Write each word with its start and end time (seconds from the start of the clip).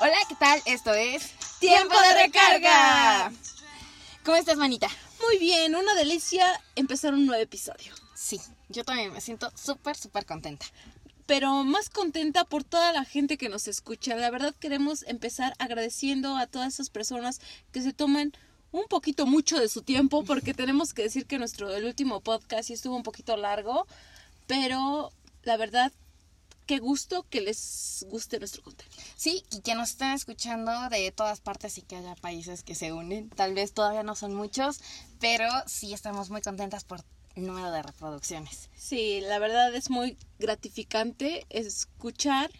Hola, 0.00 0.16
¿qué 0.28 0.34
tal? 0.34 0.60
Esto 0.66 0.92
es 0.92 1.30
Tiempo 1.60 1.94
de 2.00 2.24
Recarga. 2.24 3.30
¿Cómo 4.24 4.36
estás, 4.36 4.56
manita? 4.56 4.88
Muy 5.24 5.38
bien, 5.38 5.76
una 5.76 5.94
delicia 5.94 6.46
empezar 6.74 7.14
un 7.14 7.26
nuevo 7.26 7.40
episodio. 7.40 7.94
Sí, 8.12 8.40
yo 8.68 8.84
también 8.84 9.12
me 9.12 9.20
siento 9.20 9.52
súper, 9.54 9.96
súper 9.96 10.26
contenta. 10.26 10.66
Pero 11.26 11.62
más 11.62 11.90
contenta 11.90 12.44
por 12.44 12.64
toda 12.64 12.92
la 12.92 13.04
gente 13.04 13.38
que 13.38 13.48
nos 13.48 13.68
escucha. 13.68 14.16
La 14.16 14.32
verdad 14.32 14.52
queremos 14.58 15.04
empezar 15.04 15.54
agradeciendo 15.60 16.36
a 16.36 16.48
todas 16.48 16.74
esas 16.74 16.90
personas 16.90 17.40
que 17.70 17.80
se 17.80 17.92
toman 17.92 18.32
un 18.72 18.86
poquito 18.88 19.26
mucho 19.26 19.60
de 19.60 19.68
su 19.68 19.82
tiempo 19.82 20.24
porque 20.24 20.54
tenemos 20.54 20.92
que 20.92 21.02
decir 21.02 21.24
que 21.26 21.38
nuestro 21.38 21.72
el 21.72 21.84
último 21.84 22.20
podcast 22.20 22.66
sí 22.66 22.72
estuvo 22.72 22.96
un 22.96 23.04
poquito 23.04 23.36
largo, 23.36 23.86
pero 24.48 25.12
la 25.44 25.56
verdad 25.56 25.92
qué 26.66 26.78
gusto 26.78 27.26
que 27.28 27.40
les 27.40 28.06
guste 28.08 28.38
nuestro 28.38 28.62
contenido. 28.62 28.96
Sí, 29.16 29.44
y 29.50 29.60
que 29.60 29.74
nos 29.74 29.90
estén 29.90 30.12
escuchando 30.12 30.72
de 30.88 31.10
todas 31.12 31.40
partes 31.40 31.78
y 31.78 31.82
que 31.82 31.96
haya 31.96 32.14
países 32.16 32.62
que 32.62 32.74
se 32.74 32.92
unen. 32.92 33.30
Tal 33.30 33.54
vez 33.54 33.72
todavía 33.72 34.02
no 34.02 34.14
son 34.14 34.34
muchos, 34.34 34.80
pero 35.20 35.48
sí 35.66 35.92
estamos 35.92 36.30
muy 36.30 36.40
contentas 36.40 36.84
por 36.84 37.04
el 37.34 37.46
número 37.46 37.70
de 37.70 37.82
reproducciones. 37.82 38.70
Sí, 38.76 39.20
la 39.22 39.38
verdad 39.38 39.74
es 39.74 39.90
muy 39.90 40.16
gratificante 40.38 41.46
escuchar 41.50 42.50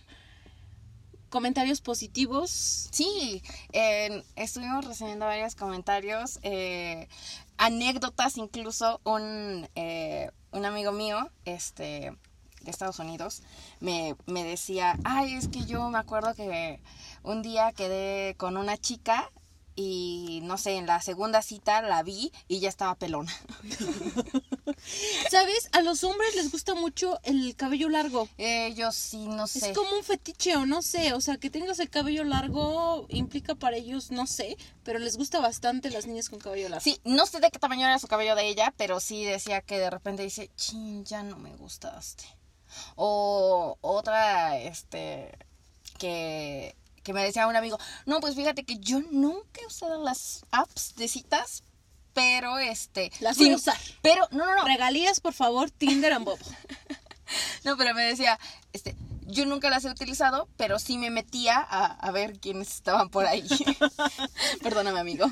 comentarios 1.31 1.81
positivos. 1.81 2.89
Sí, 2.93 3.43
eh, 3.73 4.23
estuvimos 4.37 4.85
recibiendo 4.85 5.27
varios 5.27 5.57
comentarios, 5.57 6.39
eh, 6.43 7.09
anécdotas, 7.57 8.37
incluso 8.37 9.01
un, 9.05 9.69
eh, 9.75 10.31
un 10.53 10.65
amigo 10.65 10.93
mío, 10.93 11.31
este 11.45 12.17
de 12.65 12.71
Estados 12.71 12.99
Unidos, 12.99 13.43
me, 13.81 14.17
me 14.27 14.45
decía, 14.45 14.99
ay, 15.05 15.35
es 15.35 15.49
que 15.49 15.65
yo 15.65 15.89
me 15.91 15.99
acuerdo 15.99 16.35
que 16.35 16.81
un 17.23 17.43
día 17.43 17.73
quedé 17.73 18.35
con 18.37 18.57
una 18.57 18.77
chica 18.77 19.31
y 19.77 20.41
no 20.45 20.57
sé, 20.57 20.77
en 20.77 20.87
la 20.87 21.01
segunda 21.01 21.43
cita 21.43 21.83
la 21.83 22.03
vi 22.03 22.33
y 22.49 22.61
ya 22.61 22.69
estaba 22.69 22.95
pelona. 22.95 23.33
¿Sabes? 25.31 25.69
A 25.73 25.83
los 25.83 26.05
hombres 26.05 26.35
les 26.37 26.51
gusta 26.53 26.75
mucho 26.75 27.19
el 27.25 27.57
cabello 27.57 27.89
largo. 27.89 28.29
Ellos 28.39 28.95
sí, 28.95 29.27
no 29.27 29.47
sé. 29.47 29.71
Es 29.71 29.77
como 29.77 29.97
un 29.97 30.05
fetiche 30.05 30.57
o 30.57 30.67
no 30.67 30.83
sé, 30.83 31.13
o 31.13 31.21
sea, 31.21 31.39
que 31.39 31.51
tengas 31.51 31.81
el 31.81 31.91
cabello 31.91 32.25
largo 32.25 33.07
implica 33.09 33.55
para 33.55 33.77
ellos, 33.77 34.11
no 34.11 34.27
sé, 34.27 34.57
pero 34.85 34.99
les 34.99 35.17
gusta 35.17 35.41
bastante 35.41 35.91
las 35.91 36.07
niñas 36.07 36.29
con 36.29 36.39
cabello 36.39 36.69
largo. 36.69 36.85
Sí, 36.85 37.01
no 37.05 37.27
sé 37.27 37.41
de 37.41 37.51
qué 37.51 37.59
tamaño 37.59 37.87
era 37.87 37.99
su 37.99 38.07
cabello 38.07 38.37
de 38.37 38.49
ella, 38.49 38.73
pero 38.77 39.01
sí 39.01 39.25
decía 39.25 39.61
que 39.61 39.79
de 39.79 39.91
repente 39.91 40.23
dice, 40.23 40.51
chin, 40.57 41.05
ya 41.05 41.23
no 41.23 41.37
me 41.37 41.55
gustaste. 41.57 42.25
O 42.97 43.79
otra, 43.81 44.59
este, 44.59 45.37
que, 45.99 46.75
que 47.03 47.13
me 47.13 47.25
decía 47.25 47.47
un 47.47 47.57
amigo, 47.57 47.79
no, 48.07 48.21
pues 48.21 48.35
fíjate 48.35 48.65
que 48.65 48.79
yo 48.79 49.01
nunca 49.11 49.61
he 49.61 49.67
usado 49.67 50.03
las 50.03 50.45
apps 50.51 50.95
de 50.97 51.09
citas, 51.09 51.63
pero 52.13 52.59
este... 52.59 53.11
Las 53.21 53.39
voy 53.39 53.51
a 53.51 53.57
usar. 53.57 53.79
Pero, 54.03 54.27
no, 54.31 54.47
no, 54.47 54.55
no. 54.57 54.65
Regalías, 54.65 55.21
por 55.21 55.33
favor, 55.33 55.71
Tinder 55.71 56.13
and 56.13 56.25
Bobo. 56.25 56.39
No, 57.65 57.79
pero 57.79 57.95
me 57.95 58.03
decía, 58.03 58.39
este, 58.75 58.95
yo 59.27 59.47
nunca 59.47 59.71
las 59.71 59.85
he 59.85 59.91
utilizado, 59.91 60.49
pero 60.57 60.79
sí 60.79 60.99
me 60.99 61.11
metía 61.11 61.57
a, 61.59 61.87
a 61.87 62.11
ver 62.11 62.39
quiénes 62.41 62.69
estaban 62.73 63.09
por 63.11 63.27
ahí. 63.27 63.47
Perdóname, 64.63 65.01
amigo. 65.01 65.27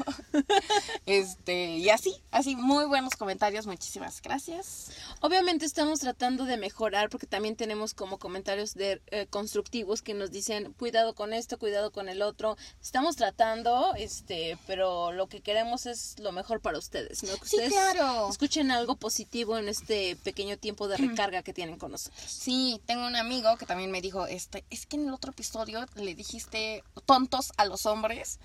Este, 1.06 1.76
y 1.78 1.90
así, 1.90 2.14
así, 2.30 2.56
muy 2.56 2.84
buenos 2.86 3.14
comentarios, 3.16 3.66
muchísimas 3.66 4.20
gracias. 4.22 4.90
Obviamente 5.20 5.64
estamos 5.66 6.00
tratando 6.00 6.44
de 6.44 6.56
mejorar 6.56 7.08
porque 7.10 7.26
también 7.26 7.56
tenemos 7.56 7.94
como 7.94 8.18
comentarios 8.18 8.74
de 8.74 9.02
eh, 9.08 9.26
constructivos 9.28 10.02
que 10.02 10.14
nos 10.14 10.30
dicen 10.30 10.72
cuidado 10.74 11.14
con 11.14 11.32
esto, 11.32 11.58
cuidado 11.58 11.90
con 11.92 12.08
el 12.08 12.22
otro. 12.22 12.56
Estamos 12.80 13.16
tratando, 13.16 13.94
este, 13.96 14.56
pero 14.66 15.12
lo 15.12 15.28
que 15.28 15.40
queremos 15.40 15.86
es 15.86 16.18
lo 16.18 16.32
mejor 16.32 16.60
para 16.60 16.78
ustedes, 16.78 17.22
¿no? 17.24 17.36
Que 17.36 17.48
Sí, 17.48 17.56
ustedes 17.56 17.72
claro. 17.72 18.28
escuchen 18.30 18.70
algo 18.70 18.96
positivo 18.96 19.58
en 19.58 19.68
este 19.68 20.16
pequeño 20.16 20.56
tiempo 20.58 20.88
de 20.88 20.96
recarga 20.98 21.42
que 21.42 21.52
tienen 21.52 21.78
con 21.78 21.92
nosotros. 21.92 22.22
Sí, 22.30 22.80
tengo 22.86 23.06
un 23.06 23.16
amigo 23.16 23.56
que 23.56 23.66
también 23.66 23.81
me 23.90 24.00
dijo, 24.00 24.26
este, 24.26 24.64
es 24.70 24.86
que 24.86 24.96
en 24.96 25.08
el 25.08 25.14
otro 25.14 25.30
episodio 25.32 25.84
le 25.94 26.14
dijiste 26.14 26.84
tontos 27.06 27.52
a 27.56 27.64
los 27.64 27.86
hombres 27.86 28.38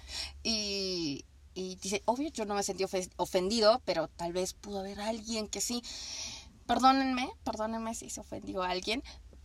y, 0.44 1.26
y 1.54 1.76
dice, 1.78 2.02
obvio 2.06 2.30
yo 2.30 2.46
no 2.46 2.56
me 2.56 2.64
sentí 2.64 2.84
ofe- 2.84 3.12
ofendido, 3.18 3.82
pero 3.86 4.08
tal 4.08 4.34
vez 4.34 4.54
pudo 4.54 4.80
haber 4.80 5.00
alguien 5.02 5.48
que 5.48 5.62
sí. 5.62 5.84
Perdónenme, 6.66 7.30
perdónenme 7.44 7.96
si 7.96 8.10
se 8.10 8.20
ofendió 8.20 8.64
a 8.64 8.70
alguien. 8.72 9.04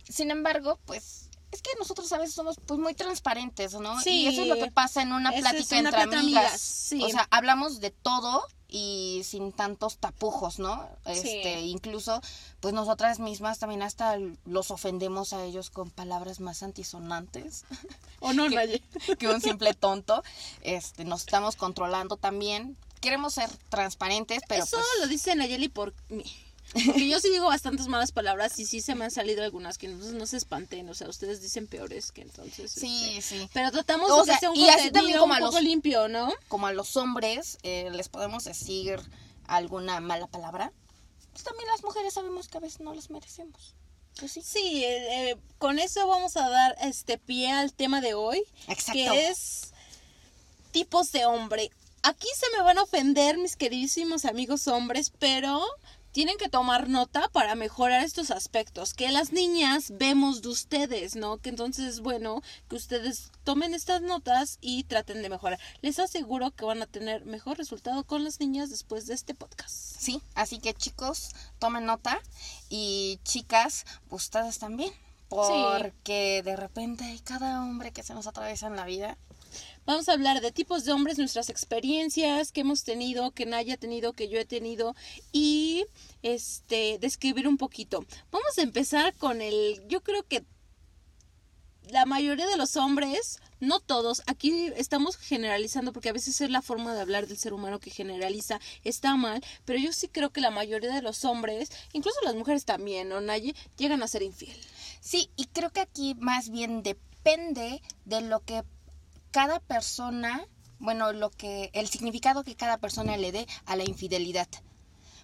Sin 0.09 0.29
embargo, 0.31 0.79
pues 0.85 1.29
es 1.51 1.61
que 1.61 1.69
nosotros 1.79 2.11
a 2.11 2.17
veces 2.17 2.33
somos 2.33 2.57
pues 2.65 2.79
muy 2.79 2.93
transparentes, 2.95 3.73
¿no? 3.75 3.99
Sí. 4.01 4.21
y 4.23 4.27
eso 4.27 4.41
es 4.41 4.47
lo 4.47 4.55
que 4.55 4.71
pasa 4.71 5.01
en 5.03 5.13
una 5.13 5.31
plática 5.31 5.59
es 5.59 5.71
una 5.71 5.79
entre 5.89 5.91
plática 5.91 6.19
amigas. 6.19 6.43
amigas, 6.45 6.61
sí. 6.61 7.03
O 7.03 7.09
sea, 7.09 7.27
hablamos 7.31 7.79
de 7.79 7.91
todo 7.91 8.43
y 8.75 9.21
sin 9.23 9.51
tantos 9.51 9.97
tapujos, 9.97 10.57
¿no? 10.57 10.89
Este, 11.05 11.61
incluso 11.61 12.19
pues 12.59 12.73
nosotras 12.73 13.19
mismas 13.19 13.59
también 13.59 13.83
hasta 13.83 14.17
los 14.45 14.71
ofendemos 14.71 15.31
a 15.31 15.45
ellos 15.45 15.69
con 15.69 15.91
palabras 15.91 16.39
más 16.39 16.63
antisonantes 16.63 17.65
¿O 18.19 18.33
no, 18.33 18.45
Que- 18.49 18.55
Naye? 18.55 18.81
que 19.19 19.27
un 19.27 19.41
simple 19.41 19.75
tonto. 19.75 20.23
Este, 20.61 21.05
nos 21.05 21.21
estamos 21.21 21.55
controlando 21.55 22.17
también. 22.17 22.75
Queremos 22.99 23.35
ser 23.35 23.49
transparentes, 23.69 24.41
pero 24.47 24.63
Eso 24.63 24.77
pues 24.77 24.87
lo 25.01 25.07
dice 25.07 25.35
Nayeli 25.35 25.69
por 25.69 25.93
mí. 26.09 26.23
Porque 26.73 27.07
yo 27.07 27.19
sí 27.19 27.29
digo 27.29 27.45
bastantes 27.47 27.87
malas 27.87 28.11
palabras 28.11 28.57
y 28.59 28.65
sí 28.65 28.81
se 28.81 28.95
me 28.95 29.05
han 29.05 29.11
salido 29.11 29.43
algunas 29.43 29.77
que 29.77 29.87
no, 29.87 30.03
no 30.11 30.25
se 30.25 30.37
espanten. 30.37 30.89
O 30.89 30.93
sea, 30.93 31.07
ustedes 31.09 31.41
dicen 31.41 31.67
peores 31.67 32.11
que 32.11 32.21
entonces. 32.21 32.71
sí, 32.71 33.15
este, 33.17 33.39
sí. 33.39 33.49
Pero 33.53 33.71
tratamos 33.71 34.09
O 34.11 34.19
de 34.21 34.25
sea, 34.25 34.33
que 34.35 34.39
sea 34.39 34.49
un 34.51 34.57
y 34.57 34.69
así 34.69 34.91
también 34.91 35.19
como 35.19 35.33
un 35.33 35.37
a 35.41 35.45
poco 35.45 35.53
los- 35.57 35.63
limpio, 35.63 36.07
¿no? 36.07 36.33
Como 36.47 36.67
a 36.67 36.73
los 36.73 36.97
hombres 36.97 37.57
eh, 37.63 37.89
les 37.91 38.09
podemos 38.09 38.43
decir 38.43 38.99
alguna 39.47 39.99
mala 39.99 40.27
palabra, 40.27 40.71
pues 41.31 41.43
también 41.43 41.67
las 41.69 41.83
mujeres 41.83 42.13
sabemos 42.13 42.47
que 42.47 42.57
a 42.57 42.61
veces 42.61 42.79
no 42.79 42.93
las 42.93 43.09
merecemos. 43.09 43.75
Pues 44.19 44.31
sí. 44.31 44.41
Sí, 44.43 44.83
eh, 44.83 45.31
eh, 45.31 45.37
con 45.57 45.79
eso 45.79 46.07
vamos 46.07 46.37
a 46.37 46.47
dar 46.49 46.75
este 46.81 47.17
pie 47.17 47.51
al 47.51 47.73
tema 47.73 47.99
de 48.01 48.13
hoy, 48.13 48.43
Exacto. 48.67 48.93
que 48.93 49.27
es 49.27 49.73
tipos 50.71 51.11
de 51.11 51.25
hombre. 51.25 51.69
Aquí 52.03 52.27
se 52.37 52.45
me 52.57 52.63
van 52.63 52.77
a 52.77 52.83
ofender 52.83 53.37
mis 53.37 53.55
queridísimos 53.55 54.25
amigos 54.25 54.67
hombres, 54.67 55.11
pero 55.19 55.63
tienen 56.13 56.37
que 56.37 56.47
tomar 56.47 56.87
nota 56.89 57.27
para 57.29 57.55
mejorar 57.55 58.03
estos 58.03 58.31
aspectos 58.31 58.93
que 58.93 59.11
las 59.11 59.33
niñas 59.33 59.91
vemos 59.97 60.41
de 60.41 60.49
ustedes, 60.49 61.15
¿no? 61.15 61.39
Que 61.39 61.49
entonces 61.49 61.85
es 61.85 61.99
bueno 61.99 62.41
que 62.69 62.75
ustedes 62.75 63.31
tomen 63.43 63.73
estas 63.73 64.01
notas 64.01 64.59
y 64.61 64.83
traten 64.83 65.21
de 65.23 65.29
mejorar. 65.29 65.59
Les 65.81 65.99
aseguro 65.99 66.51
que 66.51 66.65
van 66.65 66.83
a 66.83 66.87
tener 66.87 67.25
mejor 67.25 67.57
resultado 67.57 68.05
con 68.05 68.23
las 68.23 68.39
niñas 68.39 68.69
después 68.69 69.07
de 69.07 69.15
este 69.15 69.33
podcast. 69.33 69.73
Sí, 69.99 70.21
así 70.35 70.59
que 70.59 70.73
chicos, 70.75 71.31
tomen 71.59 71.85
nota 71.85 72.21
y 72.69 73.19
chicas, 73.23 73.85
ustedes 74.09 74.59
también. 74.59 74.93
Porque 75.29 76.43
de 76.43 76.55
repente 76.55 77.05
hay 77.05 77.17
cada 77.17 77.63
hombre 77.63 77.91
que 77.91 78.03
se 78.03 78.13
nos 78.13 78.27
atraviesa 78.27 78.67
en 78.67 78.75
la 78.75 78.85
vida. 78.85 79.17
Vamos 79.85 80.07
a 80.07 80.13
hablar 80.13 80.39
de 80.39 80.53
tipos 80.53 80.85
de 80.85 80.93
hombres, 80.93 81.17
nuestras 81.17 81.49
experiencias 81.49 82.53
que 82.53 82.61
hemos 82.61 82.85
tenido, 82.85 83.31
que 83.31 83.45
Naya 83.45 83.73
ha 83.73 83.77
tenido, 83.77 84.13
que 84.13 84.29
yo 84.29 84.39
he 84.39 84.45
tenido 84.45 84.95
y 85.33 85.85
este 86.21 86.99
describir 86.99 87.49
un 87.49 87.57
poquito. 87.57 88.05
Vamos 88.31 88.57
a 88.57 88.61
empezar 88.61 89.13
con 89.15 89.41
el 89.41 89.85
yo 89.89 90.01
creo 90.01 90.23
que 90.23 90.45
la 91.89 92.05
mayoría 92.05 92.47
de 92.47 92.55
los 92.55 92.77
hombres, 92.77 93.39
no 93.59 93.81
todos, 93.81 94.23
aquí 94.25 94.71
estamos 94.77 95.17
generalizando 95.17 95.91
porque 95.91 96.07
a 96.07 96.13
veces 96.13 96.39
es 96.39 96.49
la 96.49 96.61
forma 96.61 96.93
de 96.93 97.01
hablar 97.01 97.27
del 97.27 97.37
ser 97.37 97.51
humano 97.51 97.81
que 97.81 97.91
generaliza, 97.91 98.61
está 98.85 99.17
mal, 99.17 99.43
pero 99.65 99.79
yo 99.79 99.91
sí 99.91 100.07
creo 100.07 100.29
que 100.29 100.39
la 100.39 100.49
mayoría 100.49 100.93
de 100.93 101.01
los 101.01 101.25
hombres, 101.25 101.69
incluso 101.91 102.21
las 102.23 102.35
mujeres 102.35 102.63
también, 102.63 103.09
¿no, 103.09 103.19
Naye? 103.19 103.53
Llegan 103.75 104.01
a 104.01 104.07
ser 104.07 104.21
infiel. 104.21 104.57
Sí, 105.01 105.29
y 105.35 105.47
creo 105.47 105.71
que 105.71 105.81
aquí 105.81 106.15
más 106.15 106.49
bien 106.49 106.83
depende 106.83 107.81
de 108.05 108.21
lo 108.21 108.39
que 108.39 108.63
cada 109.33 109.59
persona, 109.59 110.47
bueno, 110.77 111.11
lo 111.11 111.31
que 111.31 111.71
el 111.73 111.89
significado 111.89 112.43
que 112.43 112.55
cada 112.55 112.77
persona 112.77 113.17
le 113.17 113.31
dé 113.31 113.47
a 113.65 113.75
la 113.75 113.83
infidelidad. 113.83 114.47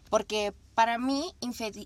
Porque 0.10 0.52
para 0.74 0.98
mí 0.98 1.36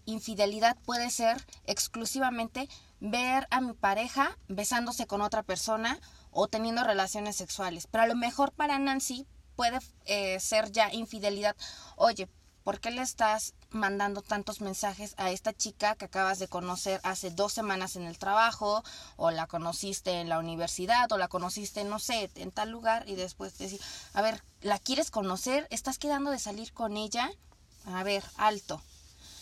infidelidad 0.05 0.77
puede 0.85 1.09
ser 1.09 1.45
exclusivamente 1.65 2.69
ver 3.01 3.45
a 3.51 3.59
mi 3.59 3.73
pareja 3.73 4.37
besándose 4.47 5.05
con 5.05 5.21
otra 5.21 5.43
persona 5.43 5.99
o 6.31 6.47
teniendo 6.47 6.85
relaciones 6.85 7.35
sexuales. 7.35 7.87
Pero 7.91 8.05
a 8.05 8.07
lo 8.07 8.15
mejor 8.15 8.53
para 8.53 8.79
Nancy 8.79 9.27
puede 9.57 9.79
eh, 10.05 10.39
ser 10.39 10.71
ya 10.71 10.93
infidelidad. 10.93 11.57
Oye, 11.97 12.29
¿por 12.63 12.79
qué 12.79 12.89
le 12.91 13.01
estás 13.01 13.53
mandando 13.73 14.21
tantos 14.21 14.61
mensajes 14.61 15.13
a 15.17 15.31
esta 15.31 15.53
chica 15.53 15.95
que 15.95 16.05
acabas 16.05 16.39
de 16.39 16.47
conocer 16.47 16.99
hace 17.03 17.31
dos 17.31 17.53
semanas 17.53 17.95
en 17.95 18.03
el 18.03 18.17
trabajo? 18.17 18.83
O 19.17 19.31
la 19.31 19.47
conociste 19.47 20.21
en 20.21 20.29
la 20.29 20.39
universidad, 20.39 21.11
o 21.11 21.17
la 21.17 21.27
conociste, 21.27 21.83
no 21.83 21.99
sé, 21.99 22.29
en 22.35 22.51
tal 22.51 22.69
lugar, 22.69 23.07
y 23.07 23.15
después 23.15 23.57
decir, 23.57 23.81
a 24.13 24.21
ver, 24.21 24.41
¿la 24.61 24.79
quieres 24.79 25.11
conocer? 25.11 25.67
¿Estás 25.69 25.97
quedando 25.97 26.31
de 26.31 26.39
salir 26.39 26.71
con 26.73 26.97
ella? 26.97 27.29
A 27.85 28.03
ver, 28.03 28.23
alto. 28.37 28.81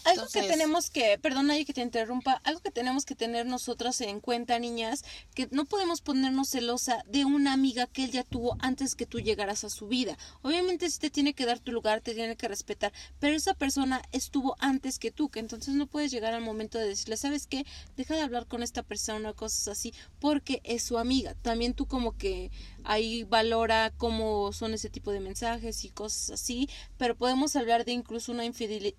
Algo 0.05 0.27
que 0.27 0.43
tenemos 0.43 0.89
que, 0.89 1.17
perdona 1.19 1.55
que 1.63 1.73
te 1.73 1.81
interrumpa, 1.81 2.41
algo 2.43 2.61
que 2.61 2.71
tenemos 2.71 3.05
que 3.05 3.15
tener 3.15 3.45
nosotras 3.45 4.01
en 4.01 4.19
cuenta, 4.19 4.57
niñas, 4.59 5.03
que 5.35 5.47
no 5.51 5.65
podemos 5.65 6.01
ponernos 6.01 6.49
celosa 6.49 7.03
de 7.07 7.25
una 7.25 7.53
amiga 7.53 7.87
que 7.87 8.05
él 8.05 8.11
ya 8.11 8.23
tuvo 8.23 8.57
antes 8.59 8.95
que 8.95 9.05
tú 9.05 9.19
llegaras 9.19 9.63
a 9.63 9.69
su 9.69 9.87
vida. 9.87 10.17
Obviamente 10.41 10.89
sí 10.89 10.99
te 10.99 11.09
tiene 11.09 11.33
que 11.33 11.45
dar 11.45 11.59
tu 11.59 11.71
lugar, 11.71 12.01
te 12.01 12.13
tiene 12.13 12.35
que 12.35 12.47
respetar, 12.47 12.91
pero 13.19 13.35
esa 13.35 13.53
persona 13.53 14.01
estuvo 14.11 14.55
antes 14.59 14.97
que 14.97 15.11
tú, 15.11 15.29
que 15.29 15.39
entonces 15.39 15.75
no 15.75 15.87
puedes 15.87 16.11
llegar 16.11 16.33
al 16.33 16.41
momento 16.41 16.77
de 16.77 16.87
decirle, 16.87 17.17
¿sabes 17.17 17.47
qué? 17.47 17.65
Deja 17.95 18.15
de 18.15 18.21
hablar 18.21 18.47
con 18.47 18.63
esta 18.63 18.83
persona, 18.83 19.33
cosas 19.33 19.67
así, 19.67 19.93
porque 20.19 20.61
es 20.63 20.83
su 20.83 20.97
amiga. 20.97 21.35
También 21.41 21.73
tú 21.73 21.85
como 21.85 22.17
que 22.17 22.51
ahí 22.83 23.23
valora 23.23 23.93
cómo 23.97 24.51
son 24.53 24.73
ese 24.73 24.89
tipo 24.89 25.11
de 25.11 25.19
mensajes 25.19 25.83
y 25.85 25.89
cosas 25.89 26.31
así, 26.31 26.69
pero 26.97 27.15
podemos 27.15 27.55
hablar 27.55 27.85
de 27.85 27.91
incluso 27.91 28.31
una 28.31 28.45
infidelidad. 28.45 28.95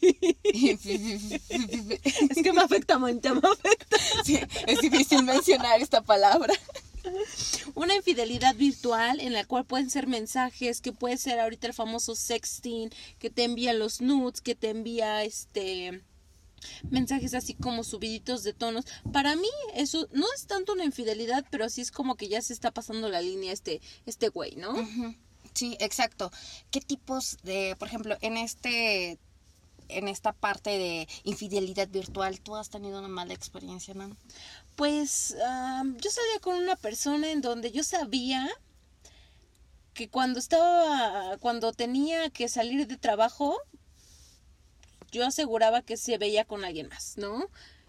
es 0.44 2.42
que 2.42 2.52
me 2.52 2.62
afecta, 2.62 2.98
me 2.98 3.10
afecta. 3.10 3.96
es 4.66 4.80
difícil 4.80 5.22
mencionar 5.22 5.80
esta 5.80 6.02
palabra. 6.02 6.54
Una 7.74 7.94
infidelidad 7.94 8.54
virtual 8.54 9.20
en 9.20 9.32
la 9.32 9.44
cual 9.44 9.64
pueden 9.64 9.90
ser 9.90 10.06
mensajes, 10.06 10.80
que 10.80 10.92
puede 10.92 11.16
ser 11.16 11.40
ahorita 11.40 11.66
el 11.66 11.74
famoso 11.74 12.14
sexting, 12.14 12.90
que 13.18 13.30
te 13.30 13.44
envía 13.44 13.72
los 13.72 14.00
nudes, 14.00 14.40
que 14.40 14.54
te 14.54 14.70
envía 14.70 15.24
este 15.24 16.02
mensajes 16.90 17.34
así 17.34 17.54
como 17.54 17.84
subiditos 17.84 18.42
de 18.42 18.52
tonos. 18.52 18.84
Para 19.12 19.36
mí 19.36 19.48
eso 19.74 20.08
no 20.12 20.26
es 20.34 20.46
tanto 20.46 20.72
una 20.72 20.84
infidelidad, 20.84 21.44
pero 21.50 21.64
así 21.64 21.80
es 21.80 21.92
como 21.92 22.16
que 22.16 22.28
ya 22.28 22.42
se 22.42 22.52
está 22.52 22.72
pasando 22.72 23.08
la 23.08 23.20
línea 23.20 23.52
este 23.52 23.80
este 24.06 24.28
güey, 24.28 24.56
¿no? 24.56 24.74
Sí, 25.54 25.76
exacto. 25.80 26.30
¿Qué 26.70 26.80
tipos 26.80 27.38
de, 27.42 27.74
por 27.78 27.88
ejemplo, 27.88 28.16
en 28.20 28.36
este 28.36 29.18
en 29.88 30.08
esta 30.08 30.32
parte 30.32 30.70
de 30.70 31.08
infidelidad 31.24 31.88
virtual, 31.88 32.40
¿tú 32.40 32.56
has 32.56 32.70
tenido 32.70 32.98
una 32.98 33.08
mala 33.08 33.34
experiencia, 33.34 33.94
no? 33.94 34.16
Pues 34.76 35.34
yo 35.36 36.10
salía 36.10 36.40
con 36.40 36.56
una 36.56 36.76
persona 36.76 37.30
en 37.30 37.40
donde 37.40 37.72
yo 37.72 37.82
sabía 37.82 38.48
que 39.94 40.08
cuando 40.08 40.38
estaba, 40.38 41.36
cuando 41.38 41.72
tenía 41.72 42.30
que 42.30 42.48
salir 42.48 42.86
de 42.86 42.96
trabajo, 42.96 43.56
yo 45.10 45.26
aseguraba 45.26 45.82
que 45.82 45.96
se 45.96 46.18
veía 46.18 46.44
con 46.44 46.64
alguien 46.64 46.88
más, 46.88 47.16
¿no? 47.16 47.48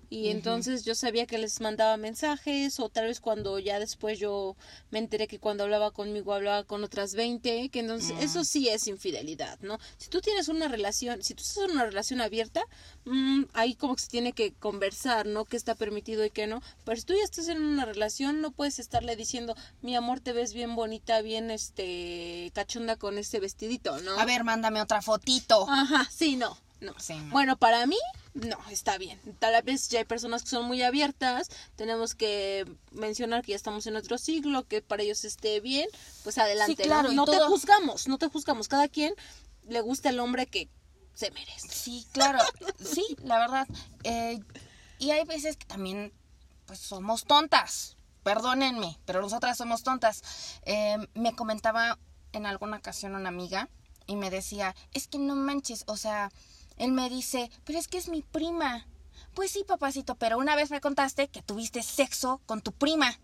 Y 0.09 0.29
entonces 0.29 0.83
yo 0.85 0.95
sabía 0.95 1.27
que 1.27 1.37
les 1.37 1.61
mandaba 1.61 1.95
mensajes 1.97 2.79
o 2.79 2.89
tal 2.89 3.05
vez 3.05 3.19
cuando 3.19 3.59
ya 3.59 3.79
después 3.79 4.17
yo 4.17 4.55
me 4.89 4.99
enteré 4.99 5.27
que 5.27 5.39
cuando 5.39 5.63
hablaba 5.63 5.91
conmigo 5.91 6.33
hablaba 6.33 6.63
con 6.63 6.83
otras 6.83 7.13
20, 7.13 7.69
que 7.69 7.79
entonces 7.79 8.15
mm. 8.15 8.19
eso 8.19 8.43
sí 8.43 8.69
es 8.69 8.87
infidelidad, 8.87 9.59
¿no? 9.61 9.77
Si 9.97 10.09
tú 10.09 10.21
tienes 10.21 10.47
una 10.47 10.67
relación, 10.67 11.21
si 11.21 11.35
tú 11.35 11.43
estás 11.43 11.65
en 11.65 11.71
una 11.71 11.85
relación 11.85 12.21
abierta, 12.21 12.63
mmm, 13.05 13.43
ahí 13.53 13.75
como 13.75 13.95
que 13.95 14.01
se 14.01 14.09
tiene 14.09 14.33
que 14.33 14.53
conversar, 14.53 15.27
¿no? 15.27 15.45
¿Qué 15.45 15.57
está 15.57 15.75
permitido 15.75 16.25
y 16.25 16.31
qué 16.31 16.47
no? 16.47 16.61
Pero 16.85 16.97
si 16.99 17.05
tú 17.05 17.13
ya 17.13 17.23
estás 17.23 17.47
en 17.47 17.61
una 17.61 17.85
relación, 17.85 18.41
no 18.41 18.51
puedes 18.51 18.79
estarle 18.79 19.15
diciendo, 19.15 19.55
mi 19.81 19.95
amor, 19.95 20.19
te 20.21 20.33
ves 20.33 20.53
bien 20.53 20.75
bonita, 20.75 21.21
bien 21.21 21.51
este 21.51 22.51
cachonda 22.55 22.95
con 22.95 23.17
este 23.17 23.39
vestidito, 23.39 23.99
¿no? 24.01 24.19
A 24.19 24.25
ver, 24.25 24.43
mándame 24.43 24.81
otra 24.81 25.01
fotito. 25.01 25.67
Ajá, 25.69 26.07
sí, 26.11 26.35
no. 26.35 26.57
No. 26.81 26.93
Bueno, 27.31 27.57
para 27.57 27.85
mí, 27.85 27.97
no, 28.33 28.57
está 28.69 28.97
bien. 28.97 29.19
Tal 29.39 29.61
vez 29.63 29.89
ya 29.89 29.99
hay 29.99 30.05
personas 30.05 30.43
que 30.43 30.49
son 30.49 30.65
muy 30.65 30.81
abiertas. 30.81 31.49
Tenemos 31.75 32.15
que 32.15 32.65
mencionar 32.91 33.43
que 33.43 33.51
ya 33.51 33.57
estamos 33.57 33.85
en 33.87 33.97
otro 33.97 34.17
siglo, 34.17 34.65
que 34.65 34.81
para 34.81 35.03
ellos 35.03 35.25
esté 35.25 35.59
bien. 35.59 35.87
Pues 36.23 36.37
adelante. 36.37 36.83
claro, 36.83 37.11
no, 37.11 37.25
te 37.25 37.37
juzgamos, 37.39 38.07
no 38.07 38.17
te 38.17 38.29
juzgamos. 38.29 38.69
Cada 38.69 38.87
quien 38.87 39.13
le 39.67 39.81
gusta 39.81 40.09
el 40.09 40.19
hombre 40.19 40.47
que 40.47 40.69
se 41.13 41.31
merece. 41.31 41.67
Sí, 41.69 42.07
claro. 42.13 42.39
sí, 42.79 43.05
la 43.23 43.39
verdad. 43.39 43.67
Eh, 44.03 44.39
y 44.99 45.11
hay 45.11 45.25
veces 45.25 45.57
que 45.57 45.65
también, 45.65 46.13
pues 46.65 46.79
somos 46.79 47.25
tontas. 47.25 47.97
Perdónenme, 48.23 48.97
pero 49.05 49.21
nosotras 49.21 49.57
somos 49.57 49.83
tontas. 49.83 50.23
Eh, 50.63 50.97
me 51.13 51.35
comentaba 51.35 51.99
en 52.31 52.45
alguna 52.45 52.77
ocasión 52.77 53.15
una 53.15 53.29
amiga 53.29 53.69
y 54.05 54.15
me 54.15 54.29
decía, 54.29 54.75
es 54.93 55.07
que 55.07 55.19
no 55.19 55.35
manches, 55.35 55.83
o 55.87 55.95
sea, 55.97 56.31
él 56.79 56.91
me 56.91 57.09
dice, 57.09 57.51
pero 57.65 57.77
es 57.77 57.87
que 57.87 57.99
es 57.99 58.09
mi 58.09 58.23
prima. 58.23 58.87
Pues 59.35 59.51
sí, 59.51 59.63
papacito, 59.63 60.15
pero 60.15 60.37
una 60.37 60.55
vez 60.55 60.71
me 60.71 60.81
contaste 60.81 61.27
que 61.27 61.43
tuviste 61.43 61.83
sexo 61.83 62.41
con 62.45 62.61
tu 62.61 62.71
prima. 62.71 63.19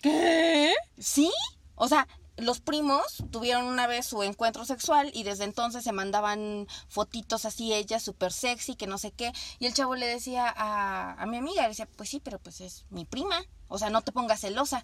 ¿Qué? 0.00 0.72
¿Sí? 0.98 1.30
O 1.74 1.88
sea, 1.88 2.08
los 2.36 2.60
primos 2.60 3.22
tuvieron 3.30 3.66
una 3.66 3.86
vez 3.86 4.06
su 4.06 4.22
encuentro 4.22 4.64
sexual 4.64 5.10
y 5.12 5.24
desde 5.24 5.44
entonces 5.44 5.84
se 5.84 5.92
mandaban 5.92 6.66
fotitos 6.88 7.44
así 7.44 7.74
ella 7.74 8.00
súper 8.00 8.32
sexy, 8.32 8.76
que 8.76 8.86
no 8.86 8.96
sé 8.96 9.10
qué. 9.10 9.32
Y 9.58 9.66
el 9.66 9.74
chavo 9.74 9.94
le 9.96 10.06
decía 10.06 10.48
a, 10.48 11.20
a 11.20 11.26
mi 11.26 11.36
amiga, 11.36 11.62
le 11.62 11.68
decía, 11.68 11.88
pues 11.96 12.08
sí, 12.08 12.20
pero 12.20 12.38
pues 12.38 12.60
es 12.60 12.86
mi 12.90 13.04
prima. 13.04 13.44
O 13.68 13.78
sea, 13.78 13.90
no 13.90 14.02
te 14.02 14.12
pongas 14.12 14.40
celosa. 14.40 14.82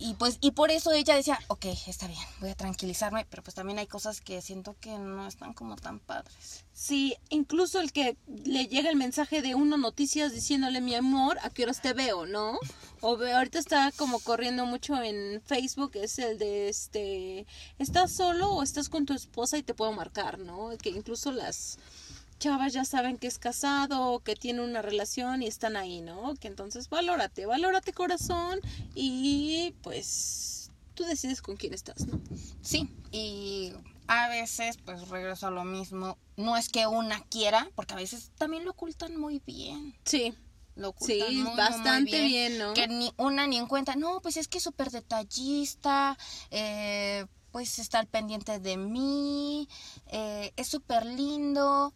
Y 0.00 0.14
pues, 0.14 0.38
y 0.40 0.52
por 0.52 0.70
eso 0.70 0.92
ella 0.92 1.16
decía, 1.16 1.40
ok, 1.48 1.66
está 1.88 2.06
bien, 2.06 2.22
voy 2.40 2.50
a 2.50 2.54
tranquilizarme, 2.54 3.26
pero 3.28 3.42
pues 3.42 3.56
también 3.56 3.80
hay 3.80 3.88
cosas 3.88 4.20
que 4.20 4.40
siento 4.40 4.76
que 4.80 4.96
no 4.96 5.26
están 5.26 5.54
como 5.54 5.74
tan 5.74 5.98
padres. 5.98 6.64
Sí, 6.72 7.16
incluso 7.30 7.80
el 7.80 7.90
que 7.90 8.16
le 8.44 8.68
llega 8.68 8.90
el 8.90 8.96
mensaje 8.96 9.42
de 9.42 9.56
uno 9.56 9.76
noticias 9.76 10.32
diciéndole 10.32 10.80
mi 10.80 10.94
amor, 10.94 11.38
a 11.42 11.50
qué 11.50 11.64
horas 11.64 11.82
te 11.82 11.92
veo, 11.92 12.26
¿no? 12.26 12.58
O 13.00 13.16
ahorita 13.16 13.60
está 13.60 13.92
como 13.92 14.18
corriendo 14.18 14.66
mucho 14.66 15.00
en 15.00 15.40
Facebook, 15.42 15.92
es 15.94 16.18
el 16.18 16.36
de 16.36 16.68
este, 16.68 17.46
¿estás 17.78 18.10
solo 18.10 18.50
o 18.50 18.62
estás 18.64 18.88
con 18.88 19.06
tu 19.06 19.14
esposa 19.14 19.56
y 19.56 19.62
te 19.62 19.72
puedo 19.72 19.92
marcar, 19.92 20.40
¿no? 20.40 20.70
Que 20.82 20.90
incluso 20.90 21.30
las 21.30 21.78
chavas 22.38 22.72
ya 22.72 22.84
saben 22.84 23.18
que 23.18 23.26
es 23.26 23.38
casado, 23.38 24.20
que 24.20 24.36
tiene 24.36 24.62
una 24.62 24.82
relación 24.82 25.42
y 25.42 25.46
están 25.46 25.76
ahí, 25.76 26.00
¿no? 26.00 26.34
Que 26.36 26.48
entonces 26.48 26.88
valórate, 26.88 27.46
valórate 27.46 27.92
corazón 27.92 28.60
y 28.94 29.74
pues 29.82 30.70
tú 30.94 31.04
decides 31.04 31.42
con 31.42 31.56
quién 31.56 31.74
estás, 31.74 32.06
¿no? 32.06 32.20
Sí, 32.60 32.90
y 33.12 33.72
a 34.06 34.28
veces 34.28 34.78
pues 34.84 35.08
regreso 35.08 35.46
a 35.46 35.50
lo 35.50 35.64
mismo, 35.64 36.16
no 36.36 36.56
es 36.56 36.68
que 36.68 36.86
una 36.86 37.20
quiera, 37.24 37.70
porque 37.74 37.94
a 37.94 37.96
veces 37.96 38.30
también 38.38 38.64
lo 38.64 38.72
ocultan 38.72 39.16
muy 39.16 39.42
bien. 39.46 39.94
Sí. 40.04 40.34
Lo 40.76 40.90
ocultan 40.90 41.28
sí, 41.28 41.44
bastante 41.56 42.24
bien, 42.24 42.58
¿no? 42.58 42.72
Que 42.72 42.86
ni 42.86 43.12
una 43.16 43.48
ni 43.48 43.58
en 43.58 43.66
cuenta, 43.66 43.96
no, 43.96 44.20
pues 44.20 44.36
es 44.36 44.46
que 44.46 44.58
es 44.58 44.64
súper 44.64 44.90
detallista, 44.90 46.16
eh, 46.52 47.26
pues 47.50 47.80
está 47.80 47.98
al 47.98 48.06
pendiente 48.06 48.60
de 48.60 48.76
mí, 48.76 49.68
eh, 50.06 50.52
es 50.56 50.68
súper 50.68 51.04
lindo 51.04 51.92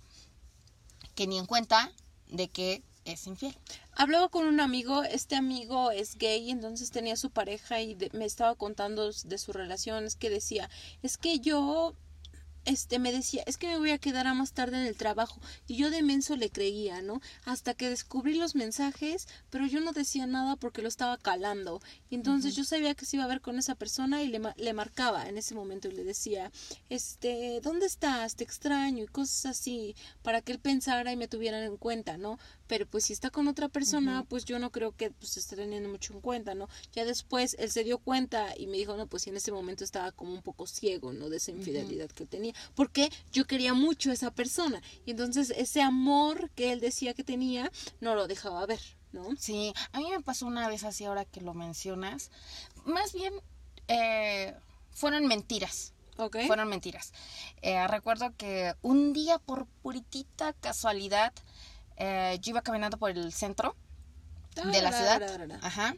que 1.14 1.26
ni 1.26 1.38
en 1.38 1.46
cuenta 1.46 1.92
de 2.28 2.48
que 2.48 2.82
es 3.04 3.26
infiel. 3.26 3.56
Hablaba 3.94 4.28
con 4.28 4.46
un 4.46 4.60
amigo, 4.60 5.02
este 5.02 5.34
amigo 5.34 5.90
es 5.90 6.16
gay, 6.16 6.50
entonces 6.50 6.90
tenía 6.90 7.16
su 7.16 7.30
pareja 7.30 7.80
y 7.80 7.96
me 8.12 8.24
estaba 8.24 8.54
contando 8.54 9.10
de 9.10 9.38
su 9.38 9.52
relación, 9.52 10.04
es 10.04 10.16
que 10.16 10.30
decía, 10.30 10.70
es 11.02 11.18
que 11.18 11.40
yo 11.40 11.94
este 12.64 12.98
me 12.98 13.12
decía, 13.12 13.42
es 13.46 13.56
que 13.56 13.66
me 13.66 13.78
voy 13.78 13.90
a 13.90 13.98
quedar 13.98 14.26
a 14.26 14.34
más 14.34 14.52
tarde 14.52 14.80
en 14.80 14.86
el 14.86 14.96
trabajo. 14.96 15.40
Y 15.66 15.76
yo 15.76 15.90
de 15.90 16.02
menso 16.02 16.36
le 16.36 16.50
creía, 16.50 17.02
¿no? 17.02 17.20
Hasta 17.44 17.74
que 17.74 17.90
descubrí 17.90 18.34
los 18.34 18.54
mensajes, 18.54 19.28
pero 19.50 19.66
yo 19.66 19.80
no 19.80 19.92
decía 19.92 20.26
nada 20.26 20.56
porque 20.56 20.82
lo 20.82 20.88
estaba 20.88 21.16
calando. 21.18 21.80
Y 22.10 22.14
entonces 22.14 22.54
yo 22.54 22.64
sabía 22.64 22.94
que 22.94 23.04
se 23.04 23.16
iba 23.16 23.24
a 23.24 23.28
ver 23.28 23.40
con 23.40 23.58
esa 23.58 23.74
persona 23.74 24.22
y 24.22 24.28
le, 24.28 24.40
le 24.56 24.72
marcaba 24.72 25.28
en 25.28 25.38
ese 25.38 25.54
momento 25.54 25.88
y 25.88 25.92
le 25.92 26.04
decía, 26.04 26.52
este, 26.88 27.60
¿dónde 27.62 27.86
estás? 27.86 28.36
Te 28.36 28.44
extraño 28.44 29.04
y 29.04 29.08
cosas 29.08 29.46
así, 29.46 29.96
para 30.22 30.40
que 30.40 30.52
él 30.52 30.58
pensara 30.58 31.12
y 31.12 31.16
me 31.16 31.28
tuvieran 31.28 31.62
en 31.64 31.76
cuenta, 31.76 32.16
¿no? 32.16 32.38
Pero 32.72 32.86
pues 32.86 33.04
si 33.04 33.12
está 33.12 33.28
con 33.28 33.48
otra 33.48 33.68
persona, 33.68 34.24
pues 34.30 34.46
yo 34.46 34.58
no 34.58 34.72
creo 34.72 34.96
que 34.96 35.10
pues 35.10 35.36
esté 35.36 35.56
teniendo 35.56 35.90
mucho 35.90 36.14
en 36.14 36.22
cuenta, 36.22 36.54
¿no? 36.54 36.70
Ya 36.94 37.04
después 37.04 37.54
él 37.58 37.70
se 37.70 37.84
dio 37.84 37.98
cuenta 37.98 38.54
y 38.56 38.66
me 38.66 38.78
dijo, 38.78 38.96
no, 38.96 39.06
pues 39.06 39.26
en 39.26 39.36
ese 39.36 39.52
momento 39.52 39.84
estaba 39.84 40.10
como 40.10 40.32
un 40.32 40.40
poco 40.40 40.66
ciego, 40.66 41.12
¿no? 41.12 41.28
De 41.28 41.36
esa 41.36 41.50
infidelidad 41.50 42.08
que 42.08 42.24
tenía 42.24 42.54
porque 42.74 43.10
yo 43.30 43.46
quería 43.46 43.74
mucho 43.74 44.08
a 44.08 44.14
esa 44.14 44.30
persona. 44.30 44.80
Y 45.04 45.10
entonces 45.10 45.52
ese 45.54 45.82
amor 45.82 46.48
que 46.52 46.72
él 46.72 46.80
decía 46.80 47.12
que 47.12 47.22
tenía, 47.22 47.70
no 48.00 48.14
lo 48.14 48.26
dejaba 48.26 48.64
ver, 48.64 48.80
¿no? 49.12 49.36
Sí, 49.38 49.74
a 49.92 49.98
mí 49.98 50.08
me 50.08 50.22
pasó 50.22 50.46
una 50.46 50.66
vez 50.66 50.82
así 50.84 51.04
ahora 51.04 51.26
que 51.26 51.42
lo 51.42 51.52
mencionas. 51.52 52.30
Más 52.86 53.12
bien, 53.12 53.34
eh, 53.88 54.54
fueron 54.92 55.26
mentiras. 55.26 55.92
Okay. 56.16 56.46
Fueron 56.46 56.68
mentiras. 56.68 57.12
Eh, 57.60 57.86
recuerdo 57.86 58.34
que 58.38 58.74
un 58.80 59.12
día 59.12 59.38
por 59.38 59.66
puritita 59.82 60.54
casualidad 60.54 61.34
eh, 61.96 62.38
yo 62.40 62.50
iba 62.50 62.62
caminando 62.62 62.98
por 62.98 63.10
el 63.10 63.32
centro 63.32 63.76
de 64.54 64.82
la 64.82 64.92
ciudad. 64.92 65.58
Ajá. 65.62 65.94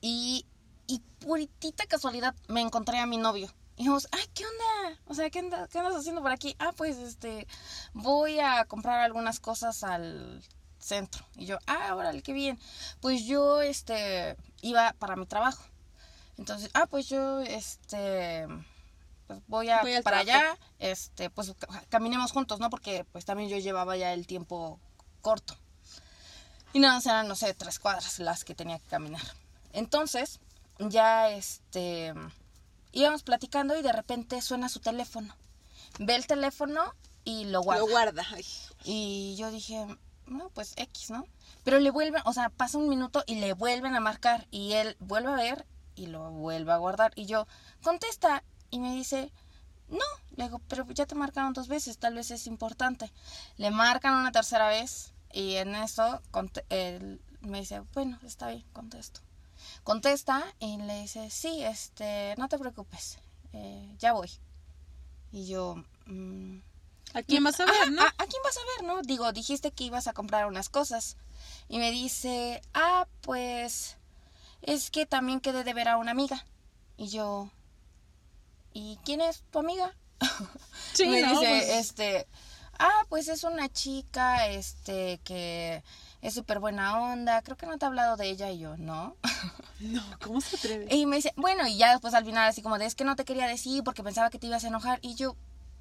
Y, 0.00 0.46
y 0.86 1.00
puritita 1.20 1.86
casualidad 1.86 2.34
me 2.48 2.60
encontré 2.60 2.98
a 2.98 3.06
mi 3.06 3.16
novio. 3.16 3.48
Y 3.74 3.78
dijimos, 3.78 4.06
ay, 4.12 4.24
¿qué 4.34 4.44
onda? 4.44 5.00
O 5.06 5.14
sea, 5.14 5.30
¿qué, 5.30 5.38
andas 5.38 5.96
haciendo 5.96 6.20
por 6.20 6.30
aquí? 6.30 6.54
Ah, 6.58 6.72
pues, 6.76 6.98
este, 6.98 7.46
voy 7.94 8.38
a 8.38 8.64
comprar 8.66 9.00
algunas 9.00 9.40
cosas 9.40 9.82
al 9.82 10.42
centro. 10.78 11.24
Y 11.36 11.46
yo, 11.46 11.58
ah, 11.66 11.94
órale, 11.94 12.22
qué 12.22 12.32
bien. 12.32 12.58
Pues 13.00 13.24
yo, 13.24 13.62
este, 13.62 14.36
iba 14.60 14.92
para 14.98 15.16
mi 15.16 15.26
trabajo. 15.26 15.64
Entonces, 16.36 16.70
ah, 16.74 16.86
pues 16.86 17.08
yo, 17.08 17.40
este, 17.40 18.46
pues 19.26 19.40
voy, 19.46 19.70
a, 19.70 19.80
Voy 19.80 19.92
para 20.02 20.22
trabajo. 20.24 20.46
allá, 20.50 20.58
este, 20.78 21.30
pues 21.30 21.54
ca- 21.58 21.84
caminemos 21.88 22.32
juntos, 22.32 22.58
¿no? 22.60 22.68
Porque 22.68 23.04
pues 23.12 23.24
también 23.24 23.48
yo 23.48 23.58
llevaba 23.58 23.96
ya 23.96 24.12
el 24.12 24.26
tiempo 24.26 24.80
corto. 25.22 25.56
Y 26.74 26.80
nada, 26.80 26.94
más 26.94 27.06
eran, 27.06 27.28
no 27.28 27.34
sé, 27.34 27.54
tres 27.54 27.78
cuadras 27.78 28.18
las 28.18 28.44
que 28.44 28.54
tenía 28.54 28.78
que 28.78 28.88
caminar. 28.88 29.22
Entonces, 29.72 30.40
ya 30.78 31.30
este, 31.30 32.14
íbamos 32.92 33.22
platicando 33.22 33.76
y 33.76 33.82
de 33.82 33.92
repente 33.92 34.40
suena 34.42 34.68
su 34.68 34.80
teléfono. 34.80 35.34
Ve 35.98 36.14
el 36.14 36.26
teléfono 36.26 36.94
y 37.24 37.44
lo 37.44 37.62
guarda. 37.62 37.80
Lo 37.82 37.90
guarda. 37.90 38.26
Ay. 38.32 38.46
Y 38.84 39.36
yo 39.36 39.50
dije, 39.50 39.86
no, 40.26 40.48
pues 40.50 40.72
X, 40.76 41.10
¿no? 41.10 41.26
Pero 41.64 41.78
le 41.78 41.90
vuelven, 41.90 42.22
o 42.24 42.32
sea, 42.32 42.48
pasa 42.48 42.78
un 42.78 42.88
minuto 42.88 43.22
y 43.26 43.36
le 43.36 43.52
vuelven 43.52 43.94
a 43.94 44.00
marcar 44.00 44.46
y 44.50 44.72
él 44.72 44.96
vuelve 44.98 45.30
a 45.30 45.36
ver 45.36 45.66
y 45.94 46.06
lo 46.06 46.30
vuelve 46.30 46.72
a 46.72 46.78
guardar. 46.78 47.12
Y 47.14 47.26
yo, 47.26 47.46
contesta. 47.82 48.42
Y 48.70 48.78
me 48.78 48.94
dice, 48.94 49.30
no. 49.92 50.04
Le 50.36 50.44
digo, 50.44 50.60
pero 50.68 50.86
ya 50.92 51.06
te 51.06 51.14
marcaron 51.14 51.52
dos 51.52 51.68
veces, 51.68 51.98
tal 51.98 52.14
vez 52.14 52.30
es 52.30 52.46
importante. 52.46 53.12
Le 53.58 53.70
marcan 53.70 54.14
una 54.16 54.32
tercera 54.32 54.68
vez 54.68 55.12
y 55.32 55.54
en 55.56 55.74
eso 55.74 56.20
él 56.70 57.20
me 57.42 57.60
dice, 57.60 57.80
bueno, 57.94 58.18
está 58.24 58.48
bien, 58.48 58.64
contesto. 58.72 59.20
Contesta 59.84 60.42
y 60.58 60.76
le 60.78 61.02
dice, 61.02 61.30
sí, 61.30 61.62
este, 61.62 62.34
no 62.38 62.48
te 62.48 62.58
preocupes, 62.58 63.18
eh, 63.52 63.94
ya 63.98 64.12
voy. 64.12 64.30
Y 65.30 65.46
yo, 65.46 65.76
"Mm, 66.06 66.58
¿A 67.14 67.22
quién 67.22 67.44
vas 67.44 67.60
a 67.60 67.66
ver, 67.66 67.74
Ajá, 67.74 67.90
no? 67.90 68.02
¿a, 68.02 68.06
a 68.06 68.26
quién 68.26 68.42
vas 68.42 68.56
a 68.56 68.60
ver, 68.80 68.86
no? 68.88 69.02
Digo, 69.02 69.32
dijiste 69.32 69.70
que 69.70 69.84
ibas 69.84 70.06
a 70.08 70.12
comprar 70.14 70.46
unas 70.46 70.68
cosas. 70.70 71.16
Y 71.68 71.78
me 71.78 71.90
dice, 71.90 72.62
ah, 72.74 73.06
pues 73.20 73.96
es 74.62 74.90
que 74.90 75.04
también 75.06 75.40
quedé 75.40 75.62
de 75.64 75.74
ver 75.74 75.88
a 75.88 75.96
una 75.98 76.10
amiga. 76.12 76.44
Y 76.96 77.08
yo, 77.08 77.50
¿y 78.74 78.98
quién 79.04 79.20
es 79.20 79.42
tu 79.50 79.58
amiga? 79.58 79.94
Sí, 80.94 81.06
me 81.06 81.22
no, 81.22 81.30
dice, 81.30 81.48
pues- 81.48 81.68
este, 81.68 82.26
ah, 82.78 83.06
pues 83.08 83.28
es 83.28 83.44
una 83.44 83.68
chica, 83.70 84.46
este, 84.48 85.20
que 85.24 85.82
es 86.20 86.34
súper 86.34 86.58
buena 86.60 87.00
onda. 87.00 87.40
Creo 87.42 87.56
que 87.56 87.66
no 87.66 87.78
te 87.78 87.84
he 87.84 87.88
hablado 87.88 88.16
de 88.16 88.28
ella. 88.28 88.50
Y 88.50 88.58
yo, 88.58 88.76
no. 88.76 89.16
No, 89.80 90.00
¿cómo 90.22 90.40
se 90.40 90.54
atreve? 90.54 90.94
Y 90.94 91.06
me 91.06 91.16
dice, 91.16 91.32
bueno, 91.34 91.66
y 91.66 91.76
ya 91.76 91.90
después 91.90 92.14
al 92.14 92.24
final 92.24 92.48
así 92.48 92.62
como 92.62 92.78
de, 92.78 92.86
es 92.86 92.94
que 92.94 93.02
no 93.02 93.16
te 93.16 93.24
quería 93.24 93.48
decir 93.48 93.82
porque 93.82 94.04
pensaba 94.04 94.30
que 94.30 94.38
te 94.38 94.46
ibas 94.46 94.62
a 94.62 94.68
enojar. 94.68 95.00
Y 95.02 95.16
yo, 95.16 95.34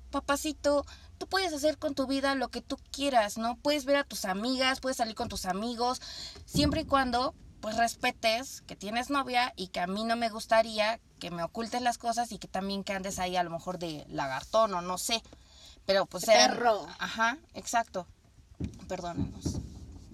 papacito, 0.10 0.88
tú 1.20 1.28
puedes 1.28 1.54
hacer 1.54 1.78
con 1.78 1.94
tu 1.94 2.08
vida 2.08 2.34
lo 2.34 2.50
que 2.50 2.62
tú 2.62 2.78
quieras, 2.92 3.38
¿no? 3.38 3.58
Puedes 3.58 3.86
ver 3.86 3.98
a 3.98 4.04
tus 4.04 4.26
amigas, 4.26 4.80
puedes 4.80 4.98
salir 4.98 5.14
con 5.14 5.30
tus 5.30 5.46
amigos, 5.46 6.02
siempre 6.46 6.82
y 6.82 6.86
cuando 6.86 7.36
pues 7.60 7.78
respetes 7.78 8.62
que 8.62 8.76
tienes 8.76 9.12
novia 9.12 9.54
y 9.56 9.68
que 9.68 9.80
a 9.82 9.86
mí 9.86 10.04
no 10.04 10.16
me 10.16 10.30
gustaría 10.30 11.00
que 11.22 11.30
me 11.30 11.44
ocultes 11.44 11.84
las 11.84 12.00
cosas 12.00 12.32
y 12.32 12.40
que 12.40 12.48
también 12.48 12.84
que 12.84 12.94
andes 12.94 13.20
ahí 13.20 13.36
a 13.38 13.44
lo 13.44 13.52
mejor 13.52 13.78
de 13.78 14.04
lagartón 14.10 14.74
o 14.74 14.82
no 14.82 14.98
sé. 14.98 15.22
Pero 15.86 16.08
pues 16.08 16.26
perro. 16.26 16.88
Ajá, 16.98 17.38
exacto. 17.54 18.08
Perdónenos 18.88 19.62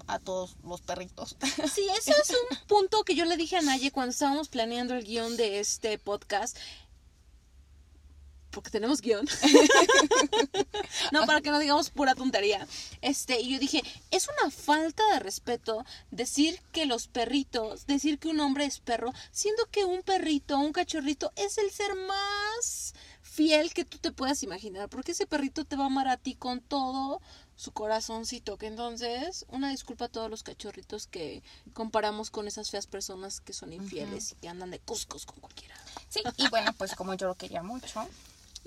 a 0.08 0.20
todos 0.20 0.58
los 0.64 0.82
perritos. 0.82 1.38
Sí, 1.74 1.88
eso 1.98 2.12
es 2.12 2.30
un 2.30 2.58
punto 2.68 3.04
que 3.04 3.16
yo 3.16 3.26
le 3.26 3.38
dije 3.38 3.58
a 3.58 3.62
Naye 3.62 3.92
cuando 3.92 4.12
estábamos 4.12 4.50
planeando 4.50 4.96
el 4.96 5.06
guion 5.06 5.38
de 5.38 5.60
este 5.60 5.98
podcast. 5.98 6.58
Porque 8.52 8.70
tenemos 8.70 9.02
guion. 9.02 9.28
no, 11.12 11.26
para 11.26 11.42
que 11.42 11.52
no 11.52 11.60
digamos 11.60 11.90
pura 11.90 12.16
tontería. 12.16 12.66
Este, 13.02 13.40
y 13.40 13.54
yo 13.54 13.60
dije, 13.60 13.84
es 14.12 14.28
una 14.28 14.52
falta 14.52 15.04
de 15.14 15.20
respeto 15.20 15.86
decir 16.12 16.60
que 16.72 16.86
los 16.86 17.08
perritos, 17.08 17.86
decir 17.88 18.20
que 18.20 18.30
un 18.30 18.40
hombre 18.40 18.66
es 18.66 18.80
perro, 18.80 19.14
siendo 19.32 19.66
que 19.68 19.86
un 19.86 20.02
perrito, 20.02 20.58
un 20.58 20.74
cachorrito, 20.74 21.32
es 21.36 21.58
el 21.58 21.72
ser 21.72 21.94
más 21.96 22.94
fiel 23.22 23.74
que 23.74 23.86
tú 23.86 24.00
te 24.00 24.12
puedas 24.12 24.42
imaginar. 24.44 24.90
Porque 24.90 25.12
ese 25.12 25.28
perrito 25.28 25.66
te 25.66 25.76
va 25.76 25.84
a 25.84 25.88
amar 25.88 26.08
a 26.08 26.18
ti 26.18 26.36
con 26.36 26.62
todo 26.62 27.22
su 27.58 27.72
corazoncito. 27.72 28.58
Que 28.58 28.68
entonces, 28.68 29.46
una 29.50 29.70
disculpa 29.70 30.06
a 30.06 30.10
todos 30.10 30.30
los 30.30 30.44
cachorritos 30.44 31.08
que 31.08 31.44
comparamos 31.74 32.32
con 32.32 32.48
esas 32.48 32.72
feas 32.72 32.88
personas 32.88 33.42
que 33.42 33.54
son 33.54 33.74
infieles 33.74 34.32
y 34.32 34.36
que 34.36 34.48
andan 34.48 34.72
de 34.72 34.80
cuscos 34.80 35.26
con 35.26 35.40
cualquiera. 35.40 35.76
Sí, 36.10 36.22
y 36.38 36.48
bueno, 36.50 36.72
pues 36.74 36.96
como 36.96 37.14
yo 37.16 37.28
lo 37.28 37.36
quería 37.36 37.64
mucho, 37.64 38.08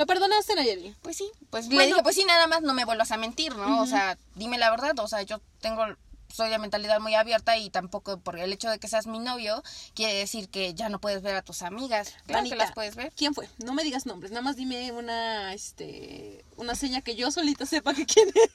¿Lo 0.01 0.07
perdonaste, 0.07 0.55
Nayeli? 0.55 0.95
Pues 1.03 1.19
sí, 1.19 1.31
pues 1.51 1.67
Bueno. 1.67 1.81
le 1.83 1.87
dije, 1.89 2.03
pues 2.03 2.15
sí, 2.17 2.25
nada 2.25 2.47
más 2.47 2.63
no 2.63 2.73
me 2.73 2.87
vuelvas 2.87 3.11
a 3.11 3.19
mentir, 3.19 3.55
¿no? 3.55 3.83
O 3.83 3.87
sea, 3.87 4.17
dime 4.35 4.57
la 4.57 4.71
verdad, 4.71 4.99
o 4.99 5.07
sea, 5.07 5.21
yo 5.21 5.43
tengo, 5.61 5.85
soy 6.33 6.49
de 6.49 6.57
mentalidad 6.59 7.01
muy 7.01 7.15
abierta 7.15 7.59
y 7.59 7.69
tampoco 7.69 8.19
por 8.19 8.39
el 8.39 8.51
hecho 8.51 8.71
de 8.71 8.79
que 8.79 8.89
seas 8.89 9.07
mi 9.07 9.19
novio 9.19 9.63
quiere 9.93 10.15
decir 10.15 10.49
que 10.49 10.73
ya 10.73 10.89
no 10.89 11.01
puedes 11.03 11.21
ver 11.21 11.37
a 11.37 11.43
tus 11.43 11.61
amigas. 11.61 12.15
Claro 12.25 12.39
Vanita, 12.39 12.55
que 12.57 12.59
las 12.63 12.73
puedes 12.73 12.97
ver. 12.97 13.13
¿Quién 13.15 13.35
fue? 13.35 13.47
No 13.59 13.75
me 13.75 13.85
digas 13.85 14.07
nombres, 14.07 14.33
nada 14.33 14.41
más 14.41 14.57
dime 14.57 14.91
una, 14.93 15.53
este, 15.53 16.47
una 16.57 16.75
seña 16.75 17.03
que 17.03 17.15
yo 17.15 17.31
solita 17.31 17.67
sepa 17.67 17.93
que 17.93 18.07
quién 18.07 18.31
es. 18.31 18.51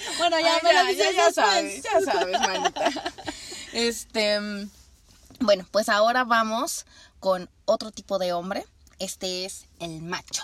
Bueno, 0.18 0.40
ya 0.40 0.54
Ay, 0.54 0.60
me 0.62 0.72
ya, 0.72 0.84
dices 0.84 1.14
ya 1.14 1.24
después. 1.26 1.34
sabes, 1.34 1.82
ya 1.82 2.00
sabes, 2.10 2.40
manita. 2.40 3.12
Este, 3.74 4.38
bueno, 5.40 5.66
pues 5.70 5.90
ahora 5.90 6.24
vamos 6.24 6.86
con 7.20 7.50
otro 7.66 7.90
tipo 7.90 8.18
de 8.18 8.32
hombre. 8.32 8.64
Este 8.98 9.44
es 9.44 9.66
el 9.78 10.00
macho. 10.00 10.42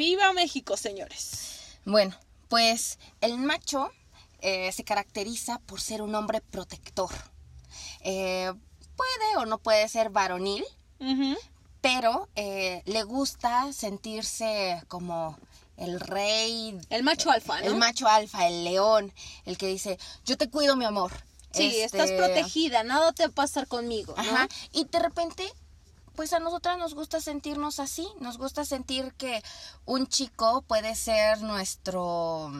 Viva 0.00 0.32
México, 0.32 0.78
señores. 0.78 1.76
Bueno, 1.84 2.16
pues 2.48 2.98
el 3.20 3.36
macho 3.36 3.90
eh, 4.40 4.72
se 4.72 4.82
caracteriza 4.82 5.58
por 5.66 5.78
ser 5.78 6.00
un 6.00 6.14
hombre 6.14 6.40
protector. 6.40 7.10
Eh, 8.00 8.50
puede 8.96 9.36
o 9.36 9.44
no 9.44 9.58
puede 9.58 9.86
ser 9.90 10.08
varonil, 10.08 10.64
pero 11.82 12.30
eh, 12.34 12.80
le 12.86 13.02
gusta 13.02 13.74
sentirse 13.74 14.82
como 14.88 15.38
el 15.76 16.00
rey, 16.00 16.80
El 16.88 17.02
macho 17.02 17.30
alfa, 17.30 17.60
¿no? 17.60 17.66
el 17.66 17.74
macho 17.74 18.08
alfa, 18.08 18.48
el 18.48 18.64
león, 18.64 19.12
el 19.44 19.58
que 19.58 19.66
dice, 19.66 19.98
yo 20.24 20.38
te 20.38 20.48
cuido 20.48 20.76
mi 20.76 20.86
amor. 20.86 21.12
Sí, 21.52 21.78
Este, 21.78 21.84
estás 21.84 22.10
protegida, 22.12 22.84
nada 22.84 23.12
te 23.12 23.24
va 23.24 23.28
a 23.28 23.34
pasar 23.34 23.66
conmigo, 23.66 24.14
¿no? 24.16 24.22
Ajá, 24.22 24.48
y 24.72 24.84
de 24.84 24.98
repente, 24.98 25.52
pues 26.16 26.32
a 26.32 26.40
nosotras 26.40 26.78
nos 26.78 26.94
gusta 26.94 27.20
sentirnos 27.20 27.80
así, 27.80 28.06
nos 28.20 28.38
gusta 28.38 28.64
sentir 28.64 29.14
que 29.14 29.42
un 29.84 30.06
chico 30.06 30.62
puede 30.62 30.94
ser 30.94 31.40
nuestro 31.42 32.50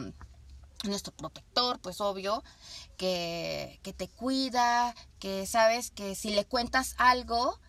nuestro 0.83 1.13
protector, 1.13 1.79
pues 1.79 2.01
obvio, 2.01 2.43
que, 2.97 3.79
que 3.83 3.93
te 3.93 4.07
cuida, 4.07 4.95
que 5.19 5.45
sabes 5.45 5.91
que 5.91 6.15
si 6.15 6.31
le 6.31 6.45
cuentas 6.45 6.95
algo, 6.97 7.59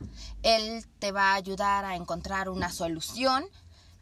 él 0.42 0.86
te 0.98 1.12
va 1.12 1.32
a 1.32 1.34
ayudar 1.34 1.84
a 1.84 1.96
encontrar 1.96 2.48
una 2.48 2.72
solución. 2.72 3.44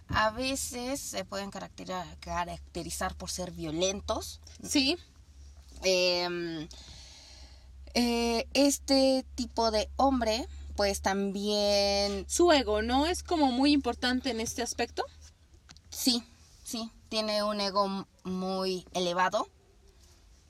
A 0.07 0.31
veces 0.31 1.01
se 1.01 1.25
pueden 1.25 1.51
caracterizar 1.51 3.17
por 3.17 3.31
ser 3.31 3.51
violentos, 3.53 4.41
Sí, 4.63 4.99
eh, 5.83 6.69
eh, 7.95 8.49
este 8.55 9.25
tipo 9.35 9.71
de 9.71 9.89
hombre, 9.97 10.47
pues 10.81 11.03
también, 11.03 12.25
su 12.27 12.51
ego, 12.53 12.81
¿no? 12.81 13.05
Es 13.05 13.23
como 13.23 13.53
muy 13.53 13.73
importante 13.73 14.31
en 14.31 14.41
este 14.41 14.63
aspecto. 14.63 15.05
sí, 15.91 16.25
sí, 16.65 16.91
tiene 17.11 17.43
un 17.43 17.61
ego 17.61 18.07
muy 18.25 18.87
elevado. 18.95 19.51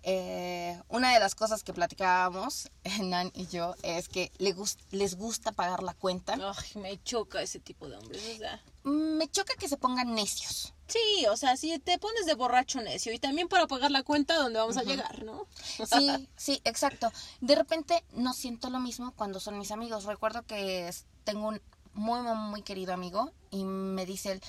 Eh, 0.04 0.80
una 0.88 1.12
de 1.12 1.18
las 1.18 1.34
cosas 1.34 1.64
que 1.64 1.72
platicábamos, 1.72 2.70
Nan 3.02 3.32
y 3.34 3.48
yo, 3.48 3.74
es 3.82 4.08
que 4.08 4.30
le 4.38 4.54
les 4.92 5.16
gusta 5.16 5.50
pagar 5.50 5.82
la 5.82 5.94
cuenta. 5.94 6.34
Ay, 6.34 6.80
me 6.80 7.02
choca 7.02 7.42
ese 7.42 7.58
tipo 7.58 7.88
de 7.88 7.96
hombres, 7.96 8.22
o 8.36 8.38
sea. 8.38 8.62
Mm, 8.84 9.16
Me 9.16 9.28
choca 9.28 9.54
que 9.56 9.68
se 9.68 9.78
pongan 9.78 10.14
necios. 10.14 10.74
Sí, 10.90 11.26
o 11.26 11.36
sea, 11.36 11.56
si 11.56 11.78
te 11.78 11.98
pones 11.98 12.26
de 12.26 12.34
borracho 12.34 12.80
necio 12.80 13.12
y 13.12 13.18
también 13.18 13.48
para 13.48 13.66
pagar 13.66 13.90
la 13.90 14.02
cuenta 14.02 14.36
donde 14.36 14.58
vamos 14.58 14.76
a 14.76 14.82
llegar, 14.82 15.24
¿no? 15.24 15.46
Sí, 15.86 16.28
sí, 16.36 16.60
exacto. 16.64 17.12
De 17.40 17.54
repente 17.54 18.04
no 18.12 18.32
siento 18.32 18.70
lo 18.70 18.80
mismo 18.80 19.12
cuando 19.12 19.40
son 19.40 19.58
mis 19.58 19.70
amigos. 19.70 20.04
Recuerdo 20.04 20.42
que 20.44 20.90
tengo 21.24 21.48
un 21.48 21.62
muy, 21.92 22.20
muy, 22.20 22.34
muy 22.34 22.62
querido 22.62 22.94
amigo 22.94 23.32
y 23.50 23.64
me 23.64 24.06
dice 24.06 24.32
él, 24.32 24.42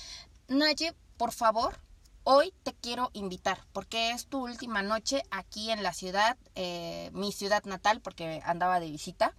Naye, 0.47 0.93
por 1.17 1.31
favor, 1.31 1.79
hoy 2.23 2.53
te 2.63 2.73
quiero 2.73 3.09
invitar 3.13 3.65
porque 3.73 4.11
es 4.11 4.27
tu 4.27 4.43
última 4.43 4.81
noche 4.81 5.23
aquí 5.31 5.71
en 5.71 5.83
la 5.83 5.93
ciudad, 5.93 6.37
eh, 6.55 7.09
mi 7.13 7.31
ciudad 7.31 7.63
natal, 7.63 8.01
porque 8.01 8.41
andaba 8.45 8.79
de 8.79 8.91
visita. 8.91 9.33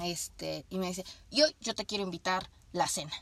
Este, 0.00 0.66
y 0.70 0.78
me 0.78 0.88
dice, 0.88 1.04
y 1.30 1.42
hoy 1.42 1.56
yo 1.60 1.74
te 1.74 1.86
quiero 1.86 2.04
invitar 2.04 2.50
la 2.72 2.88
cena. 2.88 3.12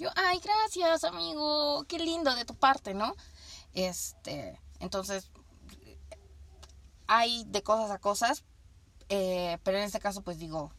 Yo, 0.00 0.08
ay, 0.16 0.40
gracias, 0.42 1.04
amigo, 1.04 1.84
qué 1.86 1.98
lindo 1.98 2.34
de 2.34 2.46
tu 2.46 2.54
parte, 2.54 2.94
¿no? 2.94 3.14
Este, 3.74 4.58
entonces, 4.78 5.30
hay 7.06 7.44
de 7.44 7.62
cosas 7.62 7.90
a 7.90 7.98
cosas, 7.98 8.42
eh, 9.10 9.58
pero 9.62 9.76
en 9.76 9.84
este 9.84 10.00
caso 10.00 10.22
pues 10.22 10.38
digo, 10.38 10.72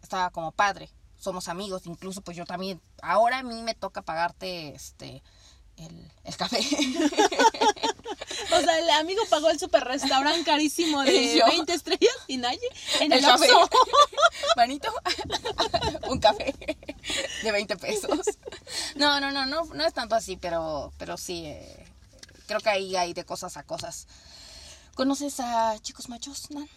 estaba 0.00 0.30
como 0.30 0.52
padre, 0.52 0.92
somos 1.16 1.48
amigos, 1.48 1.86
incluso 1.86 2.22
pues 2.22 2.36
yo 2.36 2.44
también, 2.44 2.80
ahora 3.02 3.38
a 3.40 3.42
mí 3.42 3.60
me 3.62 3.74
toca 3.74 4.02
pagarte 4.02 4.76
este 4.76 5.24
el, 5.76 6.12
el 6.22 6.36
café. 6.36 6.60
O 8.50 8.60
sea, 8.60 8.78
el 8.78 8.90
amigo 8.90 9.22
pagó 9.28 9.50
el 9.50 9.58
super 9.58 9.84
restaurante 9.84 10.44
carísimo 10.44 11.02
de 11.02 11.14
¿Y 11.22 11.38
yo? 11.38 11.46
20 11.46 11.72
estrellas 11.72 12.14
y 12.26 12.36
Naye 12.38 12.68
en 13.00 13.12
el, 13.12 13.18
el 13.18 13.24
café. 13.24 13.48
Manito, 14.56 14.92
un 16.08 16.18
café 16.18 16.54
de 17.42 17.52
20 17.52 17.76
pesos. 17.76 18.20
No, 18.96 19.20
no, 19.20 19.30
no, 19.30 19.46
no, 19.46 19.64
no 19.64 19.84
es 19.84 19.92
tanto 19.92 20.14
así, 20.14 20.36
pero, 20.36 20.92
pero 20.98 21.16
sí, 21.16 21.46
eh, 21.46 21.86
creo 22.46 22.60
que 22.60 22.70
ahí 22.70 22.96
hay 22.96 23.12
de 23.14 23.24
cosas 23.24 23.56
a 23.56 23.62
cosas. 23.62 24.06
¿Conoces 24.94 25.38
a 25.40 25.78
chicos 25.80 26.08
machos, 26.08 26.50
Nan? 26.50 26.68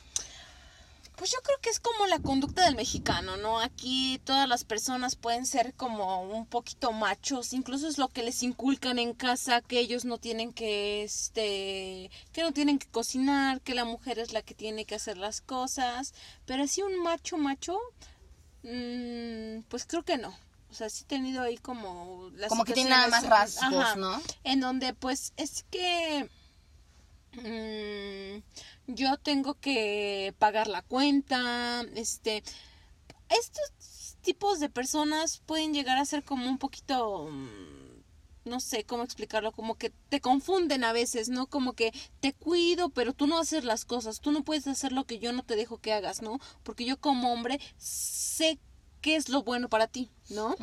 Pues 1.21 1.29
yo 1.29 1.37
creo 1.43 1.59
que 1.59 1.69
es 1.69 1.79
como 1.79 2.07
la 2.07 2.17
conducta 2.17 2.65
del 2.65 2.75
mexicano, 2.75 3.37
¿no? 3.37 3.59
Aquí 3.59 4.19
todas 4.23 4.49
las 4.49 4.63
personas 4.63 5.15
pueden 5.15 5.45
ser 5.45 5.75
como 5.75 6.23
un 6.23 6.47
poquito 6.47 6.93
machos, 6.93 7.53
incluso 7.53 7.87
es 7.87 7.99
lo 7.99 8.07
que 8.07 8.23
les 8.23 8.41
inculcan 8.41 8.97
en 8.97 9.13
casa, 9.13 9.61
que 9.61 9.77
ellos 9.77 10.03
no 10.03 10.17
tienen 10.17 10.51
que, 10.51 11.03
este, 11.03 12.09
que 12.33 12.41
no 12.41 12.53
tienen 12.53 12.79
que 12.79 12.87
cocinar, 12.87 13.61
que 13.61 13.75
la 13.75 13.85
mujer 13.85 14.17
es 14.17 14.33
la 14.33 14.41
que 14.41 14.55
tiene 14.55 14.85
que 14.85 14.95
hacer 14.95 15.17
las 15.17 15.41
cosas, 15.41 16.15
pero 16.47 16.63
así 16.63 16.81
un 16.81 17.03
macho, 17.03 17.37
macho, 17.37 17.77
mm, 18.63 19.61
pues 19.69 19.85
creo 19.85 20.01
que 20.01 20.17
no. 20.17 20.35
O 20.71 20.73
sea, 20.73 20.89
sí 20.89 21.03
he 21.03 21.07
tenido 21.07 21.43
ahí 21.43 21.57
como... 21.59 22.31
Las 22.33 22.49
Como 22.49 22.63
que 22.63 22.73
tiene 22.73 22.89
nada 22.89 23.09
más 23.09 23.27
rasgos, 23.27 23.71
Ajá. 23.71 23.95
¿no? 23.95 24.19
En 24.43 24.59
donde 24.59 24.95
pues 24.95 25.33
es 25.37 25.65
que 25.69 26.27
mm, 27.33 28.93
yo 28.93 29.17
tengo 29.17 29.55
que 29.55 30.33
pagar 30.39 30.67
la 30.67 30.81
cuenta, 30.81 31.83
este, 31.95 32.43
estos 33.29 34.17
tipos 34.21 34.59
de 34.59 34.69
personas 34.69 35.41
pueden 35.45 35.73
llegar 35.73 35.97
a 35.97 36.05
ser 36.05 36.23
como 36.23 36.47
un 36.47 36.57
poquito, 36.57 37.27
mm, 37.29 38.49
no 38.49 38.59
sé 38.59 38.83
cómo 38.83 39.03
explicarlo, 39.03 39.51
como 39.51 39.75
que 39.75 39.91
te 40.09 40.19
confunden 40.19 40.83
a 40.83 40.93
veces, 40.93 41.29
¿no? 41.29 41.47
Como 41.47 41.73
que 41.73 41.93
te 42.19 42.33
cuido, 42.33 42.89
pero 42.89 43.13
tú 43.13 43.27
no 43.27 43.39
haces 43.39 43.63
las 43.63 43.85
cosas, 43.85 44.19
tú 44.19 44.31
no 44.31 44.43
puedes 44.43 44.67
hacer 44.67 44.91
lo 44.91 45.05
que 45.05 45.19
yo 45.19 45.31
no 45.31 45.43
te 45.43 45.55
dejo 45.55 45.77
que 45.77 45.93
hagas, 45.93 46.21
¿no? 46.21 46.39
Porque 46.63 46.85
yo 46.85 46.99
como 46.99 47.31
hombre 47.31 47.59
sé 47.77 48.59
qué 49.01 49.15
es 49.15 49.29
lo 49.29 49.43
bueno 49.43 49.69
para 49.69 49.87
ti, 49.87 50.11
¿no? 50.29 50.55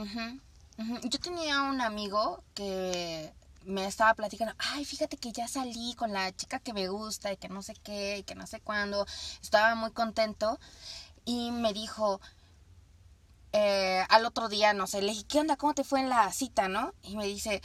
Yo 1.05 1.19
tenía 1.19 1.63
un 1.63 1.81
amigo 1.81 2.45
que 2.55 3.33
me 3.69 3.87
estaba 3.87 4.15
platicando, 4.15 4.55
ay, 4.59 4.85
fíjate 4.85 5.17
que 5.19 5.31
ya 5.31 5.47
salí 5.47 5.95
con 5.95 6.13
la 6.13 6.35
chica 6.35 6.59
que 6.59 6.73
me 6.73 6.89
gusta 6.89 7.33
y 7.33 7.37
que 7.37 7.49
no 7.49 7.63
sé 7.63 7.75
qué 7.75 8.19
y 8.19 8.23
que 8.23 8.35
no 8.35 8.47
sé 8.47 8.61
cuándo. 8.61 9.07
Estaba 9.43 9.75
muy 9.75 9.93
contento 9.93 10.59
y 11.25 11.51
me 11.51 11.73
dijo 11.73 12.21
eh, 13.53 14.05
al 14.09 14.25
otro 14.25 14.49
día, 14.49 14.73
no 14.73 14.87
sé, 14.87 15.03
le 15.03 15.13
dije, 15.13 15.25
¿qué 15.29 15.41
onda? 15.41 15.57
¿Cómo 15.57 15.75
te 15.75 15.85
fue 15.85 16.01
en 16.01 16.09
la 16.09 16.33
cita, 16.33 16.69
no? 16.69 16.95
Y 17.03 17.17
me 17.17 17.27
dice, 17.27 17.63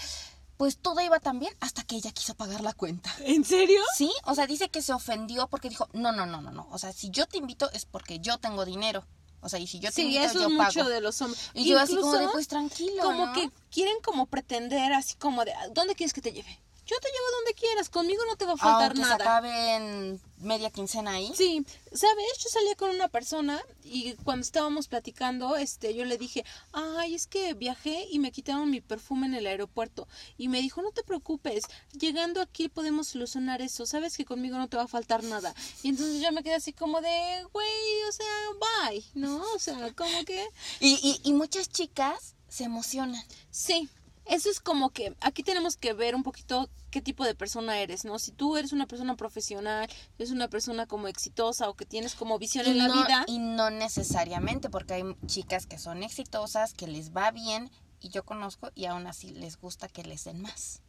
pues 0.58 0.78
todo 0.78 1.02
iba 1.02 1.20
tan 1.20 1.40
bien 1.40 1.54
hasta 1.62 1.84
que 1.84 1.96
ella 1.96 2.12
quiso 2.12 2.36
pagar 2.36 2.62
la 2.62 2.74
cuenta. 2.74 3.10
¿En 3.20 3.44
serio? 3.44 3.80
Sí, 3.96 4.12
o 4.26 4.36
sea, 4.36 4.48
dice 4.48 4.70
que 4.70 4.82
se 4.82 4.94
ofendió 4.94 5.48
porque 5.48 5.70
dijo, 5.70 5.88
no, 5.94 6.12
no, 6.12 6.26
no, 6.26 6.42
no, 6.42 6.52
no. 6.52 6.68
O 6.72 6.78
sea, 6.78 6.92
si 6.92 7.10
yo 7.10 7.26
te 7.26 7.38
invito 7.38 7.72
es 7.72 7.86
porque 7.86 8.20
yo 8.20 8.38
tengo 8.38 8.66
dinero. 8.66 9.06
O 9.44 9.50
sea, 9.50 9.60
y 9.60 9.68
si 9.68 9.80
yo 9.80 9.90
te 9.90 9.96
Sí, 9.96 10.02
invito, 10.04 10.24
eso 10.24 10.40
yo 10.40 10.48
es 10.48 10.52
mucho 10.54 10.86
de 10.86 11.02
los 11.02 11.22
hombres. 11.22 11.52
Y 11.54 11.68
yo 11.68 11.78
así 11.80 11.96
como 11.98 12.14
de, 12.18 12.28
pues 12.30 12.48
tranquilo, 12.48 13.04
como 13.04 13.26
¿no? 13.28 13.34
que 13.34 13.50
quieren 13.70 13.96
como 14.02 14.26
pretender 14.26 14.94
así 14.94 15.16
como 15.16 15.44
de, 15.44 15.54
¿dónde 15.74 15.96
quieres 15.96 16.14
que 16.14 16.22
te 16.22 16.32
lleve? 16.32 16.60
Yo 16.86 16.98
te 17.00 17.08
llevo 17.08 17.26
donde 17.38 17.54
quieras, 17.54 17.90
conmigo 17.90 18.24
no 18.26 18.36
te 18.36 18.46
va 18.46 18.54
a 18.54 18.58
faltar 18.58 18.92
Aunque 18.92 18.98
se 18.98 19.10
nada. 19.10 19.16
acabe 19.16 19.76
en 19.76 20.22
media 20.38 20.70
quincena 20.70 21.12
ahí. 21.14 21.32
Sí, 21.34 21.66
sabes, 21.94 22.26
yo 22.44 22.50
salía 22.50 22.76
con 22.76 22.90
una 22.90 23.08
persona 23.08 23.62
y 23.86 24.14
cuando 24.26 24.44
estábamos 24.44 24.90
platicando, 24.90 25.56
este, 25.56 25.96
yo 25.96 26.04
le 26.04 26.18
dije, 26.18 26.44
ay, 26.74 27.16
es 27.16 27.26
que 27.28 27.54
viajé 27.54 28.06
y 28.12 28.20
me 28.20 28.34
quitaron 28.34 28.70
mi 28.70 28.82
perfume 28.82 29.28
en 29.28 29.34
el 29.36 29.48
aeropuerto. 29.48 30.10
Y 30.38 30.50
me 30.50 30.62
dijo, 30.62 30.82
no 30.82 30.92
te 30.92 31.04
preocupes, 31.04 31.64
llegando 31.94 32.42
aquí 32.42 32.68
podemos 32.68 33.08
solucionar 33.08 33.62
eso, 33.62 33.86
sabes 33.86 34.18
que 34.18 34.26
conmigo 34.26 34.58
no 34.58 34.68
te 34.68 34.76
va 34.76 34.84
a 34.84 34.88
faltar 34.88 35.24
nada. 35.24 35.56
Y 35.84 35.90
entonces 35.90 36.22
yo 36.22 36.32
me 36.34 36.44
quedé 36.44 36.56
así 36.56 36.74
como 36.74 37.00
de, 37.00 37.46
güey, 37.54 38.04
o 38.10 38.12
sea, 38.12 38.90
bye, 38.90 39.04
¿no? 39.14 39.42
O 39.54 39.60
sea, 39.60 39.94
como 39.94 40.26
que... 40.26 40.46
Y, 40.82 41.00
y, 41.24 41.30
y 41.30 41.34
muchas 41.34 41.70
chicas 41.70 42.36
se 42.50 42.66
emocionan. 42.66 43.24
Sí, 43.52 43.88
eso 44.26 44.50
es 44.50 44.60
como 44.60 44.90
que 44.92 45.16
aquí 45.22 45.44
tenemos 45.44 45.76
que 45.78 45.94
ver 45.94 46.16
un 46.16 46.24
poquito 46.24 46.70
qué 46.92 47.02
tipo 47.02 47.24
de 47.26 47.34
persona 47.36 47.80
eres, 47.80 48.06
¿no? 48.06 48.20
Si 48.20 48.32
tú 48.32 48.56
eres 48.58 48.72
una 48.72 48.86
persona 48.86 49.16
profesional, 49.16 49.90
eres 50.18 50.32
una 50.32 50.48
persona 50.48 50.86
como 50.86 51.08
exitosa 51.08 51.68
o 51.70 51.74
que 51.74 51.86
tienes 51.86 52.14
como 52.16 52.38
visión 52.38 52.66
Y 52.68 52.70
en 52.72 52.78
la 52.78 52.88
no, 52.88 52.94
vida. 53.04 53.24
y 53.28 53.40
no 53.40 53.70
necesariamente, 53.72 54.70
porque 54.70 54.94
hay 54.94 55.04
chicas 55.26 55.66
que 55.66 55.80
son 55.80 56.04
exitosas, 56.04 56.74
que 56.74 56.88
les 56.88 57.12
va 57.12 57.32
bien, 57.32 57.72
y 58.00 58.10
yo 58.10 58.24
conozco, 58.24 58.70
y 58.76 58.86
aún 58.86 59.08
así 59.08 59.32
les 59.32 59.58
gusta 59.58 59.88
que 59.88 60.04
les 60.04 60.26
den 60.26 60.42
más. 60.42 60.83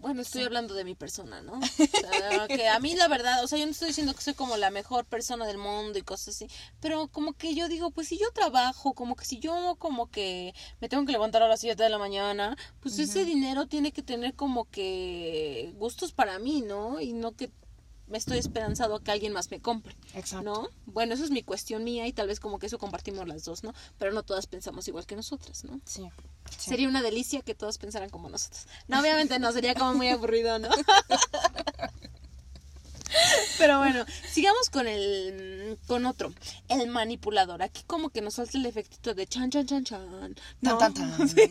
Bueno, 0.00 0.22
estoy 0.22 0.44
hablando 0.44 0.74
de 0.74 0.84
mi 0.84 0.94
persona, 0.94 1.42
¿no? 1.42 1.60
O 1.80 2.12
sea, 2.12 2.48
que 2.48 2.68
a 2.68 2.80
mí 2.80 2.94
la 2.94 3.08
verdad, 3.08 3.44
o 3.44 3.46
sea, 3.46 3.58
yo 3.58 3.66
no 3.66 3.72
estoy 3.72 3.88
diciendo 3.88 4.14
que 4.14 4.22
soy 4.22 4.34
como 4.34 4.56
la 4.56 4.70
mejor 4.70 5.04
persona 5.04 5.46
del 5.46 5.58
mundo 5.58 5.98
y 5.98 6.02
cosas 6.02 6.34
así, 6.34 6.48
pero 6.80 7.08
como 7.08 7.34
que 7.34 7.54
yo 7.54 7.68
digo, 7.68 7.90
pues 7.90 8.08
si 8.08 8.18
yo 8.18 8.30
trabajo, 8.32 8.94
como 8.94 9.14
que 9.14 9.24
si 9.24 9.38
yo 9.38 9.76
como 9.78 10.10
que 10.10 10.54
me 10.80 10.88
tengo 10.88 11.04
que 11.04 11.12
levantar 11.12 11.42
a 11.42 11.48
las 11.48 11.60
7 11.60 11.82
de 11.82 11.90
la 11.90 11.98
mañana, 11.98 12.56
pues 12.80 12.98
ese 12.98 13.24
dinero 13.24 13.66
tiene 13.66 13.92
que 13.92 14.02
tener 14.02 14.34
como 14.34 14.68
que 14.70 15.72
gustos 15.76 16.12
para 16.12 16.38
mí, 16.38 16.62
¿no? 16.62 17.00
Y 17.00 17.12
no 17.12 17.32
que 17.32 17.50
me 18.10 18.18
estoy 18.18 18.38
esperanzado 18.38 18.96
a 18.96 19.02
que 19.02 19.12
alguien 19.12 19.32
más 19.32 19.50
me 19.50 19.60
compre. 19.60 19.96
Exacto. 20.14 20.42
¿no? 20.42 20.68
Bueno, 20.86 21.14
eso 21.14 21.24
es 21.24 21.30
mi 21.30 21.42
cuestión 21.42 21.84
mía 21.84 22.06
y 22.06 22.12
tal 22.12 22.26
vez 22.26 22.40
como 22.40 22.58
que 22.58 22.66
eso 22.66 22.78
compartimos 22.78 23.26
las 23.28 23.44
dos, 23.44 23.62
¿no? 23.62 23.72
Pero 23.98 24.12
no 24.12 24.22
todas 24.24 24.46
pensamos 24.46 24.88
igual 24.88 25.06
que 25.06 25.14
nosotras, 25.14 25.64
¿no? 25.64 25.80
Sí. 25.84 26.08
Sí. 26.50 26.70
Sería 26.70 26.88
una 26.88 27.02
delicia 27.02 27.42
que 27.42 27.54
todos 27.54 27.78
pensaran 27.78 28.10
como 28.10 28.28
nosotros. 28.28 28.66
No, 28.88 29.00
obviamente 29.00 29.38
no, 29.38 29.52
sería 29.52 29.74
como 29.74 29.94
muy 29.94 30.08
aburrido, 30.08 30.58
¿no? 30.58 30.68
Pero 33.58 33.78
bueno, 33.78 34.04
sigamos 34.30 34.70
con 34.70 34.86
el 34.86 35.78
con 35.86 36.06
otro, 36.06 36.32
el 36.68 36.88
manipulador. 36.88 37.62
Aquí 37.62 37.82
como 37.86 38.10
que 38.10 38.20
nos 38.20 38.34
salta 38.34 38.56
el 38.56 38.66
efectito 38.66 39.14
de 39.14 39.26
chan 39.26 39.50
chan 39.50 39.66
chan 39.66 39.84
chan. 39.84 40.34
¿no? 40.60 40.78
Tan, 40.78 40.94
tan, 40.94 41.16
tan. 41.16 41.28
Sí. 41.28 41.50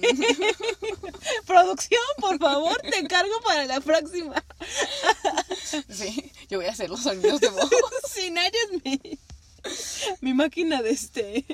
Producción, 1.46 2.02
por 2.20 2.40
favor, 2.40 2.78
te 2.82 2.98
encargo 3.00 3.34
para 3.44 3.66
la 3.66 3.82
próxima. 3.82 4.44
Sí, 5.90 6.32
yo 6.50 6.60
voy 6.60 6.68
a 6.68 6.72
hacer 6.72 6.90
los 6.90 7.04
sonidos 7.04 7.42
de 7.42 7.50
voz. 7.50 7.70
Si 8.10 8.32
Nadia 8.32 8.60
es 8.72 8.84
mi, 8.84 9.20
mi 10.22 10.34
máquina 10.34 10.82
de 10.82 10.92
este 10.92 11.46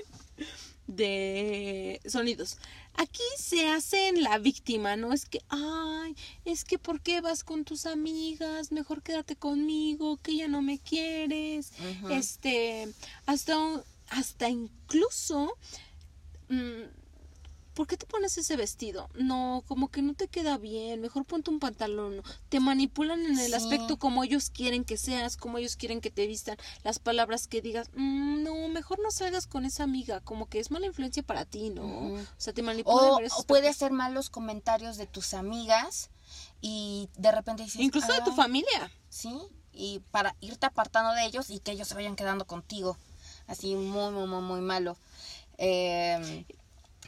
de 0.88 2.02
sonidos. 2.08 2.58
Aquí 2.98 3.24
se 3.38 3.68
hacen 3.70 4.24
la 4.24 4.38
víctima, 4.38 4.96
¿no? 4.96 5.12
Es 5.12 5.26
que, 5.26 5.42
ay, 5.50 6.16
es 6.46 6.64
que 6.64 6.80
¿por 6.80 7.02
qué 7.02 7.22
vas 7.22 7.44
con 7.44 7.66
tus 7.66 7.86
amigas? 7.86 8.72
Mejor 8.72 9.02
quédate 9.02 9.36
conmigo, 9.36 10.18
que 10.18 10.38
ya 10.38 10.48
no 10.48 10.62
me 10.62 10.80
quieres. 10.80 11.72
Este, 12.10 12.88
hasta, 13.26 13.84
hasta 14.10 14.50
incluso, 14.50 15.58
mm, 16.50 16.84
¿por 17.76 17.86
qué 17.88 17.98
te 17.98 18.06
pones 18.06 18.38
ese 18.38 18.56
vestido? 18.56 19.10
No, 19.14 19.64
como 19.68 19.90
que 19.90 20.02
no 20.02 20.14
te 20.14 20.28
queda 20.28 20.58
bien, 20.58 21.02
mejor 21.02 21.26
ponte 21.26 21.52
un 21.52 21.60
pantalón. 21.60 22.24
Te 22.50 22.60
manipulan 22.60 23.26
en 23.26 23.38
el 23.38 23.50
Sí. 23.50 23.54
aspecto 23.54 23.98
como 23.98 24.24
ellos 24.24 24.50
quieren 24.50 24.84
que 24.86 24.98
seas, 24.98 25.38
como 25.38 25.58
ellos 25.60 25.76
quieren 25.76 26.02
que 26.02 26.10
te 26.10 26.26
vistan, 26.26 26.58
las 26.84 27.00
palabras 27.00 27.48
que 27.48 27.62
digas, 27.62 27.90
"Mm, 27.94 28.44
no, 28.44 28.68
mejor 28.70 29.00
no 29.00 29.12
salgas 29.12 29.46
con 29.46 29.66
esa 29.66 29.84
amiga, 29.84 30.22
como 30.22 30.48
que 30.48 30.60
es 30.60 30.72
mala 30.72 30.88
influencia 30.88 31.22
para 31.22 31.46
ti, 31.46 31.70
¿no? 31.70 31.84
O 31.86 32.26
sea, 32.38 32.54
te 32.54 32.64
manipulan 32.64 32.98
O, 33.10 33.16
o 33.16 33.20
puede 33.20 33.28
aspectos. 33.28 33.70
hacer 33.70 33.92
malos 33.92 34.30
comentarios 34.30 34.98
de 34.98 35.06
tus 35.06 35.34
amigas 35.34 36.10
y 36.62 37.10
de 37.18 37.32
repente 37.32 37.64
dices... 37.64 37.82
Incluso 37.82 38.12
de 38.14 38.22
tu 38.22 38.32
"Ay, 38.32 38.36
familia. 38.38 38.92
Sí, 39.10 39.38
y 39.74 40.00
para 40.12 40.36
irte 40.40 40.66
apartando 40.66 41.12
de 41.14 41.26
ellos 41.26 41.50
y 41.50 41.60
que 41.60 41.72
ellos 41.72 41.88
se 41.90 41.96
vayan 41.96 42.16
quedando 42.16 42.46
contigo. 42.46 42.98
Así 43.48 43.76
muy, 43.76 44.12
muy, 44.12 44.28
muy, 44.28 44.42
muy 44.42 44.62
malo. 44.62 44.98
Eh, 45.58 46.46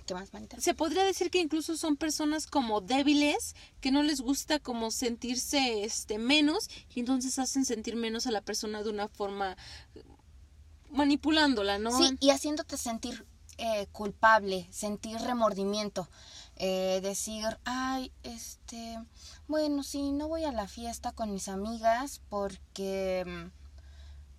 ¿Qué 0.07 0.13
más, 0.13 0.33
manita? 0.33 0.59
Se 0.59 0.73
podría 0.73 1.03
decir 1.03 1.29
que 1.29 1.39
incluso 1.39 1.75
son 1.75 1.97
personas 1.97 2.47
como 2.47 2.79
débiles, 2.79 3.55
que 3.81 3.91
no 3.91 4.03
les 4.03 4.21
gusta 4.21 4.57
como 4.57 4.89
sentirse 4.89 5.83
este 5.83 6.17
menos 6.17 6.69
y 6.95 7.01
entonces 7.01 7.37
hacen 7.39 7.65
sentir 7.65 7.97
menos 7.97 8.25
a 8.25 8.31
la 8.31 8.41
persona 8.41 8.81
de 8.83 8.89
una 8.89 9.09
forma 9.09 9.57
eh, 9.95 10.03
manipulándola, 10.91 11.77
¿no? 11.77 11.91
Sí, 11.91 12.15
y 12.21 12.29
haciéndote 12.29 12.77
sentir 12.77 13.25
eh, 13.57 13.87
culpable, 13.91 14.65
sentir 14.71 15.17
remordimiento. 15.17 16.07
Eh, 16.55 17.01
decir, 17.03 17.59
ay, 17.65 18.11
este, 18.23 18.97
bueno, 19.47 19.83
sí, 19.83 20.11
no 20.11 20.29
voy 20.29 20.45
a 20.45 20.53
la 20.53 20.67
fiesta 20.67 21.11
con 21.11 21.33
mis 21.33 21.49
amigas 21.49 22.21
porque, 22.29 23.25
mm, 23.27 23.66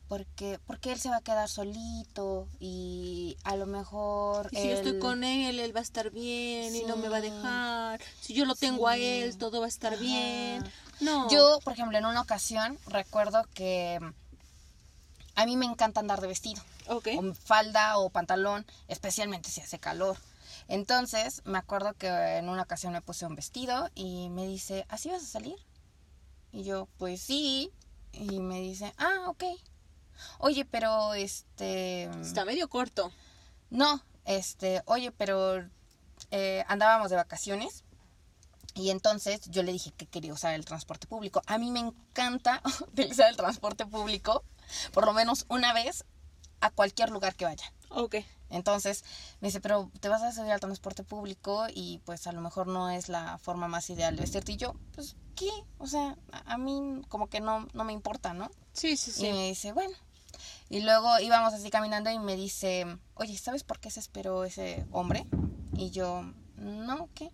porque, 0.08 0.58
porque 0.66 0.92
él 0.92 0.98
se 0.98 1.10
va 1.10 1.16
a 1.16 1.20
quedar 1.20 1.48
solito 1.48 2.48
y 2.58 3.36
a 3.44 3.56
lo 3.56 3.66
mejor 3.66 4.48
Y 4.52 4.56
si 4.56 4.68
yo 4.68 4.74
estoy 4.74 4.98
con 4.98 5.22
él, 5.22 5.60
él 5.60 5.76
va 5.76 5.80
a 5.80 5.82
estar 5.82 6.10
bien 6.10 6.74
y 6.74 6.82
no 6.84 6.96
me 6.96 7.08
va 7.08 7.18
a 7.18 7.20
dejar. 7.20 8.00
Si 8.20 8.32
yo 8.32 8.46
lo 8.46 8.54
tengo 8.54 8.88
a 8.88 8.96
él, 8.96 9.36
todo 9.36 9.60
va 9.60 9.66
a 9.66 9.68
estar 9.68 9.92
Ajá. 9.92 10.02
bien. 10.02 10.64
No. 11.00 11.28
Yo, 11.30 11.60
por 11.62 11.74
ejemplo, 11.74 11.98
en 11.98 12.06
una 12.06 12.22
ocasión 12.22 12.78
recuerdo 12.86 13.44
que 13.54 14.00
a 15.34 15.46
mí 15.46 15.56
me 15.56 15.66
encanta 15.66 16.00
andar 16.00 16.20
de 16.20 16.26
vestido. 16.26 16.62
Ok. 16.88 17.08
o 17.18 17.34
falda 17.34 17.98
o 17.98 18.08
pantalón, 18.08 18.64
especialmente 18.88 19.50
si 19.50 19.60
hace 19.60 19.78
calor. 19.78 20.16
Entonces, 20.68 21.42
me 21.44 21.58
acuerdo 21.58 21.92
que 21.92 22.08
en 22.08 22.48
una 22.48 22.62
ocasión 22.62 22.94
me 22.94 23.02
puse 23.02 23.26
un 23.26 23.34
vestido 23.34 23.90
y 23.94 24.30
me 24.30 24.46
dice, 24.46 24.86
¿así 24.88 25.10
vas 25.10 25.22
a 25.22 25.26
salir? 25.26 25.56
Y 26.50 26.64
yo, 26.64 26.88
pues 26.96 27.20
sí. 27.20 27.70
Y 28.12 28.40
me 28.40 28.60
dice, 28.60 28.94
ah, 28.96 29.26
ok. 29.26 29.44
Oye, 30.38 30.64
pero 30.64 31.14
este... 31.14 32.04
Está 32.20 32.44
medio 32.44 32.68
corto. 32.68 33.12
No, 33.70 34.02
este, 34.24 34.82
oye, 34.86 35.12
pero 35.12 35.64
eh, 36.30 36.64
andábamos 36.68 37.10
de 37.10 37.16
vacaciones 37.16 37.84
y 38.74 38.90
entonces 38.90 39.42
yo 39.50 39.62
le 39.62 39.72
dije 39.72 39.92
que 39.92 40.06
quería 40.06 40.32
usar 40.32 40.54
el 40.54 40.64
transporte 40.64 41.06
público. 41.06 41.42
A 41.46 41.58
mí 41.58 41.70
me 41.70 41.80
encanta 41.80 42.62
utilizar 42.80 43.28
el 43.28 43.36
transporte 43.36 43.86
público 43.86 44.44
por 44.92 45.06
lo 45.06 45.12
menos 45.12 45.46
una 45.48 45.72
vez 45.72 46.04
a 46.60 46.70
cualquier 46.70 47.10
lugar 47.10 47.34
que 47.34 47.44
vaya. 47.44 47.72
Ok. 47.90 48.16
Entonces 48.50 49.04
me 49.40 49.48
dice, 49.48 49.60
pero 49.60 49.90
te 50.00 50.08
vas 50.08 50.22
a 50.22 50.32
subir 50.32 50.52
al 50.52 50.60
transporte 50.60 51.04
público 51.04 51.66
y 51.72 52.00
pues 52.04 52.26
a 52.26 52.32
lo 52.32 52.40
mejor 52.40 52.66
no 52.66 52.90
es 52.90 53.08
la 53.08 53.38
forma 53.38 53.68
más 53.68 53.90
ideal 53.90 54.16
de 54.16 54.22
vestirte. 54.22 54.52
Y 54.52 54.56
yo, 54.56 54.74
pues, 54.94 55.16
¿qué? 55.34 55.50
O 55.78 55.86
sea, 55.86 56.16
a, 56.32 56.56
mí 56.56 57.02
como 57.08 57.28
que 57.28 57.40
no, 57.40 57.68
no 57.74 57.84
me 57.84 57.92
importa, 57.92 58.32
¿no? 58.32 58.50
Sí, 58.72 58.96
sí, 58.96 59.10
Y 59.10 59.14
sí. 59.14 59.32
me 59.32 59.48
dice, 59.48 59.72
bueno. 59.72 59.94
Y 60.70 60.80
luego 60.80 61.18
íbamos 61.20 61.54
así 61.54 61.70
caminando 61.70 62.10
y 62.10 62.18
me 62.18 62.36
dice, 62.36 62.86
oye, 63.14 63.36
¿sabes 63.38 63.64
por 63.64 63.80
qué 63.80 63.90
se 63.90 64.00
esperó 64.00 64.44
ese 64.44 64.86
hombre? 64.92 65.26
Y 65.72 65.90
yo, 65.90 66.22
no, 66.56 67.08
¿qué? 67.14 67.30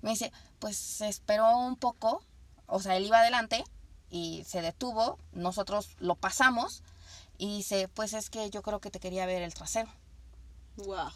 Me 0.00 0.10
dice, 0.10 0.32
pues 0.58 0.76
se 0.76 1.08
esperó 1.08 1.58
un 1.58 1.76
poco, 1.76 2.22
o 2.66 2.80
sea, 2.80 2.96
él 2.96 3.06
iba 3.06 3.18
adelante 3.18 3.64
y 4.10 4.44
se 4.46 4.62
detuvo, 4.62 5.18
nosotros 5.32 5.96
lo 5.98 6.14
pasamos 6.14 6.82
y 7.36 7.56
dice, 7.56 7.88
pues 7.88 8.12
es 8.12 8.30
que 8.30 8.48
yo 8.50 8.62
creo 8.62 8.80
que 8.80 8.90
te 8.90 9.00
quería 9.00 9.26
ver 9.26 9.42
el 9.42 9.54
trasero. 9.54 9.90
Wow. 10.76 11.10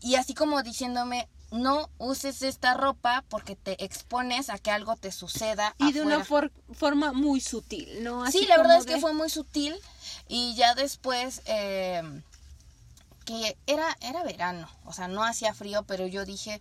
Y 0.00 0.16
así 0.16 0.34
como 0.34 0.62
diciéndome, 0.62 1.28
no 1.54 1.88
uses 1.98 2.42
esta 2.42 2.74
ropa 2.74 3.24
porque 3.28 3.54
te 3.54 3.82
expones 3.84 4.50
a 4.50 4.58
que 4.58 4.70
algo 4.72 4.96
te 4.96 5.12
suceda. 5.12 5.74
Y 5.78 5.92
de 5.92 6.02
una 6.02 6.16
afuera". 6.18 6.50
for- 6.50 6.74
forma 6.74 7.12
muy 7.12 7.40
sutil, 7.40 8.02
¿no? 8.02 8.24
Así 8.24 8.40
sí, 8.40 8.46
la 8.46 8.56
verdad 8.58 8.78
es 8.78 8.86
que 8.86 9.00
fue 9.00 9.12
muy 9.12 9.30
sutil 9.30 9.76
y 10.26 10.54
ya 10.56 10.74
después 10.74 11.42
eh, 11.46 12.02
que 13.24 13.56
era 13.66 13.96
era 14.00 14.22
verano, 14.24 14.68
o 14.84 14.92
sea, 14.92 15.06
no 15.08 15.22
hacía 15.24 15.54
frío, 15.54 15.84
pero 15.84 16.06
yo 16.06 16.24
dije, 16.24 16.60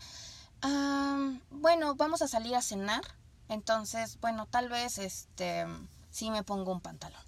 "Ah, 0.62 1.34
bueno, 1.50 1.96
vamos 1.96 2.22
a 2.22 2.28
salir 2.28 2.56
a 2.56 2.62
cenar, 2.62 3.02
entonces, 3.50 4.20
bueno, 4.22 4.46
tal 4.46 4.70
vez 4.70 4.98
este 5.00 5.66
sí 6.12 6.30
me 6.30 6.44
pongo 6.44 6.72
un 6.72 6.82
pantalón. 6.82 7.22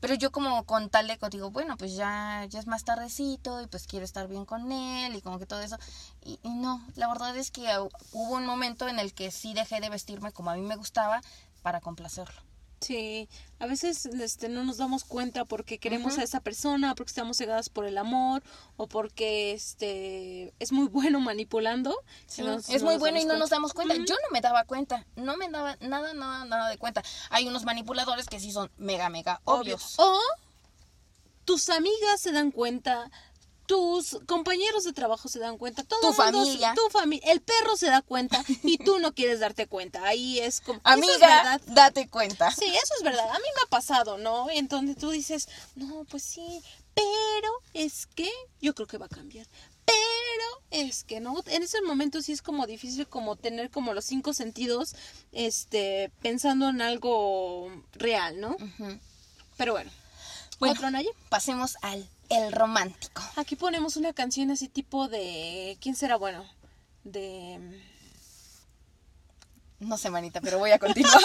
Pero 0.00 0.14
yo 0.14 0.32
como 0.32 0.64
con 0.64 0.90
tal 0.90 1.06
de 1.08 1.18
digo, 1.30 1.50
bueno, 1.50 1.76
pues 1.76 1.94
ya, 1.94 2.44
ya 2.48 2.58
es 2.58 2.66
más 2.66 2.84
tardecito 2.84 3.60
y 3.62 3.66
pues 3.66 3.86
quiero 3.86 4.04
estar 4.04 4.28
bien 4.28 4.44
con 4.46 4.72
él 4.72 5.14
y 5.14 5.20
como 5.22 5.38
que 5.38 5.46
todo 5.46 5.60
eso. 5.60 5.78
Y, 6.24 6.38
y 6.42 6.50
no, 6.50 6.82
la 6.96 7.08
verdad 7.08 7.36
es 7.36 7.50
que 7.50 7.62
hu- 7.62 7.90
hubo 8.12 8.34
un 8.36 8.46
momento 8.46 8.88
en 8.88 8.98
el 8.98 9.12
que 9.14 9.30
sí 9.30 9.54
dejé 9.54 9.80
de 9.80 9.90
vestirme 9.90 10.32
como 10.32 10.50
a 10.50 10.54
mí 10.56 10.62
me 10.62 10.76
gustaba 10.76 11.20
para 11.62 11.80
complacerlo. 11.80 12.40
Sí, 12.80 13.28
a 13.58 13.66
veces 13.66 14.06
este, 14.06 14.48
no 14.48 14.64
nos 14.64 14.78
damos 14.78 15.04
cuenta 15.04 15.44
porque 15.44 15.78
queremos 15.78 16.16
a 16.16 16.22
esa 16.22 16.40
persona, 16.40 16.94
porque 16.94 17.10
estamos 17.10 17.36
cegadas 17.36 17.68
por 17.68 17.84
el 17.84 17.98
amor 17.98 18.42
o 18.78 18.86
porque 18.86 19.52
este 19.52 20.54
es 20.58 20.72
muy 20.72 20.88
bueno 20.88 21.20
manipulando. 21.20 21.94
Sí, 22.26 22.42
es 22.42 22.82
no 22.82 22.88
muy 22.88 22.96
bueno 22.96 23.20
y 23.20 23.26
no 23.26 23.36
nos 23.36 23.50
damos 23.50 23.74
cuenta. 23.74 23.94
Yo 23.96 24.14
no 24.14 24.30
me 24.32 24.40
daba 24.40 24.64
cuenta, 24.64 25.06
no 25.14 25.36
me 25.36 25.50
daba 25.50 25.76
nada, 25.80 26.14
nada, 26.14 26.46
nada 26.46 26.70
de 26.70 26.78
cuenta. 26.78 27.02
Hay 27.28 27.46
unos 27.46 27.64
manipuladores 27.64 28.26
que 28.26 28.40
sí 28.40 28.50
son 28.50 28.70
mega, 28.78 29.10
mega 29.10 29.42
obvios. 29.44 29.96
O 29.98 30.18
tus 31.44 31.68
amigas 31.68 32.18
se 32.20 32.32
dan 32.32 32.50
cuenta, 32.50 33.10
tus 33.70 34.18
compañeros 34.26 34.82
de 34.82 34.92
trabajo 34.92 35.28
se 35.28 35.38
dan 35.38 35.56
cuenta, 35.56 35.84
todo 35.84 36.00
Tu 36.00 36.06
mundo 36.08 36.22
familia. 36.24 36.74
tu 36.74 36.90
familia, 36.90 37.30
el 37.30 37.40
perro 37.40 37.76
se 37.76 37.86
da 37.86 38.02
cuenta 38.02 38.44
y 38.64 38.78
tú 38.78 38.98
no 38.98 39.14
quieres 39.14 39.38
darte 39.38 39.68
cuenta. 39.68 40.04
Ahí 40.04 40.40
es 40.40 40.60
como 40.60 40.80
Amiga, 40.82 41.12
es 41.14 41.20
verdad. 41.20 41.60
date 41.66 42.08
cuenta. 42.08 42.50
Sí, 42.50 42.64
eso 42.66 42.94
es 42.98 43.04
verdad. 43.04 43.30
A 43.30 43.38
mí 43.38 43.44
me 43.54 43.62
ha 43.64 43.70
pasado, 43.70 44.18
¿no? 44.18 44.50
Y 44.50 44.58
entonces 44.58 44.96
tú 44.96 45.10
dices, 45.10 45.48
no, 45.76 46.04
pues 46.10 46.24
sí, 46.24 46.60
pero 46.94 47.52
es 47.72 48.06
que 48.06 48.28
yo 48.60 48.74
creo 48.74 48.88
que 48.88 48.98
va 48.98 49.06
a 49.06 49.08
cambiar. 49.08 49.46
Pero 49.84 50.62
es 50.72 51.04
que 51.04 51.20
no, 51.20 51.40
en 51.46 51.62
ese 51.62 51.80
momento 51.82 52.22
sí 52.22 52.32
es 52.32 52.42
como 52.42 52.66
difícil 52.66 53.06
como 53.06 53.36
tener 53.36 53.70
como 53.70 53.94
los 53.94 54.04
cinco 54.04 54.34
sentidos, 54.34 54.96
este, 55.30 56.10
pensando 56.22 56.68
en 56.70 56.82
algo 56.82 57.70
real, 57.92 58.40
¿no? 58.40 58.56
Pero 59.56 59.74
bueno. 59.74 59.92
Bueno. 60.58 60.74
¿Otro, 60.74 60.90
Naye? 60.90 61.10
Pasemos 61.28 61.76
al 61.82 62.04
el 62.30 62.52
romántico. 62.52 63.22
Aquí 63.36 63.56
ponemos 63.56 63.96
una 63.96 64.12
canción 64.12 64.50
así 64.50 64.68
tipo 64.68 65.08
de... 65.08 65.76
¿Quién 65.80 65.94
será 65.96 66.16
bueno? 66.16 66.44
De... 67.04 67.58
No 69.80 69.96
sé, 69.96 70.10
manita, 70.10 70.40
pero 70.40 70.58
voy 70.58 70.72
a 70.72 70.78
continuar. 70.78 71.18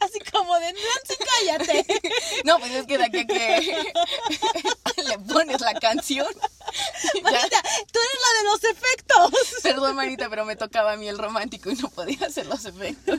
Así 0.00 0.18
como 0.30 0.58
de 0.58 0.72
Nancy, 0.72 1.14
cállate. 1.18 1.86
no, 2.44 2.58
pues 2.58 2.72
es 2.72 2.86
que 2.86 2.98
de 2.98 3.04
aquí 3.04 3.20
a 3.20 3.26
que 3.26 3.92
le 5.08 5.18
pones 5.18 5.60
la 5.60 5.74
canción. 5.74 6.26
Manita, 7.22 7.62
tú 7.92 7.98
eres 7.98 8.20
la 8.20 8.38
de 8.38 8.44
los 8.44 8.64
efectos. 8.64 9.62
Perdón, 9.62 9.96
manita, 9.96 10.28
pero 10.28 10.44
me 10.44 10.56
tocaba 10.56 10.92
a 10.92 10.96
mí 10.96 11.08
el 11.08 11.18
romántico 11.18 11.70
y 11.70 11.76
no 11.76 11.88
podía 11.88 12.26
hacer 12.26 12.46
los 12.46 12.64
efectos. 12.64 13.18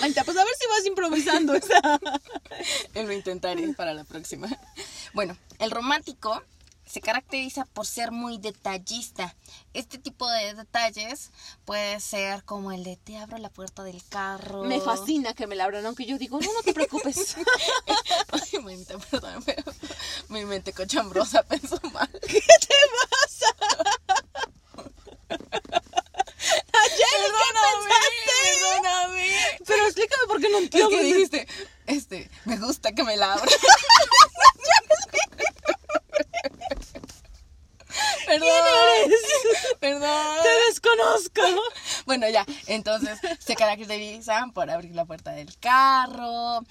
Manita, 0.00 0.24
pues 0.24 0.35
vas 0.76 0.86
improvisando 0.86 1.54
esa. 1.56 1.80
Lo 2.94 3.12
intentaré 3.12 3.72
para 3.74 3.94
la 3.94 4.04
próxima. 4.04 4.48
Bueno, 5.12 5.36
el 5.58 5.70
romántico 5.70 6.42
se 6.84 7.00
caracteriza 7.00 7.64
por 7.64 7.86
ser 7.86 8.12
muy 8.12 8.38
detallista. 8.38 9.34
Este 9.74 9.98
tipo 9.98 10.28
de 10.28 10.54
detalles 10.54 11.30
puede 11.64 11.98
ser 12.00 12.44
como 12.44 12.70
el 12.70 12.84
de 12.84 12.96
te 12.96 13.16
abro 13.16 13.38
la 13.38 13.50
puerta 13.50 13.82
del 13.82 14.02
carro. 14.08 14.64
Me 14.64 14.80
fascina 14.80 15.34
que 15.34 15.48
me 15.48 15.56
la 15.56 15.64
abran, 15.64 15.84
aunque 15.84 16.06
yo 16.06 16.16
digo, 16.16 16.38
no, 16.40 16.52
no 16.52 16.62
te 16.62 16.72
preocupes. 16.72 17.36
Ay, 18.30 18.60
manita, 18.60 18.96
perdón, 18.98 19.42
pero 19.44 19.64
mi 20.28 20.44
mente 20.44 20.72
cochambrosa 20.72 21.42
pensó 21.48 21.80
mal. 21.92 22.08
¿Qué 22.26 22.40
te 22.40 22.74
pasa? 23.10 23.46
Nayeli, 26.98 27.32
¿qué 27.36 27.48
pensaste? 27.62 28.34
Perdóname. 28.60 29.26
Pero 29.66 29.84
explícame 29.84 30.26
por 30.26 30.40
qué 30.40 30.48
no 30.48 30.58
Es 30.58 30.64
entiendo. 30.64 30.90
que 30.90 31.02
dijiste, 31.02 31.46
este, 31.86 32.30
me 32.44 32.56
gusta 32.58 32.92
que 32.92 33.02
me 33.04 33.16
la 33.16 33.32
abran. 33.34 33.48
Perdón. 38.26 38.48
eres? 39.04 39.20
Perdón. 39.80 40.36
Te 40.42 40.48
desconozco. 40.68 41.42
Bueno, 42.06 42.28
ya, 42.28 42.46
entonces 42.66 43.18
se 43.40 43.56
caracterizan 43.56 44.52
por 44.52 44.70
abrir 44.70 44.94
la 44.94 45.04
puerta 45.04 45.32
del 45.32 45.58
carro. 45.58 46.64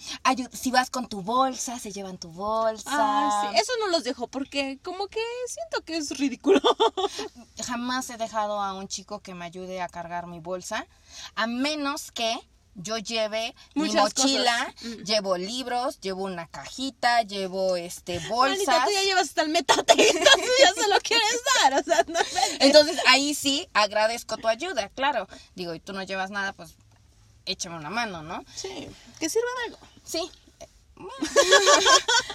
si 0.53 0.71
vas 0.71 0.89
con 0.89 1.09
tu 1.09 1.21
bolsa, 1.21 1.77
se 1.77 1.91
llevan 1.91 2.17
tu 2.17 2.29
bolsa. 2.29 2.89
Ah, 2.89 3.49
sí. 3.51 3.59
Eso 3.59 3.73
no 3.81 3.87
los 3.87 4.05
dejo 4.05 4.27
porque 4.27 4.79
como 4.81 5.07
que 5.07 5.19
siento 5.47 5.83
que 5.83 5.97
es 5.97 6.17
ridículo. 6.17 6.61
Jamás 7.65 8.09
he 8.09 8.17
dejado 8.17 8.61
a 8.61 8.73
un 8.73 8.87
chico 8.87 9.19
que 9.19 9.33
me 9.33 9.43
ayude 9.43 9.81
a 9.81 9.89
cargar 9.89 10.27
mi 10.27 10.39
bolsa, 10.39 10.87
a 11.35 11.47
menos 11.47 12.11
que 12.11 12.39
yo 12.75 12.97
lleve 12.97 13.55
mi 13.73 13.89
mochila, 13.91 14.73
cosas. 14.75 14.97
Mm. 14.99 15.03
llevo 15.03 15.37
libros, 15.37 15.99
llevo 16.01 16.23
una 16.25 16.47
cajita, 16.47 17.21
llevo 17.23 17.75
este 17.77 18.15
Manita, 18.19 18.33
bolsas. 18.35 18.85
tú 18.85 18.91
ya 18.91 19.03
llevas 19.03 19.23
hasta 19.29 19.41
el 19.43 19.49
metate, 19.49 19.93
entonces 20.17 20.49
ya 20.59 20.73
se 20.73 20.87
lo 20.89 20.99
quieres 20.99 21.41
dar, 21.61 21.73
o 21.79 21.83
sea, 21.83 22.03
no. 22.07 22.19
Entonces 22.59 22.97
ahí 23.07 23.33
sí 23.33 23.67
agradezco 23.73 24.37
tu 24.37 24.47
ayuda, 24.47 24.89
claro. 24.89 25.27
Digo, 25.55 25.73
y 25.73 25.79
tú 25.79 25.93
no 25.93 26.03
llevas 26.03 26.31
nada, 26.31 26.53
pues 26.53 26.75
échame 27.45 27.77
una 27.77 27.89
mano, 27.89 28.23
¿no? 28.23 28.43
Sí, 28.55 28.87
que 29.19 29.29
sirva 29.29 29.47
de 29.59 29.73
algo. 29.73 29.87
Sí. 30.03 30.29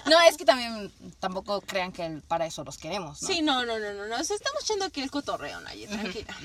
No, 0.07 0.21
es 0.23 0.37
que 0.37 0.45
también 0.45 0.93
tampoco 1.21 1.61
crean 1.61 1.93
que 1.93 2.05
el- 2.05 2.23
para 2.23 2.47
eso 2.47 2.65
los 2.65 2.79
queremos, 2.79 3.23
¿no? 3.23 3.29
Sí, 3.29 3.43
no, 3.43 3.65
no, 3.65 3.79
no, 3.79 3.93
no, 3.93 4.07
no, 4.07 4.17
o 4.21 4.25
sea, 4.25 4.35
estamos 4.37 4.63
echando 4.65 4.85
aquí 4.87 5.01
el 5.01 5.11
cotorreo, 5.11 5.61
Naye, 5.61 5.87
tranquila. 5.87 6.37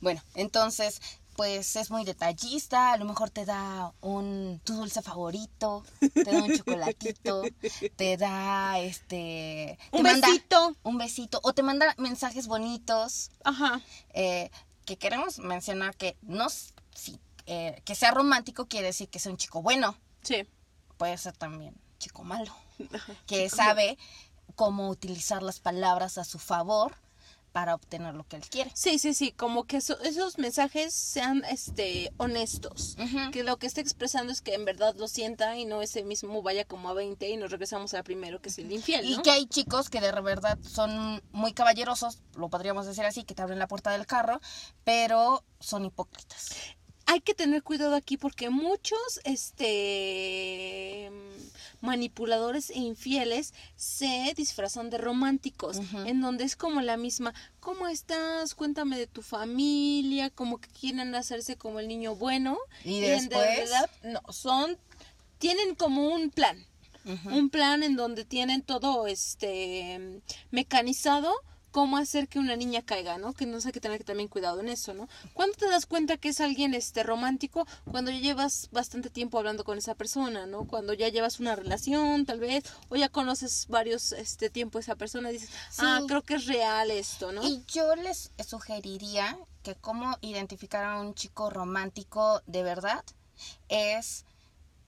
Bueno, 0.00 0.22
entonces, 0.34 1.00
pues 1.36 1.76
es 1.76 1.90
muy 1.90 2.04
detallista, 2.04 2.92
a 2.92 2.96
lo 2.96 3.04
mejor 3.04 3.30
te 3.30 3.44
da 3.44 3.92
un 4.00 4.60
tu 4.64 4.74
dulce 4.74 5.02
favorito, 5.02 5.84
te 6.12 6.24
da 6.24 6.42
un 6.42 6.52
chocolatito, 6.56 7.42
te 7.96 8.16
da 8.16 8.78
este 8.78 9.78
te 9.90 9.96
Un 9.96 10.02
manda 10.02 10.28
besito. 10.28 10.76
un 10.82 10.98
besito 10.98 11.40
o 11.42 11.52
te 11.52 11.62
manda 11.62 11.94
mensajes 11.98 12.46
bonitos 12.46 13.30
Ajá. 13.44 13.80
eh, 14.12 14.50
que 14.84 14.96
queremos 14.96 15.38
mencionar 15.38 15.96
que 15.96 16.16
no 16.22 16.48
si, 16.48 17.18
eh, 17.46 17.80
que 17.84 17.94
sea 17.94 18.10
romántico 18.12 18.66
quiere 18.66 18.86
decir 18.88 19.08
que 19.08 19.18
sea 19.18 19.32
un 19.32 19.38
chico 19.38 19.62
bueno, 19.62 19.96
Sí. 20.22 20.46
puede 20.96 21.18
ser 21.18 21.36
también 21.36 21.74
chico 21.98 22.22
malo, 22.24 22.54
que 23.26 23.48
sabe 23.50 23.98
cómo 24.56 24.88
utilizar 24.88 25.42
las 25.42 25.58
palabras 25.60 26.18
a 26.18 26.24
su 26.24 26.38
favor 26.38 26.96
para 27.54 27.76
obtener 27.76 28.14
lo 28.16 28.24
que 28.24 28.34
él 28.34 28.42
quiere. 28.50 28.72
Sí, 28.74 28.98
sí, 28.98 29.14
sí, 29.14 29.30
como 29.30 29.62
que 29.62 29.76
eso- 29.76 30.00
esos 30.00 30.38
mensajes 30.38 30.92
sean 30.92 31.44
este 31.44 32.10
honestos. 32.16 32.96
Que 33.30 33.44
lo 33.44 33.58
que 33.58 33.68
está 33.68 33.80
expresando 33.80 34.32
es 34.32 34.40
que 34.42 34.54
en 34.54 34.64
verdad 34.64 34.96
lo 34.98 35.06
sienta 35.06 35.56
y 35.56 35.64
no 35.64 35.80
ese 35.80 36.02
mismo 36.02 36.42
vaya 36.42 36.64
como 36.64 36.88
a 36.88 36.94
20 36.94 37.28
y 37.30 37.36
nos 37.36 37.52
regresamos 37.52 37.94
al 37.94 38.02
primero 38.02 38.40
que 38.42 38.48
es 38.48 38.58
el 38.58 38.72
infiel, 38.72 39.08
Y 39.08 39.22
que 39.22 39.30
hay 39.30 39.46
chicos 39.46 39.88
que 39.88 40.00
de 40.00 40.10
verdad 40.10 40.58
son 40.62 41.22
muy 41.30 41.52
caballerosos, 41.52 42.18
lo 42.34 42.48
podríamos 42.48 42.86
decir 42.86 43.04
así, 43.04 43.22
que 43.22 43.36
te 43.36 43.42
abren 43.42 43.60
la 43.60 43.68
puerta 43.68 43.92
del 43.92 44.04
carro, 44.04 44.40
pero 44.82 45.44
son 45.60 45.84
hipócritas. 45.84 46.50
Hay 47.06 47.20
que 47.20 47.34
tener 47.34 47.62
cuidado 47.62 47.94
aquí 47.94 48.16
porque 48.16 48.50
muchos 48.50 49.20
este 49.24 51.10
manipuladores 51.80 52.70
e 52.70 52.78
infieles 52.78 53.52
se 53.76 54.32
disfrazan 54.36 54.88
de 54.88 54.98
románticos, 54.98 55.80
en 56.06 56.22
donde 56.22 56.44
es 56.44 56.56
como 56.56 56.80
la 56.80 56.96
misma, 56.96 57.34
¿cómo 57.60 57.88
estás? 57.88 58.54
Cuéntame 58.54 58.98
de 58.98 59.06
tu 59.06 59.20
familia, 59.20 60.30
como 60.30 60.58
que 60.58 60.68
quieren 60.70 61.14
hacerse 61.14 61.56
como 61.56 61.80
el 61.80 61.88
niño 61.88 62.16
bueno. 62.16 62.58
Y, 62.84 63.04
en 63.04 63.30
realidad 63.30 63.90
no, 64.02 64.20
son 64.32 64.78
tienen 65.38 65.74
como 65.74 66.08
un 66.08 66.30
plan. 66.30 66.64
Un 67.30 67.50
plan 67.50 67.82
en 67.82 67.96
donde 67.96 68.24
tienen 68.24 68.62
todo 68.62 69.06
este 69.06 70.22
mecanizado 70.50 71.34
cómo 71.74 71.96
hacer 71.96 72.28
que 72.28 72.38
una 72.38 72.54
niña 72.54 72.82
caiga, 72.82 73.18
¿no? 73.18 73.32
Que 73.32 73.46
no 73.46 73.60
sé, 73.60 73.68
hay 73.68 73.72
que 73.72 73.80
tener 73.80 73.98
que 73.98 74.04
también 74.04 74.28
cuidado 74.28 74.60
en 74.60 74.68
eso, 74.68 74.94
¿no? 74.94 75.08
¿Cuándo 75.32 75.56
te 75.56 75.68
das 75.68 75.86
cuenta 75.86 76.16
que 76.16 76.28
es 76.28 76.40
alguien 76.40 76.72
este 76.72 77.02
romántico? 77.02 77.66
Cuando 77.90 78.12
ya 78.12 78.20
llevas 78.20 78.68
bastante 78.70 79.10
tiempo 79.10 79.38
hablando 79.38 79.64
con 79.64 79.76
esa 79.76 79.96
persona, 79.96 80.46
¿no? 80.46 80.68
Cuando 80.68 80.92
ya 80.94 81.08
llevas 81.08 81.40
una 81.40 81.56
relación, 81.56 82.26
tal 82.26 82.38
vez, 82.38 82.62
o 82.90 82.94
ya 82.94 83.08
conoces 83.08 83.66
varios 83.66 84.12
este 84.12 84.50
tiempo 84.50 84.78
esa 84.78 84.94
persona, 84.94 85.30
dices, 85.30 85.50
ah, 85.78 86.00
creo 86.06 86.22
que 86.22 86.34
es 86.34 86.46
real 86.46 86.92
esto, 86.92 87.32
¿no? 87.32 87.44
Y 87.44 87.64
yo 87.66 87.96
les 87.96 88.30
sugeriría 88.46 89.36
que 89.64 89.74
cómo 89.74 90.16
identificar 90.20 90.84
a 90.84 91.00
un 91.00 91.12
chico 91.14 91.50
romántico 91.50 92.40
de 92.46 92.62
verdad 92.62 93.04
es 93.68 94.24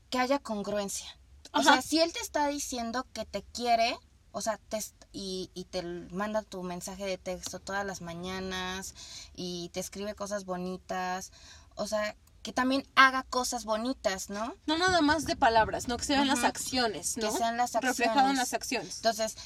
que 0.09 0.21
haya 0.21 0.39
congruencia. 0.39 1.19
O 1.53 1.65
sea, 1.65 1.83
si 1.83 1.99
él 1.99 2.13
te 2.13 2.21
está 2.21 2.47
diciendo 2.47 3.05
que 3.13 3.25
te 3.25 3.43
quiere, 3.43 3.99
o 4.37 4.43
sea, 4.43 4.59
te, 4.69 4.79
y, 5.15 5.51
y, 5.55 5.65
te 5.65 5.83
manda 5.83 6.43
tu 6.43 6.63
mensaje 6.63 7.07
de 7.07 7.17
texto 7.17 7.59
todas 7.59 7.87
las 7.87 8.03
mañanas 8.03 8.95
y 9.35 9.71
te 9.73 9.81
escribe 9.81 10.15
cosas 10.15 10.45
bonitas, 10.45 11.33
o 11.75 11.87
sea, 11.87 12.15
que 12.43 12.53
también 12.53 12.87
haga 12.97 13.23
cosas 13.23 13.65
bonitas, 13.65 14.29
¿no? 14.29 14.55
No 14.67 14.77
nada 14.77 15.01
más 15.01 15.25
de 15.25 15.37
palabras, 15.37 15.89
no 15.89 15.97
que 15.97 16.05
sean 16.05 16.27
las 16.27 16.45
acciones, 16.45 17.17
¿no? 17.17 17.33
Que 17.33 17.39
sean 17.39 17.57
las 17.57 17.77
acciones. 17.77 17.97
Reflejado 17.97 18.29
en 18.29 18.37
las 18.37 18.53
acciones. 18.53 18.97
Entonces, 18.97 19.39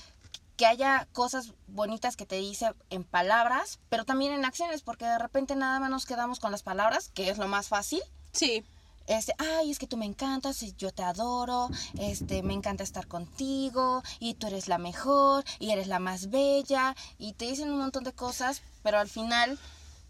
que 0.57 0.67
haya 0.67 1.07
cosas 1.13 1.55
bonitas 1.69 2.17
que 2.17 2.27
te 2.27 2.35
dice 2.35 2.75
en 2.91 3.05
palabras, 3.05 3.79
pero 3.91 4.05
también 4.05 4.33
en 4.33 4.45
acciones, 4.45 4.83
porque 4.83 5.05
de 5.05 5.19
repente 5.19 5.55
nada 5.55 5.79
más 5.79 5.91
nos 5.91 6.05
quedamos 6.05 6.41
con 6.41 6.51
las 6.51 6.65
palabras, 6.65 7.13
que 7.15 7.31
es 7.31 7.39
lo 7.39 7.47
más 7.47 7.69
fácil. 7.69 8.03
Sí 8.33 8.65
este, 9.19 9.35
ay, 9.39 9.71
es 9.71 9.79
que 9.79 9.87
tú 9.87 9.97
me 9.97 10.07
encantas 10.07 10.63
y 10.63 10.75
yo 10.77 10.93
te 10.93 11.03
adoro, 11.03 11.69
este, 11.99 12.43
me 12.43 12.55
encanta 12.55 12.85
estar 12.85 13.07
contigo 13.07 14.03
y 14.19 14.35
tú 14.35 14.47
eres 14.47 14.69
la 14.69 14.79
mejor 14.79 15.45
y 15.59 15.71
eres 15.71 15.87
la 15.87 15.99
más 15.99 16.31
bella 16.31 16.95
y 17.19 17.33
te 17.33 17.47
dicen 17.47 17.71
un 17.71 17.79
montón 17.79 18.05
de 18.05 18.13
cosas, 18.13 18.63
pero 18.83 18.99
al 18.99 19.09
final, 19.09 19.59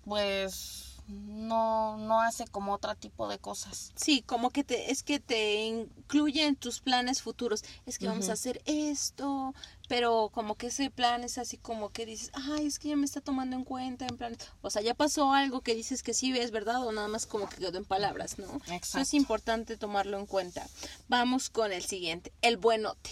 pues 0.05 0.91
no, 1.09 1.97
no 1.97 2.21
hace 2.21 2.47
como 2.47 2.73
otro 2.73 2.95
tipo 2.95 3.29
de 3.29 3.39
cosas. 3.39 3.93
Sí, 3.97 4.23
como 4.23 4.51
que 4.51 4.65
te, 4.65 4.91
es 4.91 5.03
que 5.03 5.19
te 5.19 5.65
incluye 5.65 6.47
en 6.47 6.57
tus 6.57 6.81
planes 6.81 7.23
futuros. 7.23 7.65
Es 7.87 7.99
que 7.99 8.07
vamos 8.07 8.29
a 8.29 8.35
hacer 8.35 8.63
esto, 8.65 9.55
pero 9.91 10.31
como 10.33 10.55
que 10.55 10.69
ese 10.69 10.89
plan 10.89 11.25
es 11.25 11.37
así 11.37 11.57
como 11.57 11.91
que 11.91 12.07
dices, 12.07 12.31
ay, 12.33 12.65
es 12.65 12.79
que 12.79 12.91
ya 12.91 12.97
me 12.97 13.05
está 13.05 13.21
tomando 13.21 13.57
en 13.57 13.65
cuenta, 13.65 14.07
en 14.07 14.17
plan, 14.17 14.37
o 14.63 14.71
sea, 14.71 14.83
ya 14.83 14.95
pasó 14.95 15.33
algo 15.33 15.63
que 15.63 15.75
dices 15.75 16.05
que 16.05 16.15
sí 16.15 16.33
es 16.39 16.53
verdad 16.53 16.87
o 16.87 16.93
nada 16.93 17.09
más 17.09 17.27
como 17.27 17.49
que 17.49 17.57
quedó 17.57 17.77
en 17.77 17.85
palabras, 17.85 18.39
¿no? 18.39 18.47
Exacto. 18.55 18.87
Eso 18.87 18.99
es 19.01 19.15
importante 19.15 19.77
tomarlo 19.77 20.17
en 20.17 20.27
cuenta. 20.27 20.65
Vamos 21.09 21.51
con 21.51 21.73
el 21.73 21.83
siguiente, 21.83 22.33
el 22.41 22.57
buenote. 22.57 23.11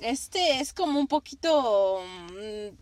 Este 0.00 0.60
es 0.60 0.72
como 0.72 0.98
un 0.98 1.06
poquito 1.06 2.00
mm, 2.32 2.76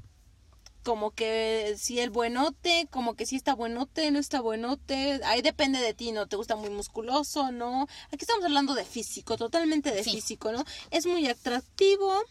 como 0.84 1.10
que 1.10 1.74
si 1.76 1.98
el 1.98 2.10
buenote, 2.10 2.86
como 2.92 3.16
que 3.16 3.26
si 3.26 3.34
está 3.34 3.56
buenote, 3.56 4.12
no 4.12 4.20
está 4.20 4.40
buenote, 4.40 5.20
ahí 5.24 5.42
depende 5.42 5.80
de 5.80 5.92
ti, 5.92 6.12
¿no? 6.12 6.28
¿Te 6.28 6.36
gusta 6.36 6.54
muy 6.54 6.70
musculoso, 6.70 7.50
no? 7.50 7.88
Aquí 8.12 8.18
estamos 8.20 8.44
hablando 8.44 8.74
de 8.74 8.84
físico, 8.84 9.36
totalmente 9.36 9.90
de 9.90 10.04
físico, 10.04 10.52
¿no? 10.52 10.64
Es 10.92 11.04
muy 11.04 11.26
atractivo, 11.26 12.22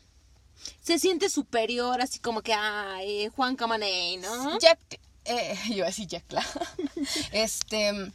se 0.81 0.99
siente 0.99 1.29
superior, 1.29 2.01
así 2.01 2.19
como 2.19 2.41
que, 2.41 2.53
ay, 2.53 3.29
Juan 3.35 3.55
Camaney, 3.55 4.17
¿no? 4.17 4.59
Jack, 4.59 4.99
eh, 5.25 5.57
yo 5.75 5.85
así 5.85 6.05
Jack, 6.05 6.25
claro. 6.27 6.49
este, 7.31 8.11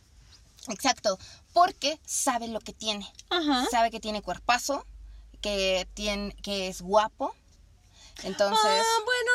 exacto, 0.69 1.19
porque 1.53 1.99
sabe 2.05 2.49
lo 2.49 2.61
que 2.61 2.73
tiene. 2.73 3.11
Ajá. 3.31 3.67
Sabe 3.71 3.91
que 3.91 4.01
tiene 4.01 4.23
cuerpazo, 4.23 4.85
que, 5.41 5.89
tiene, 5.95 6.35
que 6.43 6.69
es 6.69 6.83
guapo, 6.83 7.35
entonces. 8.23 8.65
Ah, 8.65 9.03
bueno, 9.05 9.31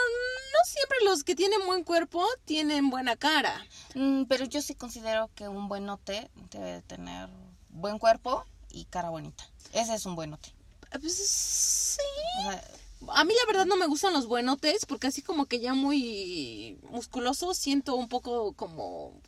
no 0.54 0.65
siempre 0.65 0.97
los 1.04 1.24
que 1.24 1.36
tienen 1.36 1.65
buen 1.65 1.84
cuerpo 1.84 2.26
tienen 2.45 2.89
buena 2.89 3.15
cara. 3.15 3.65
Mm, 3.95 4.24
pero 4.26 4.45
yo 4.45 4.62
sí 4.62 4.76
considero 4.76 5.30
que 5.36 5.47
un 5.47 5.67
buenote 5.67 6.30
debe 6.50 6.82
tener 6.82 7.30
buen 7.69 8.00
cuerpo 8.00 8.45
y 8.69 8.86
cara 8.86 9.10
bonita. 9.10 9.43
Ese 9.74 9.93
es 9.93 10.06
un 10.06 10.15
buenote. 10.15 10.52
Ah, 10.91 10.97
pues 11.00 11.15
sí. 11.15 12.02
A 13.10 13.24
mí 13.24 13.34
la 13.34 13.46
verdad 13.48 13.66
no 13.66 13.76
me 13.76 13.88
gustan 13.88 14.14
los 14.14 14.28
buenotes 14.28 14.86
porque 14.86 15.08
así 15.08 15.22
como 15.22 15.46
que 15.46 15.60
ya 15.60 15.74
muy 15.74 16.80
musculoso 16.90 17.54
siento 17.54 17.96
un 17.96 18.08
poco 18.08 18.54
como 18.54 19.22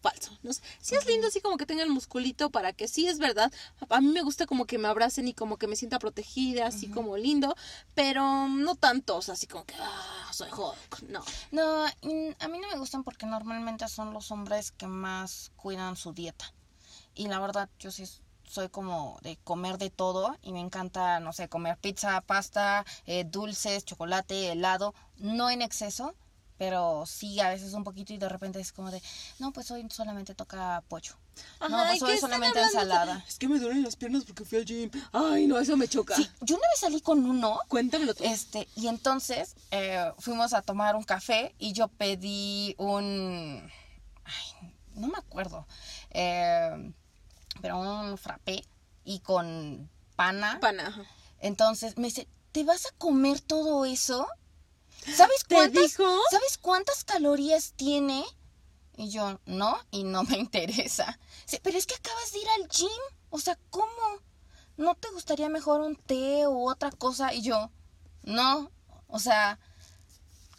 falso. 0.00 0.36
¿no? 0.42 0.52
Sí 0.52 0.94
es 0.94 1.06
lindo 1.06 1.26
así 1.26 1.40
como 1.40 1.56
que 1.56 1.66
tenga 1.66 1.82
el 1.82 1.90
musculito 1.90 2.50
para 2.50 2.72
que 2.72 2.88
sí 2.88 3.06
es 3.06 3.18
verdad. 3.18 3.52
A 3.88 4.00
mí 4.00 4.08
me 4.08 4.22
gusta 4.22 4.46
como 4.46 4.66
que 4.66 4.78
me 4.78 4.88
abracen 4.88 5.28
y 5.28 5.34
como 5.34 5.56
que 5.56 5.66
me 5.66 5.76
sienta 5.76 5.98
protegida, 5.98 6.66
así 6.66 6.88
como 6.88 7.16
lindo, 7.16 7.56
pero 7.94 8.48
no 8.48 8.74
tantos, 8.76 9.28
así 9.28 9.46
como 9.46 9.64
que 9.64 9.74
ah, 9.80 10.30
soy 10.32 10.50
Hulk. 10.50 11.02
No. 11.08 11.24
No, 11.50 11.84
a 11.84 12.48
mí 12.48 12.58
no 12.58 12.68
me 12.68 12.78
gustan 12.78 13.02
porque 13.02 13.26
normalmente 13.26 13.88
son 13.88 14.12
los 14.12 14.30
hombres 14.30 14.70
que 14.72 14.86
más 14.86 15.52
cuidan 15.56 15.96
su 15.96 16.12
dieta. 16.12 16.52
Y 17.14 17.28
la 17.28 17.40
verdad, 17.40 17.70
yo 17.78 17.90
sí 17.90 18.04
soy 18.48 18.68
como 18.68 19.18
de 19.22 19.36
comer 19.44 19.78
de 19.78 19.90
todo 19.90 20.36
y 20.42 20.52
me 20.52 20.60
encanta, 20.60 21.20
no 21.20 21.32
sé, 21.32 21.48
comer 21.48 21.76
pizza, 21.78 22.20
pasta, 22.20 22.84
eh, 23.06 23.24
dulces, 23.24 23.84
chocolate, 23.84 24.52
helado, 24.52 24.94
no 25.18 25.50
en 25.50 25.62
exceso, 25.62 26.14
pero 26.58 27.04
sí 27.06 27.38
a 27.40 27.50
veces 27.50 27.74
un 27.74 27.84
poquito 27.84 28.12
y 28.12 28.18
de 28.18 28.28
repente 28.28 28.60
es 28.60 28.72
como 28.72 28.90
de, 28.90 29.02
no, 29.38 29.52
pues 29.52 29.70
hoy 29.70 29.86
solamente 29.90 30.34
toca 30.34 30.82
pollo. 30.88 31.12
no, 31.68 31.84
pues 31.88 32.02
hoy 32.02 32.18
solamente 32.18 32.60
ensalada. 32.60 33.24
Es 33.28 33.38
que 33.38 33.48
me 33.48 33.58
duelen 33.58 33.82
las 33.82 33.96
piernas 33.96 34.24
porque 34.24 34.44
fui 34.44 34.58
al 34.58 34.64
gym. 34.64 34.90
Ay, 35.12 35.46
no, 35.46 35.58
eso 35.58 35.76
me 35.76 35.88
choca. 35.88 36.14
Sí, 36.16 36.28
yo 36.40 36.56
una 36.56 36.68
vez 36.68 36.80
salí 36.80 37.00
con 37.00 37.24
uno. 37.26 37.60
Cuéntamelo 37.68 38.14
tú. 38.14 38.24
Este, 38.24 38.68
y 38.74 38.88
entonces 38.88 39.54
eh, 39.70 40.12
fuimos 40.18 40.54
a 40.54 40.62
tomar 40.62 40.96
un 40.96 41.04
café 41.04 41.54
y 41.58 41.72
yo 41.72 41.88
pedí 41.88 42.74
un, 42.78 43.70
ay, 44.24 44.72
no 44.94 45.08
me 45.08 45.18
acuerdo, 45.18 45.66
eh, 46.10 46.92
pero 47.66 47.80
un 47.80 48.16
frappé 48.16 48.64
y 49.04 49.18
con 49.18 49.90
pana. 50.14 50.60
Pana. 50.60 51.04
Entonces 51.40 51.98
me 51.98 52.06
dice, 52.06 52.28
¿te 52.52 52.62
vas 52.62 52.86
a 52.86 52.92
comer 52.96 53.40
todo 53.40 53.84
eso? 53.84 54.24
¿Sabes 55.12 55.42
cuántas, 55.48 55.94
¿Sabes 56.30 56.58
cuántas 56.60 57.02
calorías 57.02 57.72
tiene? 57.74 58.24
Y 58.96 59.10
yo, 59.10 59.40
no, 59.46 59.76
y 59.90 60.04
no 60.04 60.22
me 60.22 60.36
interesa. 60.38 61.18
pero 61.64 61.76
es 61.76 61.86
que 61.86 61.96
acabas 61.96 62.30
de 62.30 62.38
ir 62.38 62.48
al 62.50 62.68
gym. 62.68 62.88
O 63.30 63.40
sea, 63.40 63.58
¿cómo? 63.70 64.22
¿No 64.76 64.94
te 64.94 65.10
gustaría 65.10 65.48
mejor 65.48 65.80
un 65.80 65.96
té 65.96 66.46
u 66.46 66.70
otra 66.70 66.92
cosa? 66.92 67.34
Y 67.34 67.42
yo, 67.42 67.72
no. 68.22 68.70
O 69.08 69.18
sea, 69.18 69.58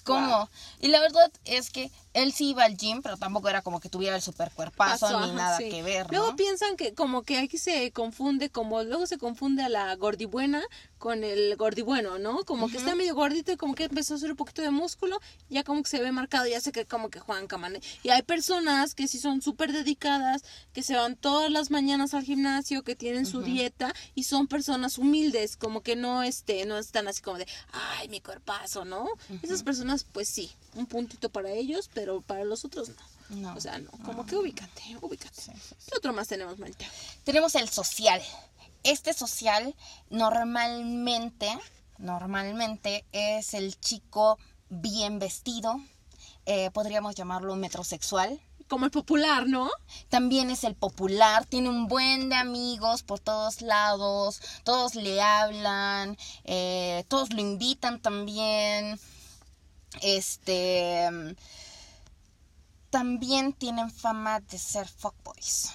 ¿cómo? 0.03 0.49
Y 0.81 0.89
la 0.89 0.99
verdad 0.99 1.31
es 1.45 1.69
que 1.69 1.89
él 2.17 2.33
sí 2.33 2.49
iba 2.49 2.63
al 2.63 2.75
gym, 2.75 3.03
pero 3.03 3.15
tampoco 3.15 3.47
era 3.47 3.61
como 3.61 3.79
que 3.79 3.89
tuviera 3.89 4.15
el 4.15 4.23
super 4.23 4.51
cuerpazo 4.51 5.27
ni 5.27 5.33
nada 5.33 5.59
que 5.59 5.83
ver. 5.83 6.07
Luego 6.09 6.35
piensan 6.35 6.75
que 6.75 6.95
como 6.95 7.21
que 7.21 7.37
aquí 7.37 7.59
se 7.59 7.91
confunde, 7.91 8.49
como 8.49 8.83
luego 8.83 9.05
se 9.05 9.19
confunde 9.19 9.61
a 9.63 9.69
la 9.69 9.95
gordibuena 9.95 10.63
con 10.97 11.23
el 11.23 11.55
gordibueno, 11.57 12.17
¿no? 12.17 12.43
Como 12.43 12.69
que 12.69 12.77
está 12.77 12.95
medio 12.95 13.13
gordito 13.13 13.51
y 13.51 13.57
como 13.57 13.75
que 13.75 13.83
empezó 13.83 14.15
a 14.15 14.17
hacer 14.17 14.31
un 14.31 14.35
poquito 14.35 14.63
de 14.63 14.71
músculo, 14.71 15.19
ya 15.47 15.63
como 15.63 15.83
que 15.83 15.89
se 15.89 16.01
ve 16.01 16.11
marcado, 16.11 16.47
ya 16.47 16.59
sé 16.59 16.71
que 16.71 16.85
como 16.85 17.09
que 17.09 17.19
Juan 17.19 17.45
Camane. 17.45 17.81
Y 18.01 18.09
hay 18.09 18.23
personas 18.23 18.95
que 18.95 19.07
sí 19.07 19.19
son 19.19 19.43
súper 19.43 19.71
dedicadas, 19.71 20.43
que 20.73 20.81
se 20.81 20.95
van 20.95 21.15
todas 21.15 21.51
las 21.51 21.69
mañanas 21.69 22.15
al 22.15 22.23
gimnasio, 22.23 22.83
que 22.83 22.95
tienen 22.95 23.27
su 23.27 23.41
dieta 23.41 23.93
y 24.15 24.23
son 24.23 24.47
personas 24.47 24.97
humildes, 24.97 25.55
como 25.55 25.81
que 25.81 25.95
no 25.95 26.23
este, 26.23 26.65
no 26.65 26.79
están 26.79 27.07
así 27.07 27.21
como 27.21 27.37
de, 27.37 27.47
ay, 27.71 28.09
mi 28.09 28.21
cuerpazo, 28.21 28.85
¿no? 28.85 29.07
Esas 29.43 29.61
personas, 29.61 30.03
pues 30.03 30.27
sí, 30.27 30.51
un 30.73 30.87
puntito 30.87 31.29
para 31.29 31.51
ellos, 31.51 31.91
pero 31.93 32.06
para 32.25 32.43
los 32.43 32.65
otros 32.65 32.91
no. 33.29 33.53
o 33.55 33.59
sea, 33.59 33.77
no, 33.77 33.91
como 34.05 34.25
que 34.25 34.35
ubícate, 34.35 34.97
ubícate. 35.01 35.51
¿Qué 35.87 35.97
otro 35.97 36.13
más 36.13 36.27
tenemos, 36.27 36.57
Marita? 36.57 36.85
Tenemos 37.23 37.55
el 37.55 37.67
social 37.69 38.21
este 38.83 39.13
social 39.13 39.75
normalmente, 40.09 41.47
normalmente 41.97 43.05
es 43.11 43.53
el 43.53 43.77
chico 43.79 44.37
bien 44.69 45.19
vestido, 45.19 45.81
eh, 46.45 46.71
podríamos 46.71 47.15
llamarlo 47.15 47.55
metrosexual. 47.55 48.39
Como 48.69 48.83
el 48.83 48.91
popular, 48.91 49.47
¿no? 49.47 49.69
También 50.09 50.49
es 50.49 50.65
el 50.65 50.75
popular, 50.75 51.45
tiene 51.45 51.69
un 51.69 51.87
buen 51.87 52.27
de 52.27 52.35
amigos 52.35 53.01
por 53.01 53.19
todos 53.19 53.61
lados, 53.61 54.41
todos 54.63 54.95
le 54.95 55.21
hablan, 55.21 56.17
eh, 56.43 57.05
todos 57.07 57.31
lo 57.31 57.39
invitan 57.39 58.01
también. 58.01 58.99
Este 60.01 61.09
también 62.89 63.53
tienen 63.53 63.91
fama 63.91 64.39
de 64.39 64.57
ser 64.57 64.87
fuckboys. 64.87 65.69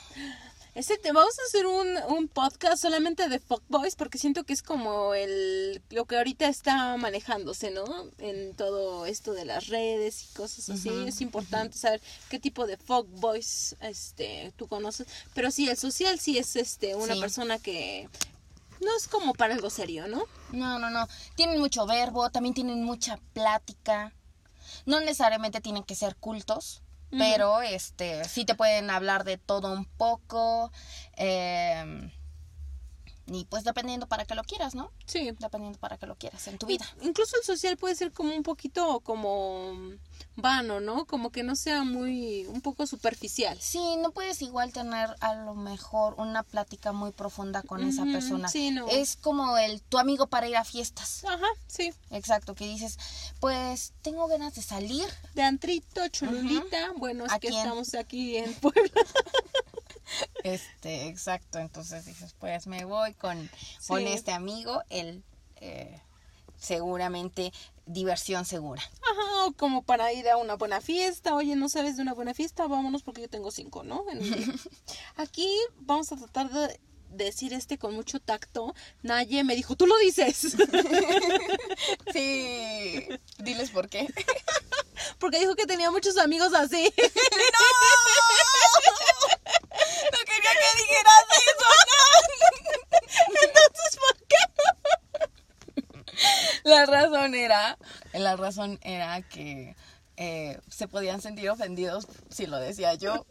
Ese 0.74 0.96
te 0.96 1.12
vamos 1.12 1.38
a 1.38 1.42
hacer 1.48 1.66
un, 1.66 1.86
un 2.16 2.28
podcast 2.28 2.80
solamente 2.80 3.28
de 3.28 3.38
fuckboys 3.38 3.94
porque 3.94 4.16
siento 4.16 4.44
que 4.44 4.54
es 4.54 4.62
como 4.62 5.12
el 5.12 5.82
lo 5.90 6.06
que 6.06 6.16
ahorita 6.16 6.46
está 6.48 6.96
manejándose, 6.96 7.70
¿no? 7.70 7.84
En 8.16 8.54
todo 8.56 9.04
esto 9.04 9.34
de 9.34 9.44
las 9.44 9.66
redes 9.66 10.24
y 10.24 10.34
cosas 10.34 10.70
así. 10.70 10.88
Es 11.06 11.20
importante 11.20 11.76
saber 11.76 12.00
qué 12.30 12.38
tipo 12.38 12.66
de 12.66 12.78
fuckboys 12.78 13.76
este 13.80 14.54
tú 14.56 14.66
conoces, 14.66 15.06
pero 15.34 15.50
sí 15.50 15.68
el 15.68 15.76
social 15.76 16.18
sí 16.18 16.38
es 16.38 16.56
este 16.56 16.94
una 16.94 17.14
Sí. 17.14 17.20
persona 17.20 17.58
que 17.58 18.08
no 18.80 18.96
es 18.96 19.08
como 19.08 19.34
para 19.34 19.54
algo 19.54 19.68
serio, 19.68 20.08
¿no? 20.08 20.24
No, 20.52 20.78
no, 20.78 20.88
no. 20.88 21.06
Tienen 21.36 21.60
mucho 21.60 21.84
verbo, 21.86 22.30
también 22.30 22.54
tienen 22.54 22.82
mucha 22.82 23.18
plática. 23.34 24.14
No 24.86 25.00
necesariamente 25.00 25.60
tienen 25.60 25.84
que 25.84 25.94
ser 25.94 26.16
cultos. 26.16 26.80
Pero 27.18 27.62
este 27.62 28.24
sí 28.24 28.44
te 28.44 28.54
pueden 28.54 28.90
hablar 28.90 29.24
de 29.24 29.38
todo 29.38 29.72
un 29.72 29.84
poco. 29.84 30.72
eh, 31.16 32.10
y 33.26 33.44
pues 33.44 33.64
dependiendo 33.64 34.06
para 34.08 34.24
que 34.24 34.34
lo 34.34 34.42
quieras, 34.42 34.74
¿no? 34.74 34.90
Sí. 35.06 35.30
Dependiendo 35.38 35.78
para 35.78 35.96
que 35.96 36.06
lo 36.06 36.16
quieras 36.16 36.46
en 36.48 36.58
tu 36.58 36.66
vida. 36.66 36.84
Incluso 37.02 37.36
el 37.36 37.44
social 37.44 37.76
puede 37.76 37.94
ser 37.94 38.12
como 38.12 38.34
un 38.34 38.42
poquito 38.42 39.00
como 39.00 39.72
vano, 40.36 40.80
¿no? 40.80 41.06
Como 41.06 41.30
que 41.30 41.42
no 41.42 41.54
sea 41.56 41.84
muy 41.84 42.46
un 42.46 42.60
poco 42.60 42.86
superficial. 42.86 43.58
Sí, 43.60 43.96
no 43.98 44.10
puedes 44.12 44.42
igual 44.42 44.72
tener 44.72 45.14
a 45.20 45.34
lo 45.34 45.54
mejor 45.54 46.14
una 46.18 46.42
plática 46.42 46.92
muy 46.92 47.12
profunda 47.12 47.62
con 47.62 47.82
esa 47.86 48.04
persona. 48.04 48.48
sí, 48.48 48.70
no. 48.70 48.88
Es 48.88 49.16
como 49.16 49.56
el 49.56 49.82
tu 49.82 49.98
amigo 49.98 50.26
para 50.26 50.48
ir 50.48 50.56
a 50.56 50.64
fiestas. 50.64 51.24
Ajá, 51.24 51.46
sí. 51.66 51.92
Exacto, 52.10 52.54
que 52.54 52.66
dices, 52.66 52.98
pues 53.40 53.92
tengo 54.02 54.26
ganas 54.26 54.54
de 54.54 54.62
salir. 54.62 55.06
De 55.34 55.42
Antrito, 55.42 56.06
Cholulita. 56.08 56.92
Bueno, 56.96 57.26
es 57.26 57.32
¿A 57.32 57.38
que 57.38 57.48
quién? 57.48 57.60
estamos 57.60 57.94
aquí 57.94 58.36
en 58.36 58.52
Puebla. 58.54 58.82
Este, 60.44 61.08
exacto. 61.08 61.58
Entonces 61.58 62.04
dices, 62.04 62.34
pues 62.38 62.66
me 62.66 62.84
voy 62.84 63.14
con, 63.14 63.50
con 63.86 64.06
este 64.06 64.32
amigo, 64.32 64.82
él 64.90 65.22
eh, 65.56 66.00
seguramente 66.58 67.52
diversión 67.86 68.44
segura. 68.44 68.82
Ajá, 69.10 69.46
o 69.46 69.52
como 69.52 69.82
para 69.82 70.12
ir 70.12 70.28
a 70.28 70.36
una 70.36 70.54
buena 70.54 70.80
fiesta. 70.80 71.34
Oye, 71.34 71.56
¿no 71.56 71.68
sabes 71.68 71.96
de 71.96 72.02
una 72.02 72.14
buena 72.14 72.34
fiesta? 72.34 72.66
Vámonos 72.66 73.02
porque 73.02 73.22
yo 73.22 73.28
tengo 73.28 73.50
cinco, 73.50 73.82
¿no? 73.82 74.04
Aquí 75.16 75.48
vamos 75.80 76.12
a 76.12 76.16
tratar 76.16 76.50
de 76.50 76.78
decir 77.12 77.52
este 77.52 77.78
con 77.78 77.94
mucho 77.94 78.20
tacto. 78.20 78.74
Naye 79.02 79.44
me 79.44 79.54
dijo, 79.54 79.76
tú 79.76 79.86
lo 79.86 79.96
dices. 79.98 80.56
Sí, 82.12 83.08
diles 83.38 83.70
por 83.70 83.88
qué. 83.88 84.06
porque 85.18 85.40
dijo 85.40 85.56
que 85.56 85.66
tenía 85.66 85.90
muchos 85.90 86.18
amigos 86.18 86.52
así. 86.54 86.92
No 89.41 89.41
quería 90.42 90.60
que 90.60 90.82
dijeras 90.82 91.24
eso, 91.48 91.68
Entonces, 93.46 93.90
¿por 93.96 94.16
qué? 94.28 94.42
La 96.64 96.86
razón 96.86 97.34
era, 97.34 97.78
la 98.12 98.36
razón 98.36 98.78
era 98.82 99.22
que 99.22 99.74
eh, 100.16 100.60
se 100.68 100.88
podían 100.88 101.20
sentir 101.20 101.50
ofendidos 101.50 102.06
si 102.30 102.46
lo 102.46 102.58
decía 102.58 102.94
yo. 102.94 103.26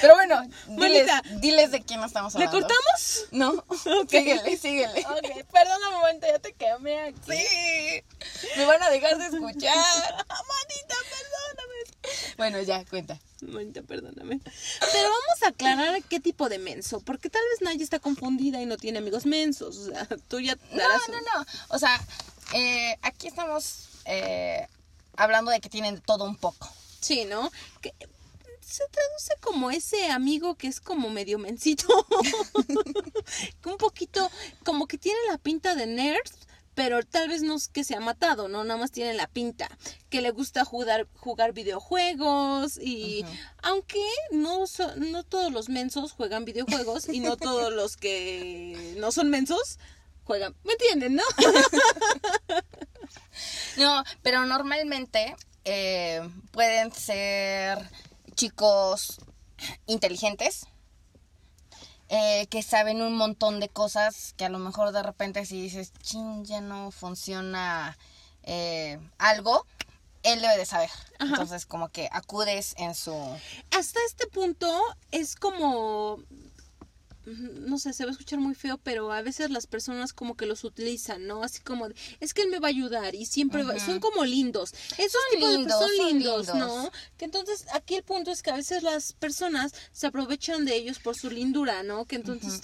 Pero 0.00 0.14
bueno, 0.14 0.42
diles, 0.68 1.10
diles 1.40 1.70
de 1.70 1.82
quién 1.82 2.02
estamos 2.02 2.34
¿Le 2.34 2.44
hablando. 2.44 2.66
cortamos? 2.68 3.24
No, 3.30 3.64
síguele, 4.08 4.56
síguele. 4.56 5.00
Ok, 5.00 5.44
perdona 5.52 5.88
un 5.88 5.94
momento, 5.96 6.26
ya 6.26 6.38
te 6.38 6.52
quemé 6.52 7.00
aquí. 7.00 7.20
Sí, 7.26 8.02
me 8.56 8.64
van 8.64 8.82
a 8.82 8.90
dejar 8.90 9.18
de 9.18 9.24
escuchar. 9.26 9.74
Manita, 10.16 10.96
perdóname. 11.10 12.34
Bueno, 12.36 12.62
ya, 12.62 12.84
cuenta. 12.86 13.18
Manita, 13.42 13.82
perdóname. 13.82 14.40
Pero 14.92 15.08
vamos 15.10 15.42
a 15.44 15.48
aclarar 15.48 16.02
qué 16.04 16.20
tipo 16.20 16.48
de 16.48 16.58
menso, 16.58 17.00
porque 17.00 17.30
tal 17.30 17.42
vez 17.50 17.62
Naya 17.62 17.82
está 17.82 17.98
confundida 17.98 18.60
y 18.60 18.66
no 18.66 18.76
tiene 18.76 18.98
amigos 18.98 19.26
mensos. 19.26 19.76
O 19.76 19.86
sea, 19.86 20.06
tú 20.28 20.40
ya 20.40 20.56
No, 20.70 20.76
darás 20.78 21.08
no, 21.08 21.14
no. 21.20 21.46
O 21.68 21.78
sea, 21.78 22.00
eh, 22.54 22.96
aquí 23.02 23.28
estamos 23.28 23.88
eh, 24.06 24.66
hablando 25.16 25.50
de 25.50 25.60
que 25.60 25.68
tienen 25.68 26.00
todo 26.00 26.24
un 26.24 26.36
poco. 26.36 26.68
Sí, 27.00 27.24
¿no? 27.26 27.50
Que 27.80 27.94
se 28.68 28.84
traduce 28.88 29.34
como 29.40 29.70
ese 29.70 30.10
amigo 30.10 30.54
que 30.56 30.66
es 30.68 30.80
como 30.80 31.10
medio 31.10 31.38
mensito. 31.38 31.86
un 33.64 33.76
poquito, 33.78 34.30
como 34.64 34.86
que 34.86 34.98
tiene 34.98 35.18
la 35.30 35.38
pinta 35.38 35.74
de 35.74 35.86
nerd, 35.86 36.30
pero 36.74 37.02
tal 37.02 37.28
vez 37.28 37.42
no 37.42 37.56
es 37.56 37.66
que 37.68 37.82
se 37.82 37.96
ha 37.96 38.00
matado, 38.00 38.46
¿no? 38.48 38.62
Nada 38.64 38.78
más 38.78 38.92
tiene 38.92 39.14
la 39.14 39.26
pinta. 39.26 39.68
Que 40.10 40.20
le 40.22 40.30
gusta 40.30 40.64
jugar, 40.64 41.08
jugar 41.16 41.52
videojuegos 41.52 42.78
y 42.78 43.24
aunque 43.62 44.04
no, 44.30 44.66
so- 44.66 44.94
no 44.96 45.24
todos 45.24 45.50
los 45.52 45.68
mensos 45.68 46.12
juegan 46.12 46.44
videojuegos 46.44 47.08
y 47.08 47.20
no 47.20 47.36
todos 47.36 47.72
los 47.72 47.96
que 47.96 48.94
no 48.98 49.10
son 49.12 49.28
mensos 49.30 49.78
juegan. 50.24 50.54
¿Me 50.64 50.72
entienden, 50.74 51.16
no? 51.16 51.22
No, 53.76 54.02
pero 54.22 54.44
normalmente 54.44 55.36
eh, 55.64 56.20
pueden 56.50 56.92
ser 56.92 57.78
chicos 58.38 59.18
inteligentes, 59.86 60.68
eh, 62.08 62.46
que 62.46 62.62
saben 62.62 63.02
un 63.02 63.16
montón 63.16 63.58
de 63.58 63.68
cosas, 63.68 64.32
que 64.36 64.44
a 64.44 64.48
lo 64.48 64.60
mejor 64.60 64.92
de 64.92 65.02
repente 65.02 65.44
si 65.44 65.60
dices, 65.60 65.92
chin, 66.02 66.44
ya 66.44 66.60
no 66.60 66.92
funciona 66.92 67.98
eh, 68.44 69.00
algo, 69.18 69.66
él 70.22 70.40
debe 70.40 70.56
de 70.56 70.66
saber. 70.66 70.88
Ajá. 71.18 71.30
Entonces 71.30 71.66
como 71.66 71.88
que 71.88 72.08
acudes 72.12 72.74
en 72.78 72.94
su... 72.94 73.12
hasta 73.72 73.98
este 74.06 74.28
punto 74.28 74.72
es 75.10 75.34
como 75.34 76.18
no 77.36 77.78
sé, 77.78 77.92
se 77.92 78.04
va 78.04 78.10
a 78.10 78.12
escuchar 78.12 78.38
muy 78.40 78.54
feo, 78.54 78.78
pero 78.82 79.12
a 79.12 79.22
veces 79.22 79.50
las 79.50 79.66
personas 79.66 80.12
como 80.12 80.36
que 80.36 80.46
los 80.46 80.64
utilizan, 80.64 81.26
¿no? 81.26 81.42
Así 81.42 81.60
como, 81.60 81.88
de, 81.88 81.94
es 82.20 82.34
que 82.34 82.42
él 82.42 82.48
me 82.50 82.58
va 82.58 82.68
a 82.68 82.70
ayudar 82.70 83.14
y 83.14 83.26
siempre 83.26 83.62
va- 83.64 83.78
son 83.78 84.00
como 84.00 84.24
lindos. 84.24 84.72
Esos 84.96 85.12
Son 85.12 85.22
tipos 85.32 85.50
de 85.50 85.56
lindos, 85.58 85.78
son 85.78 85.88
son 85.96 86.06
lindos, 86.08 86.46
lindos. 86.48 86.58
¿no? 86.58 86.90
Que 87.16 87.24
entonces 87.24 87.66
aquí 87.72 87.96
el 87.96 88.02
punto 88.02 88.30
es 88.30 88.42
que 88.42 88.50
a 88.50 88.56
veces 88.56 88.82
las 88.82 89.12
personas 89.12 89.72
se 89.92 90.06
aprovechan 90.06 90.64
de 90.64 90.76
ellos 90.76 90.98
por 90.98 91.16
su 91.16 91.30
lindura, 91.30 91.82
¿no? 91.82 92.04
Que 92.04 92.16
entonces 92.16 92.62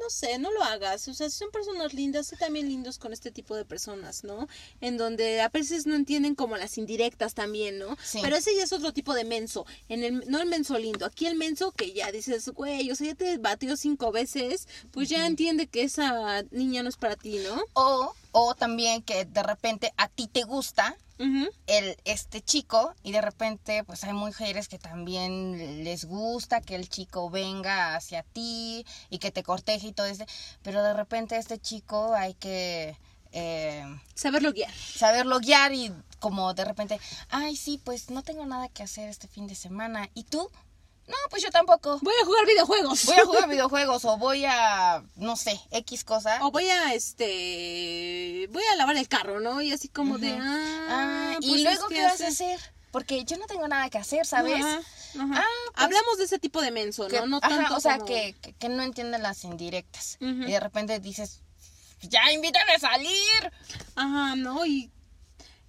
no 0.00 0.10
sé, 0.10 0.38
no 0.38 0.50
lo 0.50 0.62
hagas. 0.62 1.06
O 1.08 1.14
sea, 1.14 1.28
si 1.30 1.38
son 1.38 1.50
personas 1.50 1.94
lindas, 1.94 2.26
sé 2.26 2.36
también 2.36 2.68
lindos 2.68 2.98
con 2.98 3.12
este 3.12 3.30
tipo 3.30 3.54
de 3.54 3.64
personas, 3.64 4.24
¿no? 4.24 4.48
En 4.80 4.96
donde 4.96 5.40
a 5.40 5.48
veces 5.48 5.86
no 5.86 5.94
entienden 5.94 6.34
como 6.34 6.56
las 6.56 6.78
indirectas 6.78 7.34
también, 7.34 7.78
¿no? 7.78 7.96
Sí. 8.02 8.18
Pero 8.22 8.36
ese 8.36 8.54
ya 8.56 8.64
es 8.64 8.72
otro 8.72 8.92
tipo 8.92 9.14
de 9.14 9.24
menso. 9.24 9.66
En 9.88 10.02
el, 10.02 10.24
no 10.28 10.40
el 10.40 10.48
menso 10.48 10.78
lindo. 10.78 11.06
Aquí 11.06 11.26
el 11.26 11.36
menso 11.36 11.72
que 11.72 11.92
ya 11.92 12.10
dices, 12.10 12.48
güey, 12.48 12.90
o 12.90 12.94
sea, 12.94 13.08
ya 13.08 13.14
te 13.14 13.38
batió 13.38 13.76
cinco 13.76 14.12
veces, 14.12 14.66
pues 14.90 15.08
ya 15.08 15.26
entiende 15.26 15.66
que 15.66 15.82
esa 15.82 16.42
niña 16.50 16.82
no 16.82 16.88
es 16.88 16.96
para 16.96 17.16
ti, 17.16 17.38
¿no? 17.38 17.62
O, 17.74 18.14
o 18.32 18.54
también 18.54 19.02
que 19.02 19.24
de 19.24 19.42
repente 19.42 19.92
a 19.96 20.08
ti 20.08 20.26
te 20.26 20.42
gusta 20.44 20.96
el 21.66 21.98
este 22.06 22.40
chico 22.40 22.94
y 23.02 23.12
de 23.12 23.20
repente 23.20 23.84
pues 23.84 24.04
hay 24.04 24.14
mujeres 24.14 24.68
que 24.68 24.78
también 24.78 25.84
les 25.84 26.06
gusta 26.06 26.62
que 26.62 26.74
el 26.74 26.88
chico 26.88 27.28
venga 27.28 27.94
hacia 27.94 28.22
ti 28.22 28.86
y 29.10 29.18
que 29.18 29.30
te 29.30 29.42
corteje 29.42 29.88
y 29.88 29.92
todo 29.92 30.06
este 30.06 30.24
pero 30.62 30.82
de 30.82 30.94
repente 30.94 31.36
este 31.36 31.58
chico 31.58 32.14
hay 32.14 32.32
que 32.32 32.96
eh, 33.32 33.84
Saberlo 34.14 34.54
guiar. 34.54 34.72
saberlo 34.72 35.40
guiar 35.40 35.74
y 35.74 35.92
como 36.20 36.54
de 36.54 36.64
repente 36.64 36.98
ay 37.28 37.54
sí 37.54 37.78
pues 37.84 38.08
no 38.08 38.22
tengo 38.22 38.46
nada 38.46 38.68
que 38.70 38.82
hacer 38.82 39.10
este 39.10 39.28
fin 39.28 39.46
de 39.46 39.54
semana 39.54 40.08
y 40.14 40.24
tú 40.24 40.50
no 41.10 41.16
pues 41.30 41.42
yo 41.42 41.50
tampoco 41.50 41.98
Voy 42.02 42.14
a 42.22 42.24
jugar 42.24 42.46
videojuegos. 42.46 43.04
voy 43.06 43.16
a 43.16 43.24
jugar 43.26 43.48
videojuegos 43.50 44.04
o 44.04 44.16
voy 44.16 44.44
a 44.46 45.02
no 45.16 45.36
sé 45.36 45.60
x 45.70 46.04
cosa 46.04 46.38
O 46.44 46.50
voy 46.50 46.68
a, 46.70 46.94
este, 46.94 48.46
voy 48.50 48.62
a 48.72 48.76
lavar 48.76 48.96
el 48.96 49.08
carro, 49.08 49.40
¿no? 49.40 49.60
Y 49.60 49.72
así 49.72 49.88
como 49.88 50.18
de, 50.18 50.32
ah, 50.40 50.86
Ah, 50.88 51.34
pues 51.38 51.46
y 51.50 51.54
es 51.56 51.62
luego 51.62 51.88
qué 51.88 52.02
vas 52.02 52.20
a 52.20 52.28
hacer 52.28 52.60
porque 52.90 53.24
yo 53.24 53.36
no 53.36 53.46
tengo 53.46 53.68
nada 53.68 53.88
que 53.88 53.98
hacer 53.98 54.26
sabes 54.26 54.64
Ajá, 54.64 54.78
ajá. 55.20 55.34
Ah, 55.36 55.44
pues- 55.74 55.84
Hablamos 55.84 56.18
de 56.18 56.24
ese 56.24 56.38
tipo 56.40 56.60
de 56.60 56.70
menso, 56.72 57.06
que- 57.08 57.20
¿no? 57.20 57.26
No 57.26 57.36
ajá, 57.38 57.48
tanto 57.48 57.76
o 57.76 57.80
sea, 57.80 57.94
como- 57.98 58.06
que, 58.06 58.34
que, 58.40 58.52
que 58.54 58.68
no 58.68 58.82
entienden 58.82 59.22
las 59.22 59.44
indirectas. 59.44 60.16
Y 60.20 60.50
de 60.50 60.58
repente 60.60 60.98
dices, 60.98 61.40
ya 62.02 62.32
invítame 62.32 62.72
a 62.74 62.78
salir. 62.80 63.52
Ajá, 63.94 64.34
¿no? 64.36 64.66
Y 64.66 64.90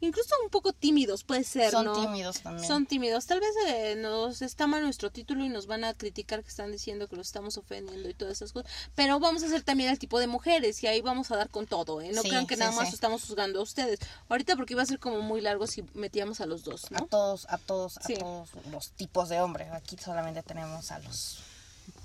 incluso 0.01 0.35
un 0.43 0.49
poco 0.49 0.73
tímidos 0.73 1.23
puede 1.23 1.43
ser, 1.43 1.71
Son 1.71 1.85
¿no? 1.85 1.93
tímidos 2.01 2.41
también. 2.41 2.67
Son 2.67 2.85
tímidos. 2.85 3.25
Tal 3.25 3.39
vez 3.39 3.49
eh, 3.67 3.95
nos 3.95 4.41
está 4.41 4.67
mal 4.67 4.83
nuestro 4.83 5.11
título 5.11 5.45
y 5.45 5.49
nos 5.49 5.67
van 5.67 5.83
a 5.83 5.93
criticar 5.93 6.43
que 6.43 6.49
están 6.49 6.71
diciendo 6.71 7.07
que 7.07 7.15
los 7.15 7.27
estamos 7.27 7.57
ofendiendo 7.57 8.09
y 8.09 8.13
todas 8.13 8.33
esas 8.33 8.51
cosas. 8.51 8.69
Pero 8.95 9.19
vamos 9.19 9.43
a 9.43 9.45
hacer 9.45 9.63
también 9.63 9.89
el 9.89 9.99
tipo 9.99 10.19
de 10.19 10.27
mujeres 10.27 10.83
y 10.83 10.87
ahí 10.87 11.01
vamos 11.01 11.31
a 11.31 11.37
dar 11.37 11.49
con 11.49 11.67
todo, 11.67 12.01
¿eh? 12.01 12.11
No 12.13 12.21
Sí, 12.21 12.29
crean 12.29 12.47
que 12.47 12.55
sí, 12.55 12.59
nada 12.59 12.71
más 12.73 12.89
sí. 12.89 12.95
estamos 12.95 13.23
juzgando 13.23 13.59
a 13.59 13.63
ustedes. 13.63 13.99
Ahorita 14.29 14.55
porque 14.55 14.73
iba 14.73 14.83
a 14.83 14.85
ser 14.85 14.99
como 14.99 15.21
muy 15.21 15.39
largo 15.41 15.67
si 15.67 15.83
metíamos 15.93 16.41
a 16.41 16.45
los 16.45 16.63
dos, 16.63 16.85
A 16.91 16.99
¿no? 16.99 17.07
todos, 17.07 17.45
a 17.49 17.57
todos, 17.57 17.99
Sí. 18.05 18.13
a 18.15 18.19
todos 18.19 18.49
los 18.71 18.89
tipos 18.91 19.29
de 19.29 19.39
hombres. 19.41 19.71
Aquí 19.71 19.95
solamente 20.03 20.43
tenemos 20.43 20.91
a 20.91 20.99
los 20.99 21.37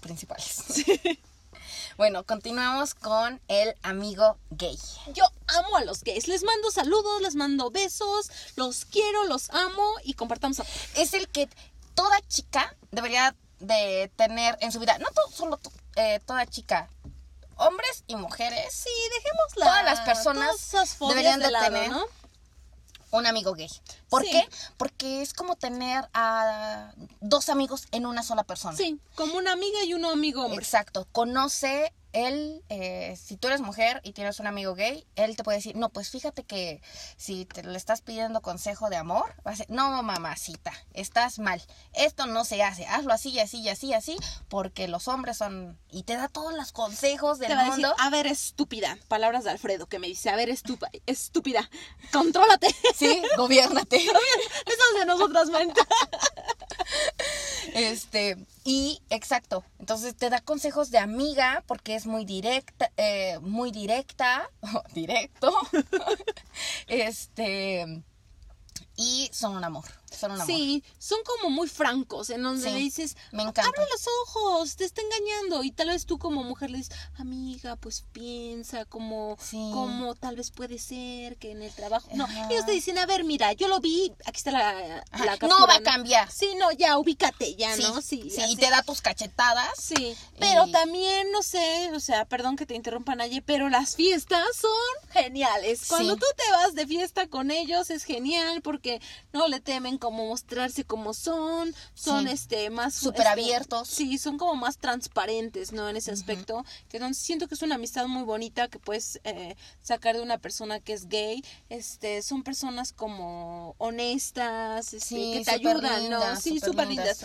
principales. 0.01 0.63
Bueno, 1.97 2.25
continuamos 2.25 2.95
con 2.95 3.41
el 3.49 3.75
amigo 3.83 4.37
gay. 4.51 4.79
Yo 5.15 5.25
amo 5.47 5.77
a 5.79 5.85
los 5.85 6.03
gays. 6.05 6.29
Les 6.29 6.43
mando 6.45 6.71
saludos, 6.71 7.23
les 7.23 7.35
mando 7.37 7.71
besos, 7.71 8.31
los 8.57 8.85
quiero, 8.85 9.25
los 9.25 9.49
amo 9.51 9.95
y 10.05 10.13
compartamos. 10.13 10.61
Es 10.95 11.15
el 11.15 11.27
que 11.29 11.49
toda 11.95 12.21
chica 12.29 12.75
debería 12.91 13.35
de 13.61 14.11
tener 14.17 14.59
en 14.61 14.73
su 14.73 14.79
vida. 14.79 14.99
No 14.99 15.07
to- 15.09 15.31
solo 15.35 15.57
to- 15.57 15.73
eh, 15.97 16.21
toda 16.27 16.45
chica. 16.47 16.91
Hombres 17.57 18.05
y 18.07 18.17
mujeres. 18.17 18.75
Sí, 18.75 18.91
dejémosla. 19.15 19.65
Todas 19.65 19.85
las 19.85 20.01
personas 20.01 20.73
deberían 21.09 21.41
de 21.41 21.51
lado, 21.51 21.65
tener 21.65 21.91
¿no? 21.91 22.05
Un 23.17 23.27
amigo 23.27 23.55
gay. 23.55 23.69
¿Por 24.09 24.23
Sí. 24.23 24.31
qué? 24.31 24.49
Porque 24.77 25.23
es 25.23 25.33
como 25.33 25.57
tener 25.57 26.09
a 26.15 26.93
dos 27.21 27.49
amigos 27.49 27.87
en 27.93 28.07
una 28.07 28.23
sola 28.23 28.45
persona. 28.45 28.77
Sí, 28.77 29.01
como 29.15 29.37
una 29.37 29.53
amiga 29.53 29.83
y 29.85 29.95
un 29.95 30.05
amigo 30.05 30.45
hombre. 30.45 30.59
Exacto. 30.63 31.07
Conoce 31.13 31.93
él, 32.17 32.63
eh, 32.71 33.15
si 33.23 33.37
tú 33.37 33.49
eres 33.49 33.61
mujer 33.61 34.01
y 34.03 34.13
tienes 34.13 34.41
un 34.41 34.47
amigo 34.47 34.75
gay, 34.75 35.07
él 35.17 35.37
te 35.37 35.45
puede 35.45 35.59
decir, 35.59 35.77
no, 35.77 35.91
pues 35.91 36.09
fíjate 36.09 36.45
que 36.45 36.81
si 37.19 37.45
te 37.45 37.63
le 37.63 37.77
estás 37.77 38.01
pidiendo 38.01 38.41
consejo 38.41 38.89
de 38.89 38.97
amor, 38.97 39.35
va 39.47 39.51
a 39.51 39.57
ser, 39.57 39.69
no, 39.69 40.03
mamacita, 40.03 40.73
estás 40.95 41.39
mal. 41.39 41.63
Esto 41.93 42.27
no 42.27 42.45
se 42.47 42.63
hace. 42.63 42.87
Hazlo 42.87 43.13
así 43.13 43.29
y 43.31 43.41
así 43.41 43.59
y 43.61 43.69
así 43.69 43.89
y 43.89 43.93
así, 43.93 44.17
porque 44.49 44.89
los 44.89 45.09
hombres 45.09 45.37
son... 45.37 45.79
Y 45.91 46.05
te 46.05 46.17
da 46.17 46.29
todos 46.29 46.55
los 46.55 46.73
consejos 46.73 47.39
del 47.39 47.49
Te 47.49 47.55
va 47.55 47.61
a 47.61 47.65
decir, 47.67 47.85
mundo. 47.85 47.95
a 47.99 48.09
ver, 48.09 48.27
estúpida. 48.27 48.97
Palabras 49.09 49.45
de 49.45 49.51
Alfredo 49.51 49.87
que 49.87 49.99
me 49.99 50.07
dice, 50.07 50.31
a 50.31 50.37
ver, 50.37 50.49
estúpida, 50.49 50.91
estúpida, 51.05 51.69
contrólate. 52.13 52.69
Sí, 52.97 53.21
gobiérnate. 53.37 53.97
Eso 53.97 54.13
es 54.15 55.01
de 55.01 55.05
nosotras, 55.05 55.51
mente. 55.51 55.83
Este, 57.75 58.39
y 58.67 59.01
exacto. 59.11 59.65
Entonces 59.79 60.17
te 60.17 60.29
da 60.29 60.41
consejos 60.41 60.91
de 60.91 60.99
amiga 60.99 61.63
porque 61.69 61.95
es 61.95 62.05
muy 62.05 62.25
directa, 62.25 62.91
eh, 62.97 63.39
muy 63.41 63.71
directa, 63.71 64.51
directo. 64.93 65.53
este, 66.89 68.03
y 68.97 69.31
son 69.33 69.57
un 69.57 69.63
amor. 69.63 69.85
Son 70.11 70.31
un 70.31 70.41
amor. 70.41 70.47
Sí, 70.47 70.83
son 70.99 71.19
como 71.25 71.51
muy 71.51 71.69
francos, 71.69 72.31
en 72.31 72.43
donde 72.43 72.67
Sí, 72.69 72.73
le 72.73 72.79
dices, 72.79 73.17
me 73.33 73.43
encanta. 73.43 73.63
abre 73.67 73.83
los 73.91 74.07
ojos, 74.23 74.77
te 74.77 74.85
está 74.85 75.03
engañando. 75.03 75.63
Y 75.65 75.73
tal 75.73 75.89
vez 75.89 76.07
tú 76.07 76.19
como 76.19 76.43
mujer 76.45 76.71
le 76.71 76.79
dices, 76.79 76.95
amiga, 77.19 77.77
pues 77.77 78.05
piensa 78.13 78.85
como, 78.85 79.37
Sí. 79.41 79.57
como 79.73 80.15
tal 80.15 80.37
vez 80.37 80.51
puede 80.51 80.79
ser 80.79 81.37
que 81.37 81.51
en 81.51 81.63
el 81.63 81.73
trabajo. 81.73 82.09
No, 82.15 82.27
ellos 82.51 82.65
te 82.67 82.73
dicen, 82.73 82.99
a 82.99 83.07
ver, 83.07 83.25
mira, 83.25 83.53
yo 83.53 83.69
lo 83.69 83.81
vi, 83.81 84.13
aquí 84.25 84.39
está 84.39 84.51
la, 84.53 84.73
la 85.25 85.37
no 85.47 85.67
va 85.67 85.75
a 85.77 85.83
cambiar. 85.83 86.31
Sí, 86.31 86.55
no, 86.59 86.71
ya, 86.73 86.99
ubícate, 86.99 87.55
ya, 87.57 87.75
sí, 87.77 87.83
¿no? 87.83 88.01
Sí, 88.03 88.31
sí, 88.31 88.43
y 88.49 88.57
te 88.57 88.71
da 88.71 88.83
tus 88.83 89.01
cachetadas. 89.01 89.71
Sí, 89.79 90.17
pero 90.39 90.67
Y- 90.67 90.73
también, 90.73 91.31
no 91.33 91.43
sé, 91.43 91.91
o 91.95 92.01
sea, 92.01 92.25
perdón 92.25 92.57
que 92.57 92.67
te 92.67 92.75
interrumpa, 92.75 93.15
Naye, 93.15 93.43
pero 93.43 93.69
las 93.69 93.97
fiestas 93.97 94.45
son 94.57 94.71
geniales. 95.11 95.87
Cuando 95.89 96.17
tú 96.17 96.27
te 96.37 96.51
vas 96.53 96.75
de 96.75 96.87
fiesta 96.87 97.27
con 97.29 97.51
ellos 97.51 97.91
es 97.91 98.05
genial 98.05 98.63
porque 98.63 99.01
no 99.33 99.49
le 99.49 99.61
temen 99.61 99.96
como 99.99 100.27
mostrarse 100.27 100.85
como 100.85 101.15
son, 101.15 101.75
son 101.95 102.25
Sí. 102.27 102.31
este 102.33 102.71
más 102.71 103.03
este, 103.03 103.23
abiertos. 103.23 103.89
Sí, 103.89 104.19
son 104.19 104.39
como 104.39 104.55
más 104.55 104.79
transparentes, 104.79 105.73
¿no? 105.73 105.89
En 105.89 105.97
ese 105.97 106.11
aspecto, 106.11 106.65
que 106.89 106.97
entonces 106.99 107.23
siento 107.23 107.49
que 107.49 107.55
es 107.55 107.63
una 107.63 107.75
amistad 107.77 108.07
muy 108.07 108.23
bonita 108.23 108.69
que 108.69 108.79
puedes 108.79 109.21
eh, 109.25 109.57
sacar 109.83 110.17
de 110.17 110.23
una 110.23 110.39
persona 110.39 110.81
que 110.81 110.93
es 110.93 111.09
gay. 111.09 111.45
Este, 111.69 112.23
son 112.23 112.43
personas 112.43 112.93
como 112.93 113.75
honestas, 113.79 114.93
este, 114.93 115.07
Sí, 115.07 115.33
que 115.39 115.45
te 115.45 115.51
ayudan, 115.53 116.11
¿no? 116.11 116.37
Sí, 116.41 116.61
súper 116.61 116.89
lindas. 116.89 117.25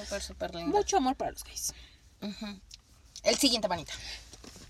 Mucho 0.66 0.98
amor 0.98 1.16
para 1.16 1.32
los 1.32 1.44
gays. 1.44 1.74
El 3.24 3.38
siguiente, 3.38 3.68
manita. 3.68 3.94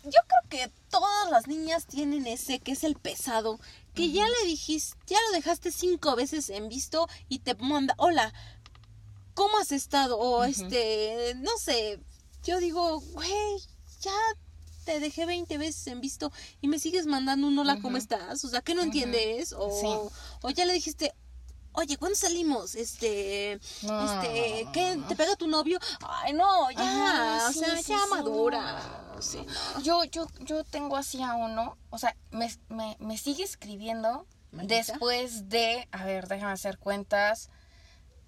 Yo 0.04 0.20
creo 0.28 0.50
que 0.50 0.72
todas 0.90 1.30
las 1.30 1.48
niñas 1.48 1.86
tienen 1.86 2.26
ese 2.28 2.60
que 2.60 2.72
es 2.72 2.84
el 2.84 2.96
pesado, 2.96 3.60
que 3.94 4.12
ya 4.12 4.26
le 4.28 4.48
dijiste, 4.48 4.98
ya 5.08 5.18
lo 5.28 5.36
dejaste 5.36 5.72
cinco 5.72 6.16
veces 6.16 6.50
en 6.50 6.70
visto 6.70 7.08
y 7.30 7.40
te 7.40 7.56
manda, 7.56 7.94
hola, 7.98 8.34
¿cómo 9.34 9.58
has 9.60 9.72
estado? 9.72 10.18
O 10.18 10.44
este, 10.44 11.34
no 11.38 11.52
sé, 11.58 12.00
yo 12.44 12.60
digo, 12.60 13.00
güey, 13.00 13.58
ya 14.02 14.14
te 14.86 15.00
dejé 15.00 15.26
20 15.28 15.58
veces 15.60 15.86
en 15.88 16.02
visto 16.02 16.32
y 16.60 16.68
me 16.68 16.80
sigues 16.80 17.06
mandando 17.06 17.48
un 17.48 17.60
hola, 17.60 17.80
¿cómo 17.82 17.98
estás? 17.98 18.44
O 18.44 18.50
sea, 18.50 18.62
¿qué 18.62 18.74
no 18.74 18.82
entiendes? 18.82 19.54
O, 19.54 19.70
Sí. 19.80 19.88
o 20.42 20.50
ya 20.50 20.66
le 20.66 20.74
dijiste, 20.74 21.14
oye, 21.74 21.98
¿cuándo 21.98 22.16
salimos? 22.18 22.76
Este, 22.76 23.60
No. 23.84 24.22
este, 24.22 24.68
¿qué? 24.74 25.00
¿Te 25.08 25.16
pega 25.16 25.36
tu 25.36 25.48
novio? 25.48 25.80
Ay, 26.02 26.34
no, 26.34 26.70
ya, 26.72 26.82
Ajá, 26.82 27.50
o 27.50 27.54
sea, 27.54 27.78
sí, 27.78 27.84
ya 27.94 28.00
sí, 28.00 28.10
madura. 28.10 28.82
No. 29.16 29.82
Yo, 29.82 30.04
yo, 30.06 30.28
yo 30.40 30.64
tengo 30.64 30.98
así 30.98 31.22
a 31.22 31.36
uno, 31.36 31.78
o 31.90 31.98
sea, 31.98 32.16
me, 32.32 32.52
me, 32.70 32.98
me 33.00 33.18
sigue 33.18 33.44
escribiendo 33.44 34.26
después 34.52 35.50
de, 35.50 35.88
a 35.92 36.06
ver, 36.06 36.28
déjame 36.28 36.54
hacer 36.54 36.78
cuentas, 36.78 37.50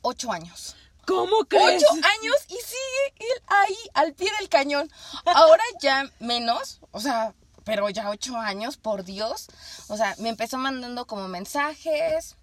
ocho 0.02 0.32
años. 0.32 0.76
¿Cómo 1.06 1.44
crees? 1.46 1.84
Ocho 1.84 1.94
años 1.96 2.36
y 2.48 2.54
sigue 2.54 3.34
él 3.34 3.44
ahí 3.48 3.76
al 3.94 4.14
pie 4.14 4.32
del 4.40 4.48
cañón. 4.50 4.90
Ahora 5.26 5.64
ya 5.82 6.10
menos, 6.20 6.80
o 6.92 7.02
sea, 7.02 7.34
pero 7.66 7.90
ya 7.90 8.10
ocho 8.10 8.38
años, 8.38 8.78
por 8.78 9.04
Dios. 9.04 9.48
O 9.88 9.98
sea, 9.98 10.16
me 10.20 10.30
empezó 10.30 10.58
mandando 10.58 11.06
como 11.06 11.28
mensajes. 11.28 12.36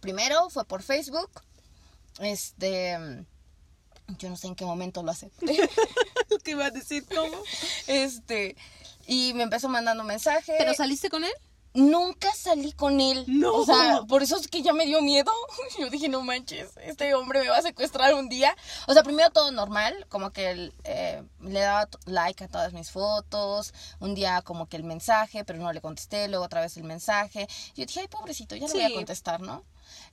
Primero 0.00 0.48
fue 0.50 0.64
por 0.64 0.82
Facebook. 0.82 1.30
Este, 2.20 3.24
yo 4.18 4.30
no 4.30 4.36
sé 4.36 4.46
en 4.46 4.54
qué 4.54 4.64
momento 4.64 5.02
lo 5.02 5.10
acepté. 5.10 5.68
¿Qué 6.44 6.50
iba 6.52 6.66
a 6.66 6.70
decir? 6.70 7.04
¿Cómo? 7.14 7.36
Este, 7.86 8.56
y 9.06 9.32
me 9.34 9.42
empezó 9.42 9.68
mandando 9.68 10.04
mensajes. 10.04 10.54
¿Pero 10.58 10.74
saliste 10.74 11.10
con 11.10 11.24
él? 11.24 11.32
Nunca 11.74 12.32
salí 12.34 12.72
con 12.72 13.02
él. 13.02 13.24
No. 13.28 13.52
O 13.52 13.66
sea, 13.66 14.00
por 14.08 14.22
eso 14.22 14.38
es 14.38 14.48
que 14.48 14.62
ya 14.62 14.72
me 14.72 14.86
dio 14.86 15.02
miedo. 15.02 15.30
Yo 15.78 15.90
dije, 15.90 16.08
no 16.08 16.22
manches, 16.22 16.70
este 16.82 17.12
hombre 17.14 17.40
me 17.42 17.50
va 17.50 17.58
a 17.58 17.62
secuestrar 17.62 18.14
un 18.14 18.30
día. 18.30 18.56
O 18.86 18.94
sea, 18.94 19.02
primero 19.02 19.28
todo 19.30 19.50
normal, 19.50 20.06
como 20.08 20.30
que 20.30 20.50
él, 20.52 20.72
eh, 20.84 21.22
le 21.42 21.60
daba 21.60 21.86
like 22.06 22.44
a 22.44 22.48
todas 22.48 22.72
mis 22.72 22.90
fotos. 22.90 23.74
Un 24.00 24.14
día 24.14 24.40
como 24.40 24.66
que 24.70 24.78
el 24.78 24.84
mensaje, 24.84 25.44
pero 25.44 25.58
no 25.58 25.70
le 25.70 25.82
contesté. 25.82 26.28
Luego 26.28 26.46
otra 26.46 26.62
vez 26.62 26.78
el 26.78 26.84
mensaje. 26.84 27.46
Yo 27.74 27.84
dije, 27.84 28.00
ay, 28.00 28.08
pobrecito, 28.08 28.56
ya 28.56 28.68
le 28.68 28.72
voy 28.72 28.82
Sí. 28.86 28.92
a 28.92 28.94
contestar, 28.96 29.40
¿no? 29.42 29.62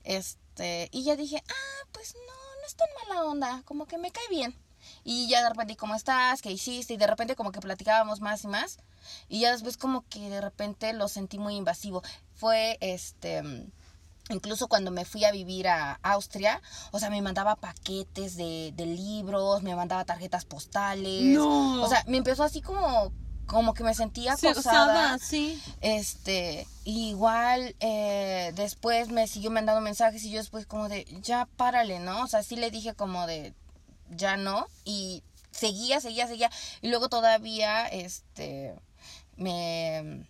Este, 0.04 0.90
y 0.92 1.04
ya 1.04 1.16
dije, 1.16 1.44
ah, 1.48 1.88
pues 1.92 2.16
no, 2.16 2.62
no 2.62 2.68
es 2.68 2.76
tan 2.76 2.88
mala 3.08 3.26
onda. 3.26 3.64
Como 3.66 3.86
que 3.86 3.98
me 3.98 4.12
cae 4.12 4.28
bien. 4.30 4.56
Y 5.04 5.28
ya 5.30 5.42
de 5.44 5.50
repente, 5.50 5.78
¿cómo 5.78 5.96
estás? 5.96 6.42
¿Qué 6.42 6.52
hiciste? 6.52 6.94
Y 6.94 6.98
de 6.98 7.08
repente 7.08 7.36
como 7.36 7.52
que 7.52 7.60
platicábamos 7.60 8.22
más 8.22 8.44
y 8.44 8.48
más. 8.48 8.80
Y 9.30 9.42
ya 9.42 9.52
después 9.52 9.78
como 9.78 10.08
que 10.10 10.30
de 10.30 10.42
repente 10.42 10.94
lo 10.94 11.08
sentí 11.08 11.40
muy 11.40 11.56
invasivo. 11.56 12.04
Fue 12.34 12.78
este... 12.82 13.42
Incluso 14.30 14.70
cuando 14.70 14.90
me 14.90 15.04
fui 15.04 15.26
a 15.26 15.34
vivir 15.34 15.68
a 15.68 16.00
Austria, 16.02 16.62
o 16.92 17.00
sea, 17.00 17.10
me 17.10 17.22
mandaba 17.22 17.58
paquetes 17.58 18.38
de, 18.38 18.72
de 18.74 18.86
libros, 18.86 19.64
me 19.64 19.76
mandaba 19.76 20.06
tarjetas 20.06 20.46
postales. 20.46 21.24
No. 21.24 21.84
O 21.84 21.90
sea, 21.90 22.06
me 22.08 22.18
empezó 22.18 22.44
así 22.44 22.62
como, 22.62 23.12
como 23.46 23.74
que 23.74 23.84
me 23.84 23.94
sentía 23.94 24.36
Sí, 24.38 24.48
acosada. 24.48 25.12
acosada, 25.14 25.20
sí. 25.20 25.62
Este, 25.82 26.68
igual 26.86 27.76
eh, 27.80 28.52
después 28.56 29.10
me 29.10 29.28
siguió 29.28 29.52
mandando 29.52 29.82
mensajes 29.82 30.24
y 30.24 30.32
yo 30.32 30.38
después 30.40 30.66
como 30.66 30.90
de, 30.90 31.06
ya 31.22 31.48
párale, 31.58 32.00
¿no? 32.00 32.24
O 32.24 32.28
sea, 32.28 32.44
sí 32.44 32.56
le 32.56 32.72
dije 32.72 32.94
como 32.94 33.28
de, 33.28 33.54
ya 34.10 34.38
no. 34.38 34.68
Y 34.86 35.24
seguía, 35.52 36.00
seguía, 36.02 36.28
seguía. 36.28 36.50
Y 36.82 36.90
luego 36.90 37.10
todavía, 37.10 37.88
este, 37.88 38.74
me, 39.36 40.26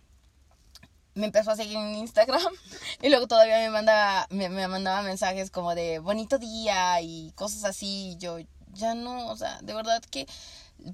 me 1.14 1.26
empezó 1.26 1.52
a 1.52 1.56
seguir 1.56 1.76
en 1.76 1.94
Instagram. 1.94 2.42
Y 3.02 3.08
luego 3.10 3.26
todavía 3.26 3.58
me 3.58 3.70
mandaba, 3.70 4.26
me, 4.30 4.48
me 4.48 4.66
mandaba 4.68 5.02
mensajes 5.02 5.50
como 5.50 5.74
de, 5.74 5.98
bonito 5.98 6.38
día 6.38 7.00
y 7.00 7.32
cosas 7.36 7.64
así. 7.64 8.12
Y 8.12 8.16
yo, 8.16 8.38
ya 8.72 8.94
no, 8.94 9.28
o 9.28 9.36
sea, 9.36 9.60
de 9.62 9.74
verdad 9.74 10.02
que 10.10 10.26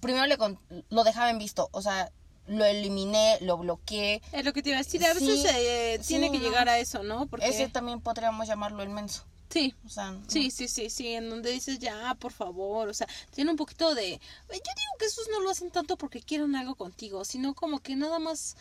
primero 0.01 0.26
le 0.26 0.38
con- 0.38 0.59
lo 0.88 1.05
dejaba 1.05 1.30
en 1.30 1.38
visto. 1.38 1.68
O 1.72 1.82
sea, 1.82 2.11
lo 2.47 2.64
eliminé, 2.64 3.38
lo 3.43 3.59
bloqueé. 3.59 4.22
Es 4.32 4.45
lo 4.45 4.53
que 4.53 4.62
te 4.62 4.70
iba 4.70 4.78
a 4.78 4.82
decir. 4.82 5.05
A 5.05 5.14
veces 5.14 5.43
Sí, 5.43 5.47
eh, 5.49 5.99
sí, 6.01 6.09
tiene 6.09 6.30
que 6.32 6.38
llegar 6.38 6.68
a 6.68 6.78
eso, 6.78 7.03
¿no? 7.03 7.26
Porque... 7.26 7.49
Ese 7.49 7.68
también 7.68 8.01
podríamos 8.01 8.47
llamarlo 8.49 8.82
el 8.82 8.88
menso. 8.88 9.24
Sí. 9.51 9.74
O 9.84 9.88
sea, 9.88 10.12
no. 10.12 10.22
Sí, 10.28 10.51
sí, 10.53 10.68
sí, 10.68 10.91
sí, 10.91 11.09
en 11.09 11.28
donde 11.28 11.51
dices 11.51 11.80
ya, 11.80 12.14
por 12.20 12.32
favor, 12.32 12.88
o 12.88 12.95
sea, 12.95 13.09
tiene 13.34 13.51
un 13.51 13.57
poquito 13.57 13.95
de... 13.97 14.11
Yo 14.12 14.18
digo 14.49 14.93
que 14.99 15.07
esos 15.07 15.26
no 15.28 15.41
lo 15.41 15.51
hacen 15.51 15.70
tanto 15.72 15.97
porque 15.97 16.22
quieran 16.22 16.55
algo 16.55 16.76
contigo, 16.76 17.24
sino 17.24 17.55
como 17.55 17.80
que 17.80 17.97
nada 17.97 18.20
más 18.20 18.57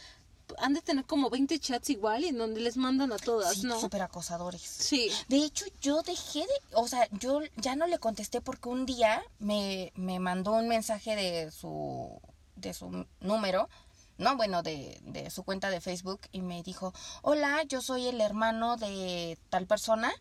han 0.58 0.74
de 0.74 0.82
tener 0.82 1.06
como 1.06 1.30
20 1.30 1.60
chats 1.60 1.90
igual 1.90 2.24
y 2.24 2.28
en 2.30 2.38
donde 2.38 2.60
les 2.62 2.78
mandan 2.78 3.12
a 3.12 3.18
todas, 3.18 3.56
Sí, 3.56 3.64
¿no? 3.64 3.80
súper 3.80 4.02
acosadores. 4.02 4.62
Sí. 4.62 5.10
De 5.28 5.38
hecho, 5.38 5.66
yo 5.82 6.02
dejé 6.02 6.40
de, 6.40 6.76
o 6.76 6.88
sea, 6.88 7.08
yo 7.12 7.42
ya 7.58 7.76
no 7.76 7.88
le 7.88 8.00
contesté 8.00 8.42
porque 8.42 8.70
un 8.70 8.86
día 8.86 9.24
me, 9.40 9.92
me 9.96 10.20
mandó 10.20 10.52
un 10.54 10.68
mensaje 10.68 11.16
de 11.16 11.52
su, 11.52 12.20
de 12.56 12.74
su 12.74 13.06
número, 13.22 13.70
no, 14.18 14.36
bueno, 14.36 14.64
de, 14.64 15.00
de 15.04 15.30
su 15.30 15.44
cuenta 15.44 15.70
de 15.70 15.80
Facebook 15.80 16.20
y 16.34 16.42
me 16.42 16.62
dijo, 16.64 16.94
hola, 17.22 17.64
yo 17.64 17.82
soy 17.82 18.08
el 18.08 18.20
hermano 18.20 18.76
de 18.76 19.38
tal 19.50 19.66
persona 19.66 20.12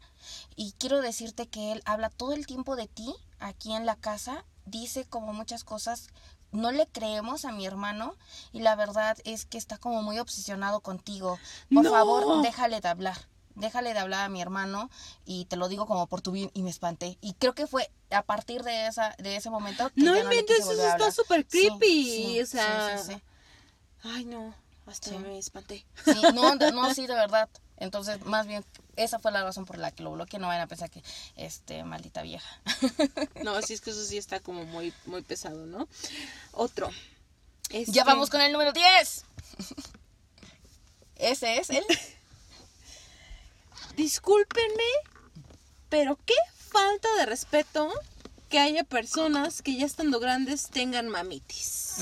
y 0.55 0.73
quiero 0.79 1.01
decirte 1.01 1.49
que 1.49 1.73
él 1.73 1.83
habla 1.85 2.09
todo 2.11 2.33
el 2.33 2.47
tiempo 2.47 2.77
de 2.77 2.87
ti 2.87 3.13
aquí 3.41 3.73
en 3.73 3.87
la 3.87 3.97
casa, 3.97 4.45
dice 4.67 5.05
como 5.05 5.33
muchas 5.33 5.65
cosas 5.65 6.11
no 6.53 6.71
le 6.73 6.87
creemos 6.87 7.45
a 7.45 7.53
mi 7.53 7.67
hermano 7.67 8.15
y 8.53 8.61
la 8.61 8.75
verdad 8.77 9.17
es 9.25 9.45
que 9.45 9.59
está 9.59 9.79
como 9.79 10.03
muy 10.03 10.19
obsesionado 10.19 10.81
contigo. 10.81 11.39
Por 11.73 11.85
No. 11.85 11.91
favor, 11.91 12.43
déjale 12.43 12.81
de 12.81 12.89
hablar. 12.89 13.17
Déjale 13.55 13.93
de 13.93 13.99
hablar 13.99 14.25
a 14.25 14.29
mi 14.29 14.41
hermano 14.41 14.89
y 15.25 15.47
te 15.47 15.57
lo 15.57 15.69
digo 15.69 15.87
como 15.87 16.07
por 16.07 16.21
tu 16.21 16.31
bien 16.31 16.51
y 16.55 16.63
me 16.63 16.71
espanté. 16.71 17.19
Y 17.21 17.33
creo 17.35 17.55
que 17.55 17.67
fue 17.67 17.91
a 18.11 18.23
partir 18.23 18.63
de 18.63 18.87
esa 18.87 19.17
de 19.19 19.35
ese 19.37 19.51
momento 19.51 19.91
que 19.95 20.03
No 20.05 20.15
ya 20.15 20.23
no 20.23 20.31
le 20.31 20.37
inventes, 20.37 20.59
quise 20.59 20.73
eso 20.75 20.87
está 20.89 21.11
súper 21.11 21.45
creepy, 21.47 22.05
sí, 22.05 22.41
o 22.41 22.47
sea- 22.47 22.99
sí, 22.99 23.03
sí, 23.05 23.15
sí. 23.15 23.23
Ay, 24.05 24.25
no, 24.27 24.55
hasta 24.87 25.11
me 25.19 25.39
espanté. 25.39 25.85
Sí, 26.05 26.23
no, 26.35 26.55
no, 26.55 26.95
sí, 26.95 27.09
de 27.09 27.15
verdad. 27.15 27.49
Entonces, 27.79 28.25
más 28.25 28.47
bien, 28.47 28.65
esa 28.99 29.19
fue 29.19 29.33
la 29.33 29.43
razón 29.43 29.65
por 29.65 29.79
la 29.79 29.91
que 29.91 30.03
lo 30.03 30.13
bloqueé. 30.13 30.41
No 30.41 30.49
vayan 30.49 30.63
a 30.63 30.67
pensar 30.67 30.91
que, 30.91 31.03
este, 31.37 31.85
maldita 31.85 32.23
vieja. 32.23 32.61
No, 33.45 33.61
sí 33.63 33.75
es 33.75 33.81
que 33.81 33.91
eso 33.91 34.05
sí 34.05 34.19
está 34.19 34.41
como 34.41 34.65
muy, 34.65 34.93
muy 35.07 35.23
pesado, 35.23 35.67
¿no? 35.67 35.89
Otro. 36.53 36.91
Este, 37.71 37.93
Ya 37.93 38.05
vamos 38.05 38.31
con 38.31 38.41
el 38.41 38.53
número 38.53 38.73
10. 38.73 39.25
Ese 41.17 41.59
es 41.59 41.71
el. 41.71 41.85
Discúlpenme, 43.97 44.91
pero 45.89 46.19
qué 46.25 46.35
falta 46.57 47.09
de 47.17 47.27
respeto 47.27 47.93
que 48.49 48.59
haya 48.59 48.85
personas 48.85 49.63
que 49.63 49.77
ya 49.77 49.87
estando 49.87 50.21
grandes 50.21 50.69
tengan 50.71 51.09
mamitis. 51.09 51.97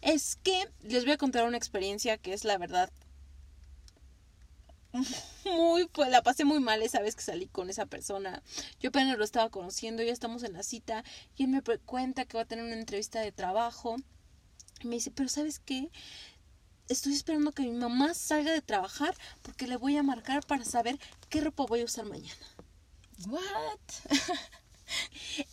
Es 0.00 0.36
que 0.42 0.68
les 0.82 1.04
voy 1.04 1.14
a 1.14 1.18
contar 1.18 1.44
una 1.44 1.56
experiencia 1.56 2.18
que 2.18 2.32
es 2.32 2.44
la 2.44 2.58
verdad 2.58 2.90
muy 5.44 5.86
pues 5.88 6.10
la 6.10 6.22
pasé 6.22 6.44
muy 6.44 6.60
mal 6.60 6.82
esa 6.82 7.00
vez 7.00 7.14
que 7.16 7.22
salí 7.22 7.46
con 7.46 7.70
esa 7.70 7.86
persona. 7.86 8.42
Yo 8.80 8.90
apenas 8.90 9.18
lo 9.18 9.24
estaba 9.24 9.50
conociendo, 9.50 10.02
ya 10.02 10.12
estamos 10.12 10.42
en 10.42 10.52
la 10.52 10.62
cita 10.62 11.04
y 11.36 11.44
él 11.44 11.50
me 11.50 11.62
cuenta 11.62 12.24
que 12.24 12.36
va 12.36 12.42
a 12.42 12.46
tener 12.46 12.64
una 12.64 12.74
entrevista 12.74 13.20
de 13.20 13.32
trabajo. 13.32 13.96
Y 14.80 14.86
me 14.86 14.96
dice, 14.96 15.10
"Pero 15.10 15.28
¿sabes 15.28 15.58
qué? 15.58 15.90
Estoy 16.88 17.12
esperando 17.14 17.52
que 17.52 17.62
mi 17.62 17.72
mamá 17.72 18.14
salga 18.14 18.52
de 18.52 18.62
trabajar 18.62 19.14
porque 19.42 19.66
le 19.66 19.76
voy 19.76 19.96
a 19.96 20.02
marcar 20.02 20.46
para 20.46 20.64
saber 20.64 20.98
qué 21.28 21.40
ropa 21.40 21.66
voy 21.66 21.80
a 21.80 21.84
usar 21.84 22.04
mañana." 22.06 22.46
What? 23.26 23.80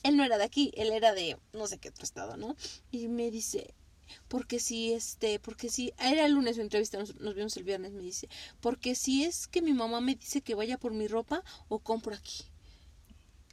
él 0.04 0.18
no 0.18 0.24
era 0.24 0.38
de 0.38 0.43
aquí, 0.43 0.72
él 0.76 0.91
era 0.91 1.14
de 1.14 1.38
no 1.54 1.68
sé 1.68 1.78
qué 1.78 1.89
otro 1.89 2.04
estado, 2.04 2.38
¿no? 2.38 2.56
Y 2.91 3.08
me 3.08 3.32
dice, 3.32 3.74
porque 4.36 4.60
si 4.60 4.92
este, 4.92 5.40
porque 5.40 5.70
si, 5.70 5.94
era 5.98 6.26
el 6.26 6.34
lunes 6.34 6.58
su 6.58 6.62
entrevista, 6.62 6.98
nos 6.98 7.36
vimos 7.36 7.56
el 7.56 7.64
viernes, 7.64 7.94
me 7.94 8.02
dice, 8.02 8.28
porque 8.60 8.94
si 8.94 9.24
es 9.24 9.48
que 9.48 9.62
mi 9.62 9.72
mamá 9.72 10.02
me 10.02 10.16
dice 10.16 10.42
que 10.42 10.56
vaya 10.56 10.78
por 10.78 10.92
mi 10.92 11.08
ropa 11.08 11.42
o 11.70 11.80
compro 11.80 12.14
aquí. 12.14 12.44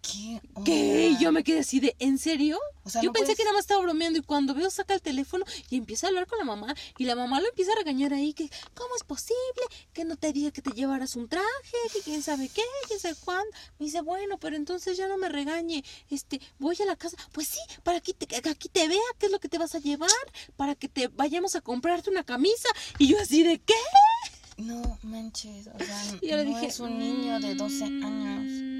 ¿Qué? 0.02 0.40
¿Qué? 0.64 1.06
onda? 1.10 1.20
Yo 1.20 1.30
me 1.32 1.44
quedé 1.44 1.60
así 1.60 1.78
de, 1.78 1.94
¿en 2.00 2.18
serio? 2.18 2.58
O 2.82 2.90
sea, 2.90 3.00
Yo 3.00 3.06
no 3.10 3.12
pensé 3.12 3.26
puedes- 3.26 3.36
que 3.38 3.44
nada 3.44 3.54
más 3.54 3.60
estaba 3.60 3.80
bromeando 3.82 4.18
y 4.18 4.22
cuando 4.22 4.52
veo 4.52 4.68
saca 4.68 4.94
el 4.94 5.00
teléfono 5.00 5.44
y 5.70 5.76
empieza 5.76 6.06
a 6.06 6.08
hablar 6.08 6.26
con 6.26 6.38
la 6.40 6.44
mamá 6.44 6.74
y 6.98 7.04
la 7.04 7.14
mamá 7.14 7.40
lo 7.40 7.48
empieza 7.48 7.70
a 7.72 7.76
regañar 7.76 8.12
ahí 8.12 8.32
que 8.34 8.50
¿cómo 8.74 8.96
es 8.96 9.04
posible 9.04 9.62
que 9.92 10.04
no 10.04 10.16
te 10.16 10.32
diga 10.32 10.50
que 10.50 10.60
te 10.60 10.72
llevaras 10.72 11.14
un 11.14 11.28
traje? 11.28 11.46
Que 11.92 12.00
quién 12.00 12.20
sabe 12.22 12.48
qué, 12.48 12.62
quién 12.88 12.98
sabe 12.98 13.14
cuándo. 13.24 13.48
Me 13.78 13.86
dice, 13.86 14.00
bueno, 14.00 14.38
pero 14.38 14.56
entonces 14.56 14.96
ya 14.96 15.06
no 15.06 15.16
me 15.18 15.28
regañe. 15.28 15.84
Este, 16.10 16.40
voy 16.58 16.76
a 16.82 16.84
la 16.84 16.96
casa. 16.96 17.16
Pues 17.30 17.46
sí, 17.46 17.60
para 17.84 18.00
que 18.00 18.12
te, 18.12 18.26
aquí 18.50 18.68
te 18.68 18.88
vea 18.88 18.98
qué 19.20 19.26
es 19.26 19.32
lo 19.32 19.38
que 19.38 19.48
te 19.48 19.58
vas 19.58 19.74
a 19.76 19.78
llevar, 19.78 20.10
para 20.56 20.74
que 20.74 20.88
te 20.88 21.06
vayamos 21.08 21.54
a 21.54 21.60
comprarte 21.60 22.10
una 22.10 22.24
camisa. 22.24 22.68
Y 22.98 23.06
yo 23.06 23.20
así 23.20 23.44
de 23.44 23.60
¿qué? 23.60 23.74
No 24.56 24.98
manches. 25.02 25.68
O 25.68 25.78
sea, 25.78 26.04
Y 26.20 26.28
yo 26.28 26.36
le 26.36 26.44
no 26.44 26.50
dije, 26.50 26.66
es 26.66 26.80
un 26.80 26.98
niño 26.98 27.38
de 27.38 27.54
12 27.54 27.84
años. 27.84 28.71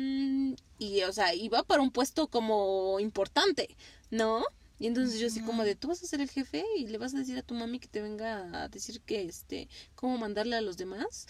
Y, 0.82 1.02
o 1.04 1.12
sea, 1.12 1.34
iba 1.34 1.62
para 1.62 1.80
un 1.80 1.92
puesto 1.92 2.26
como 2.26 2.98
importante, 2.98 3.76
¿no? 4.10 4.44
Y 4.80 4.88
entonces 4.88 5.20
yo 5.20 5.28
así 5.28 5.40
como 5.40 5.62
de, 5.62 5.76
tú 5.76 5.88
vas 5.88 6.02
a 6.02 6.06
ser 6.06 6.20
el 6.20 6.28
jefe 6.28 6.64
y 6.76 6.88
le 6.88 6.98
vas 6.98 7.14
a 7.14 7.18
decir 7.18 7.38
a 7.38 7.42
tu 7.42 7.54
mami 7.54 7.78
que 7.78 7.86
te 7.86 8.00
venga 8.00 8.64
a 8.64 8.68
decir 8.68 9.00
que, 9.02 9.22
este, 9.22 9.68
cómo 9.94 10.18
mandarle 10.18 10.56
a 10.56 10.60
los 10.60 10.76
demás. 10.76 11.28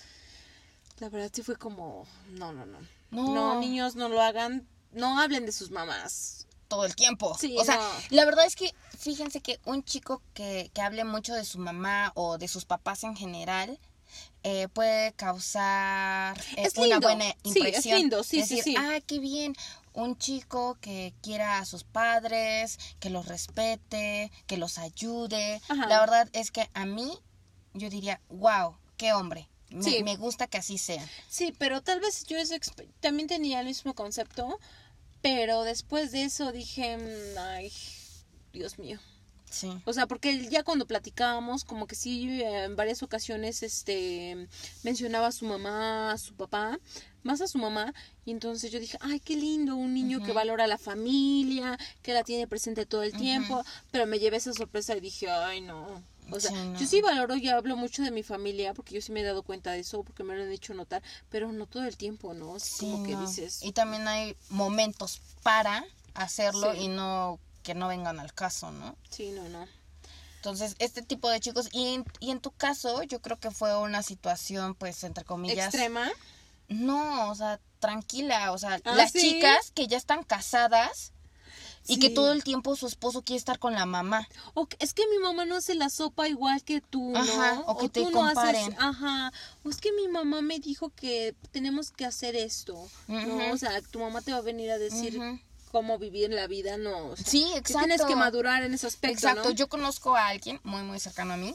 La 1.00 1.10
verdad 1.10 1.30
sí 1.34 1.42
fue 1.42 1.56
como, 1.56 2.06
no, 2.30 2.52
no, 2.52 2.64
no. 2.64 2.78
No. 3.10 3.34
No, 3.34 3.60
niños, 3.60 3.94
no 3.94 4.08
lo 4.08 4.22
hagan. 4.22 4.66
No 4.92 5.20
hablen 5.20 5.44
de 5.44 5.52
sus 5.52 5.70
mamás. 5.70 6.46
todo 6.68 6.86
el 6.86 6.96
tiempo. 6.96 7.36
Sí, 7.38 7.54
o 7.58 7.64
sea, 7.64 7.76
no. 7.76 7.82
la 8.08 8.24
verdad 8.24 8.46
es 8.46 8.56
que 8.56 8.74
fíjense 8.98 9.42
que 9.42 9.60
un 9.66 9.84
chico 9.84 10.22
que, 10.32 10.70
que 10.72 10.80
hable 10.80 11.04
mucho 11.04 11.34
de 11.34 11.44
su 11.44 11.58
mamá 11.58 12.12
o 12.14 12.38
de 12.38 12.48
sus 12.48 12.64
papás 12.64 13.04
en 13.04 13.16
general 13.16 13.78
eh, 14.44 14.68
puede 14.72 15.12
causar 15.12 16.38
eh, 16.56 16.64
Es 16.64 16.76
una 16.76 16.86
lindo. 16.86 17.00
buena 17.08 17.24
Sí, 17.24 17.34
es 17.44 17.56
impresión. 17.56 17.98
lindo, 17.98 18.24
sí, 18.24 18.42
sí, 18.44 18.56
Decir, 18.56 18.64
sí. 18.64 18.74
Ah, 18.78 18.98
qué 19.06 19.18
bien. 19.18 19.54
Un 19.94 20.16
chico 20.18 20.78
que 20.80 21.12
quiera 21.22 21.58
a 21.58 21.64
sus 21.64 21.84
padres, 21.84 22.78
que 22.98 23.10
los 23.10 23.26
respete, 23.26 24.30
que 24.46 24.56
los 24.56 24.78
ayude. 24.78 25.60
Ajá. 25.68 25.86
La 25.86 26.00
verdad 26.00 26.28
es 26.32 26.50
que 26.50 26.68
a 26.74 26.86
mí, 26.86 27.12
yo 27.74 27.90
diría, 27.90 28.20
wow, 28.30 28.76
qué 28.96 29.12
hombre. 29.12 29.48
Me, 29.70 29.82
Sí. 29.82 30.02
me 30.02 30.16
gusta 30.16 30.46
que 30.46 30.58
así 30.58 30.76
sea. 30.78 31.06
Sí, 31.28 31.54
pero 31.58 31.82
tal 31.82 32.00
vez 32.00 32.24
yo 32.24 32.36
también 33.00 33.26
tenía 33.28 33.60
el 33.60 33.66
mismo 33.66 33.94
concepto, 33.94 34.58
pero 35.22 35.62
después 35.62 36.10
de 36.12 36.24
eso 36.24 36.52
dije, 36.52 36.96
"Mm, 36.98 37.38
ay, 37.38 37.72
Dios 38.52 38.78
mío. 38.78 38.98
Sí. 39.52 39.70
O 39.84 39.92
sea, 39.92 40.06
porque 40.06 40.48
ya 40.48 40.62
cuando 40.64 40.86
platicábamos, 40.86 41.64
como 41.64 41.86
que 41.86 41.94
sí, 41.94 42.42
en 42.42 42.74
varias 42.74 43.02
ocasiones, 43.02 43.62
este, 43.62 44.48
mencionaba 44.82 45.26
a 45.26 45.32
su 45.32 45.44
mamá, 45.44 46.10
a 46.12 46.18
su 46.18 46.34
papá, 46.34 46.78
más 47.22 47.40
a 47.42 47.46
su 47.46 47.58
mamá, 47.58 47.92
y 48.24 48.30
entonces 48.30 48.72
yo 48.72 48.80
dije, 48.80 48.96
ay, 49.02 49.20
qué 49.20 49.36
lindo, 49.36 49.76
un 49.76 49.92
niño 49.94 50.22
que 50.24 50.32
valora 50.32 50.64
a 50.64 50.66
la 50.68 50.78
familia, 50.78 51.78
que 52.02 52.14
la 52.14 52.24
tiene 52.24 52.46
presente 52.46 52.86
todo 52.86 53.02
el 53.02 53.12
tiempo, 53.12 53.62
pero 53.90 54.06
me 54.06 54.18
llevé 54.18 54.38
esa 54.38 54.52
sorpresa 54.54 54.96
y 54.96 55.00
dije, 55.00 55.30
ay, 55.30 55.60
no. 55.60 56.02
O 56.30 56.40
sea, 56.40 56.50
Sí, 56.50 56.56
no. 56.56 56.78
yo 56.78 56.86
sí 56.86 57.00
valoro 57.02 57.36
y 57.36 57.48
hablo 57.48 57.76
mucho 57.76 58.02
de 58.02 58.10
mi 58.10 58.22
familia, 58.22 58.72
porque 58.72 58.94
yo 58.94 59.02
sí 59.02 59.12
me 59.12 59.20
he 59.20 59.24
dado 59.24 59.42
cuenta 59.42 59.72
de 59.72 59.80
eso, 59.80 60.02
porque 60.02 60.24
me 60.24 60.34
lo 60.34 60.42
han 60.44 60.50
hecho 60.52 60.72
notar, 60.72 61.02
pero 61.28 61.52
no 61.52 61.66
todo 61.66 61.84
el 61.84 61.96
tiempo, 61.98 62.32
¿no? 62.32 62.56
Es 62.56 62.62
Sí, 62.62 62.90
como 62.90 63.04
que 63.04 63.16
dices, 63.16 63.62
Y 63.62 63.72
también 63.72 64.08
hay 64.08 64.34
momentos 64.48 65.20
para 65.42 65.84
hacerlo 66.14 66.72
Sí. 66.72 66.82
y 66.84 66.88
no 66.88 67.38
que 67.62 67.74
no 67.74 67.88
vengan 67.88 68.18
al 68.20 68.32
caso, 68.34 68.70
¿no? 68.72 68.96
sí, 69.10 69.30
no, 69.30 69.48
no. 69.48 69.66
Entonces, 70.36 70.74
este 70.80 71.02
tipo 71.02 71.28
de 71.30 71.38
chicos, 71.38 71.68
y 71.72 71.94
en, 71.94 72.04
y 72.18 72.32
en 72.32 72.40
tu 72.40 72.50
caso, 72.50 73.04
yo 73.04 73.20
creo 73.22 73.38
que 73.38 73.52
fue 73.52 73.76
una 73.78 74.02
situación, 74.02 74.74
pues, 74.74 75.04
entre 75.04 75.24
comillas. 75.24 75.66
Extrema. 75.66 76.10
No, 76.68 77.30
o 77.30 77.34
sea, 77.36 77.60
tranquila, 77.78 78.50
o 78.52 78.58
sea, 78.58 78.80
Ah, 78.84 78.94
las 78.96 79.12
¿sí? 79.12 79.20
chicas 79.20 79.70
que 79.72 79.86
ya 79.86 79.96
están 79.96 80.24
casadas 80.24 81.12
y 81.86 81.98
que 82.00 82.10
todo 82.10 82.32
el 82.32 82.42
tiempo 82.42 82.74
su 82.76 82.86
esposo 82.88 83.22
quiere 83.22 83.38
estar 83.38 83.58
con 83.60 83.74
la 83.74 83.86
mamá. 83.86 84.26
O 84.54 84.66
que- 84.66 84.76
es 84.80 84.94
que 84.94 85.06
mi 85.08 85.18
mamá 85.18 85.44
no 85.44 85.56
hace 85.56 85.74
la 85.76 85.90
sopa 85.90 86.28
igual 86.28 86.62
que 86.64 86.80
tú, 86.80 87.10
¿no? 87.10 87.18
Ajá, 87.20 87.62
o 87.66 87.76
que 87.78 87.88
te 87.88 88.00
tú 88.02 88.10
no 88.10 88.24
haces- 88.24 88.34
comparen. 88.34 88.76
ajá, 88.80 89.32
o 89.64 89.70
es 89.70 89.76
que 89.76 89.92
mi 89.92 90.08
mamá 90.08 90.42
me 90.42 90.58
dijo 90.58 90.90
que 90.90 91.34
tenemos 91.52 91.90
que 91.92 92.04
hacer 92.04 92.34
esto, 92.36 92.88
¿no? 93.06 93.52
O 93.52 93.56
sea, 93.58 93.80
tu 93.82 93.98
mamá 94.00 94.22
te 94.22 94.32
va 94.32 94.38
a 94.38 94.42
venir 94.42 94.70
a 94.72 94.78
decir. 94.78 95.20
Cómo 95.72 95.98
vivir 95.98 96.30
la 96.30 96.46
vida, 96.46 96.76
no. 96.76 97.06
O 97.08 97.16
sea, 97.16 97.26
Sí, 97.26 97.48
que 97.52 97.58
exacto. 97.58 97.78
tienes 97.88 98.02
que 98.02 98.14
madurar 98.14 98.62
en 98.62 98.74
ese 98.74 98.86
aspecto, 98.86 99.14
Exacto, 99.26 99.48
¿no? 99.48 99.54
yo 99.54 99.68
conozco 99.68 100.14
a 100.14 100.28
alguien 100.28 100.60
muy, 100.62 100.82
muy 100.82 101.00
cercano 101.00 101.32
a 101.34 101.36
mí, 101.36 101.54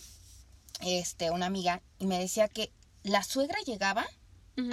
este, 0.81 1.31
una 1.31 1.45
amiga, 1.45 1.81
y 1.99 2.07
me 2.07 2.19
decía 2.19 2.49
que 2.49 2.73
la 3.03 3.23
suegra 3.23 3.59
llegaba 3.65 4.05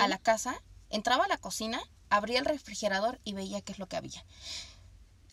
a 0.00 0.08
la 0.08 0.18
casa, 0.18 0.60
entraba 0.90 1.26
a 1.26 1.28
la 1.28 1.36
cocina, 1.36 1.80
abría 2.08 2.38
el 2.38 2.46
refrigerador 2.46 3.20
y 3.22 3.34
veía 3.34 3.60
qué 3.60 3.72
es 3.72 3.78
lo 3.78 3.86
que 3.86 3.96
había. 3.98 4.24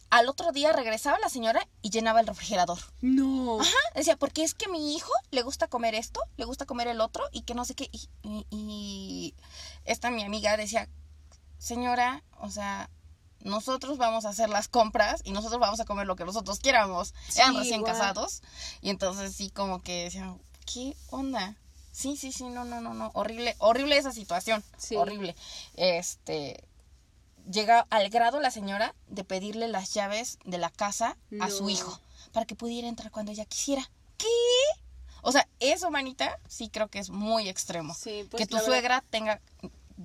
Al 0.09 0.27
otro 0.27 0.51
día 0.51 0.73
regresaba 0.73 1.17
la 1.19 1.29
señora 1.29 1.65
y 1.81 1.89
llenaba 1.89 2.19
el 2.19 2.27
refrigerador. 2.27 2.79
No. 2.99 3.61
Ajá, 3.61 3.77
decía, 3.95 4.17
porque 4.17 4.43
es 4.43 4.53
que 4.53 4.65
a 4.65 4.69
mi 4.69 4.93
hijo 4.93 5.13
le 5.31 5.41
gusta 5.41 5.69
comer 5.69 5.95
esto, 5.95 6.19
le 6.35 6.43
gusta 6.43 6.65
comer 6.65 6.87
el 6.89 6.99
otro 6.99 7.23
y 7.31 7.43
que 7.43 7.53
no 7.55 7.63
sé 7.63 7.75
qué. 7.75 7.87
Y, 7.93 8.09
y- 8.23 8.45
y 8.51 9.35
esta 9.85 10.09
mi 10.11 10.23
amiga 10.23 10.57
decía, 10.57 10.89
señora, 11.59 12.23
o 12.41 12.49
sea, 12.49 12.89
nosotros 13.43 13.97
vamos 13.97 14.25
a 14.25 14.29
hacer 14.29 14.49
las 14.49 14.67
compras 14.67 15.21
y 15.23 15.31
nosotros 15.31 15.59
vamos 15.59 15.79
a 15.79 15.85
comer 15.85 16.07
lo 16.07 16.15
que 16.15 16.25
nosotros 16.25 16.59
quieramos. 16.59 17.13
Eran 17.35 17.51
Sí, 17.53 17.57
recién 17.59 17.79
igual. 17.81 17.93
casados 17.93 18.41
y 18.81 18.89
entonces 18.89 19.35
sí 19.35 19.49
como 19.49 19.81
que 19.81 20.05
decían, 20.05 20.41
¿qué 20.71 20.95
onda? 21.09 21.55
Sí, 21.91 22.15
sí, 22.17 22.31
sí, 22.31 22.45
no, 22.45 22.63
no, 22.63 22.79
no, 22.81 22.93
no, 22.93 23.11
horrible, 23.13 23.55
horrible 23.59 23.97
esa 23.97 24.11
situación, 24.13 24.63
Sí. 24.77 24.95
horrible. 24.95 25.35
Este, 25.75 26.63
llega 27.49 27.85
al 27.89 28.09
grado 28.09 28.39
la 28.39 28.51
señora 28.51 28.95
de 29.07 29.23
pedirle 29.23 29.67
las 29.67 29.93
llaves 29.93 30.37
de 30.45 30.57
la 30.57 30.69
casa 30.69 31.17
a 31.41 31.49
su 31.49 31.69
hijo 31.69 31.99
para 32.31 32.45
que 32.45 32.55
pudiera 32.55 32.87
entrar 32.87 33.11
cuando 33.11 33.31
ella 33.31 33.45
quisiera. 33.45 33.89
¿Qué? 34.17 34.27
O 35.23 35.31
sea, 35.31 35.47
eso, 35.59 35.91
manita, 35.91 36.39
sí 36.47 36.69
creo 36.69 36.87
que 36.87 36.99
es 36.99 37.09
muy 37.09 37.49
extremo. 37.49 37.93
Sí, 37.93 38.25
pues, 38.31 38.39
que 38.41 38.47
tu 38.47 38.55
verdad- 38.55 38.65
suegra 38.67 39.03
tenga 39.09 39.41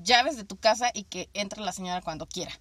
llaves 0.03 0.37
de 0.37 0.45
tu 0.45 0.57
casa 0.57 0.91
y 0.93 1.05
que 1.05 1.31
entre 1.35 1.61
la 1.63 1.73
señora 1.73 2.03
cuando 2.03 2.27
quiera. 2.27 2.53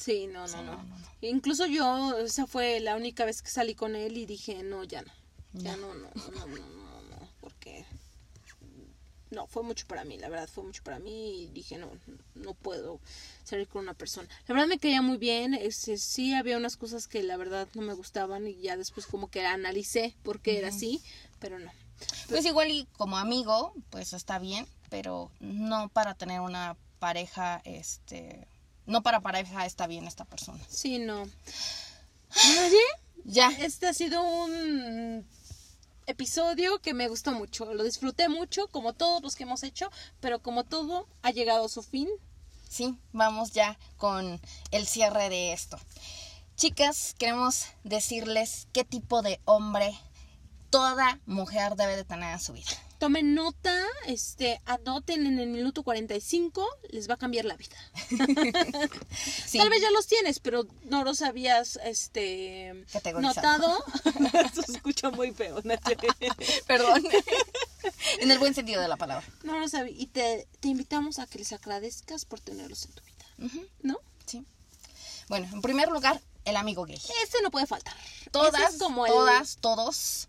Sí, 0.00 0.26
no, 0.26 0.46
no, 0.46 0.62
no. 0.62 0.62
no, 0.62 0.82
no, 0.82 0.98
no. 0.98 1.06
Incluso 1.20 1.66
yo, 1.66 2.16
esa 2.18 2.46
fue 2.46 2.80
la 2.80 2.96
única 2.96 3.26
vez 3.26 3.42
que 3.42 3.50
salí 3.50 3.74
con 3.74 3.94
él 3.94 4.16
y 4.16 4.24
dije, 4.24 4.62
no, 4.62 4.82
ya 4.84 5.02
no. 5.02 5.12
Ya 5.52 5.76
no, 5.76 5.92
no, 5.94 6.08
no, 6.14 6.30
no, 6.30 6.46
no, 6.46 6.56
no, 6.56 7.02
no, 7.02 7.28
porque... 7.40 7.84
No. 9.30 9.46
fue 9.46 9.62
mucho 9.62 9.86
para 9.86 10.04
mí, 10.04 10.16
la 10.18 10.28
verdad, 10.28 10.48
fue 10.48 10.64
mucho 10.64 10.82
para 10.82 10.98
mí 10.98 11.42
y 11.42 11.46
dije, 11.48 11.76
no, 11.76 11.90
no 12.34 12.54
puedo 12.54 12.98
salir 13.44 13.68
con 13.68 13.82
una 13.82 13.94
persona. 13.94 14.28
La 14.48 14.54
verdad 14.54 14.68
me 14.68 14.78
caía 14.78 15.02
muy 15.02 15.18
bien, 15.18 15.54
este, 15.54 15.98
sí 15.98 16.34
había 16.34 16.56
unas 16.56 16.76
cosas 16.76 17.06
que 17.06 17.22
la 17.22 17.36
verdad 17.36 17.68
no 17.74 17.82
me 17.82 17.92
gustaban 17.92 18.46
y 18.46 18.56
ya 18.60 18.76
después 18.76 19.06
como 19.06 19.30
que 19.30 19.44
analicé 19.44 20.16
por 20.22 20.40
qué 20.40 20.58
era 20.58 20.68
así, 20.68 21.02
pero 21.40 21.58
no. 21.58 21.70
Pues 22.28 22.46
igual 22.46 22.70
y 22.70 22.86
como 22.96 23.18
amigo, 23.18 23.74
pues 23.90 24.14
está 24.14 24.38
bien, 24.38 24.66
pero 24.88 25.30
no 25.40 25.90
para 25.90 26.14
tener 26.14 26.40
una 26.40 26.76
pareja, 26.98 27.60
este, 27.64 28.48
no 28.86 29.02
para 29.02 29.20
pareja 29.20 29.66
está 29.66 29.86
bien 29.86 30.06
esta 30.06 30.24
persona. 30.24 30.62
Sí, 30.68 30.98
no. 30.98 31.22
Oye, 31.22 32.84
Ya, 33.24 33.50
este 33.58 33.86
ha 33.88 33.94
sido 33.94 34.22
un 34.22 35.26
episodio 36.06 36.80
que 36.80 36.94
me 36.94 37.08
gustó 37.08 37.32
mucho, 37.32 37.72
lo 37.74 37.84
disfruté 37.84 38.28
mucho, 38.28 38.66
como 38.68 38.92
todos 38.92 39.22
los 39.22 39.36
que 39.36 39.44
hemos 39.44 39.62
hecho, 39.62 39.90
pero 40.20 40.40
como 40.40 40.64
todo 40.64 41.06
ha 41.22 41.30
llegado 41.30 41.64
a 41.66 41.68
su 41.68 41.82
fin. 41.82 42.08
sí, 42.68 42.96
vamos 43.12 43.52
ya 43.52 43.78
con 43.96 44.40
el 44.70 44.86
cierre 44.86 45.28
de 45.28 45.52
esto. 45.52 45.78
Chicas, 46.56 47.14
queremos 47.18 47.66
decirles 47.84 48.68
qué 48.72 48.84
tipo 48.84 49.22
de 49.22 49.40
hombre 49.44 49.98
toda 50.70 51.18
mujer 51.26 51.74
debe 51.76 51.96
de 51.96 52.04
tener 52.04 52.32
en 52.32 52.40
su 52.40 52.52
vida. 52.52 52.70
Tomen 53.00 53.34
nota, 53.34 53.82
este, 54.06 54.60
anoten 54.66 55.24
en 55.26 55.38
el 55.38 55.48
minuto 55.48 55.82
45, 55.82 56.68
les 56.90 57.08
va 57.08 57.14
a 57.14 57.16
cambiar 57.16 57.46
la 57.46 57.56
vida. 57.56 57.76
Sí. 59.46 59.58
Tal 59.58 59.70
vez 59.70 59.80
ya 59.80 59.90
los 59.90 60.06
tienes, 60.06 60.38
pero 60.38 60.66
no 60.84 61.02
los 61.02 61.22
habías 61.22 61.80
este 61.82 62.84
notado. 63.18 63.82
Eso 64.52 64.62
se 64.62 64.72
escucha 64.72 65.10
muy 65.10 65.32
feo, 65.32 65.60
Nacho. 65.64 65.90
Perdón. 66.66 67.02
en 68.20 68.30
el 68.30 68.38
buen 68.38 68.54
sentido 68.54 68.80
de 68.82 68.86
la 68.88 68.96
palabra. 68.96 69.26
No 69.42 69.58
lo 69.58 69.66
sabía. 69.66 69.94
Y 69.96 70.06
te, 70.06 70.46
te 70.60 70.68
invitamos 70.68 71.18
a 71.18 71.26
que 71.26 71.38
les 71.38 71.52
agradezcas 71.52 72.26
por 72.26 72.38
tenerlos 72.40 72.84
en 72.84 72.92
tu 72.92 73.02
vida. 73.02 73.60
¿No? 73.82 73.98
Sí. 74.26 74.44
Bueno, 75.28 75.48
en 75.52 75.62
primer 75.62 75.88
lugar, 75.88 76.20
el 76.44 76.56
amigo 76.56 76.84
gay. 76.84 77.00
Este 77.24 77.40
no 77.42 77.50
puede 77.50 77.66
faltar. 77.66 77.96
Todas, 78.30 78.74
es 78.74 78.78
como 78.78 79.06
el- 79.06 79.12
todas, 79.12 79.56
todos 79.56 80.28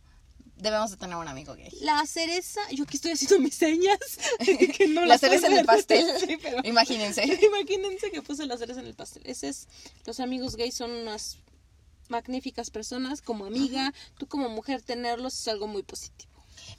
debemos 0.61 0.91
de 0.91 0.97
tener 0.97 1.15
un 1.17 1.27
amigo 1.27 1.55
gay. 1.55 1.69
La 1.81 2.05
cereza, 2.05 2.61
yo 2.71 2.83
aquí 2.83 2.95
estoy 2.97 3.11
haciendo 3.11 3.39
mis 3.39 3.55
señas. 3.55 3.97
que 4.77 4.87
no 4.87 5.05
la 5.05 5.17
cereza 5.17 5.47
en 5.47 5.53
el 5.57 5.65
pastel. 5.65 6.05
ver. 6.05 6.19
Sí, 6.27 6.37
pero- 6.41 6.61
Imagínense. 6.63 7.23
Imagínense 7.45 8.11
que 8.11 8.21
puse 8.21 8.45
la 8.45 8.57
cereza 8.57 8.79
en 8.79 8.85
el 8.87 8.93
pastel. 8.95 9.23
Ese 9.25 9.49
es, 9.49 9.67
los 10.05 10.19
amigos 10.19 10.55
gays 10.55 10.75
son 10.75 10.91
unas 10.91 11.37
magníficas 12.09 12.69
personas. 12.69 13.21
Como 13.21 13.45
amiga, 13.45 13.93
tú 14.17 14.27
como 14.27 14.49
mujer 14.49 14.81
tenerlos 14.81 15.33
es 15.39 15.47
algo 15.47 15.67
muy 15.67 15.83
positivo. 15.83 16.29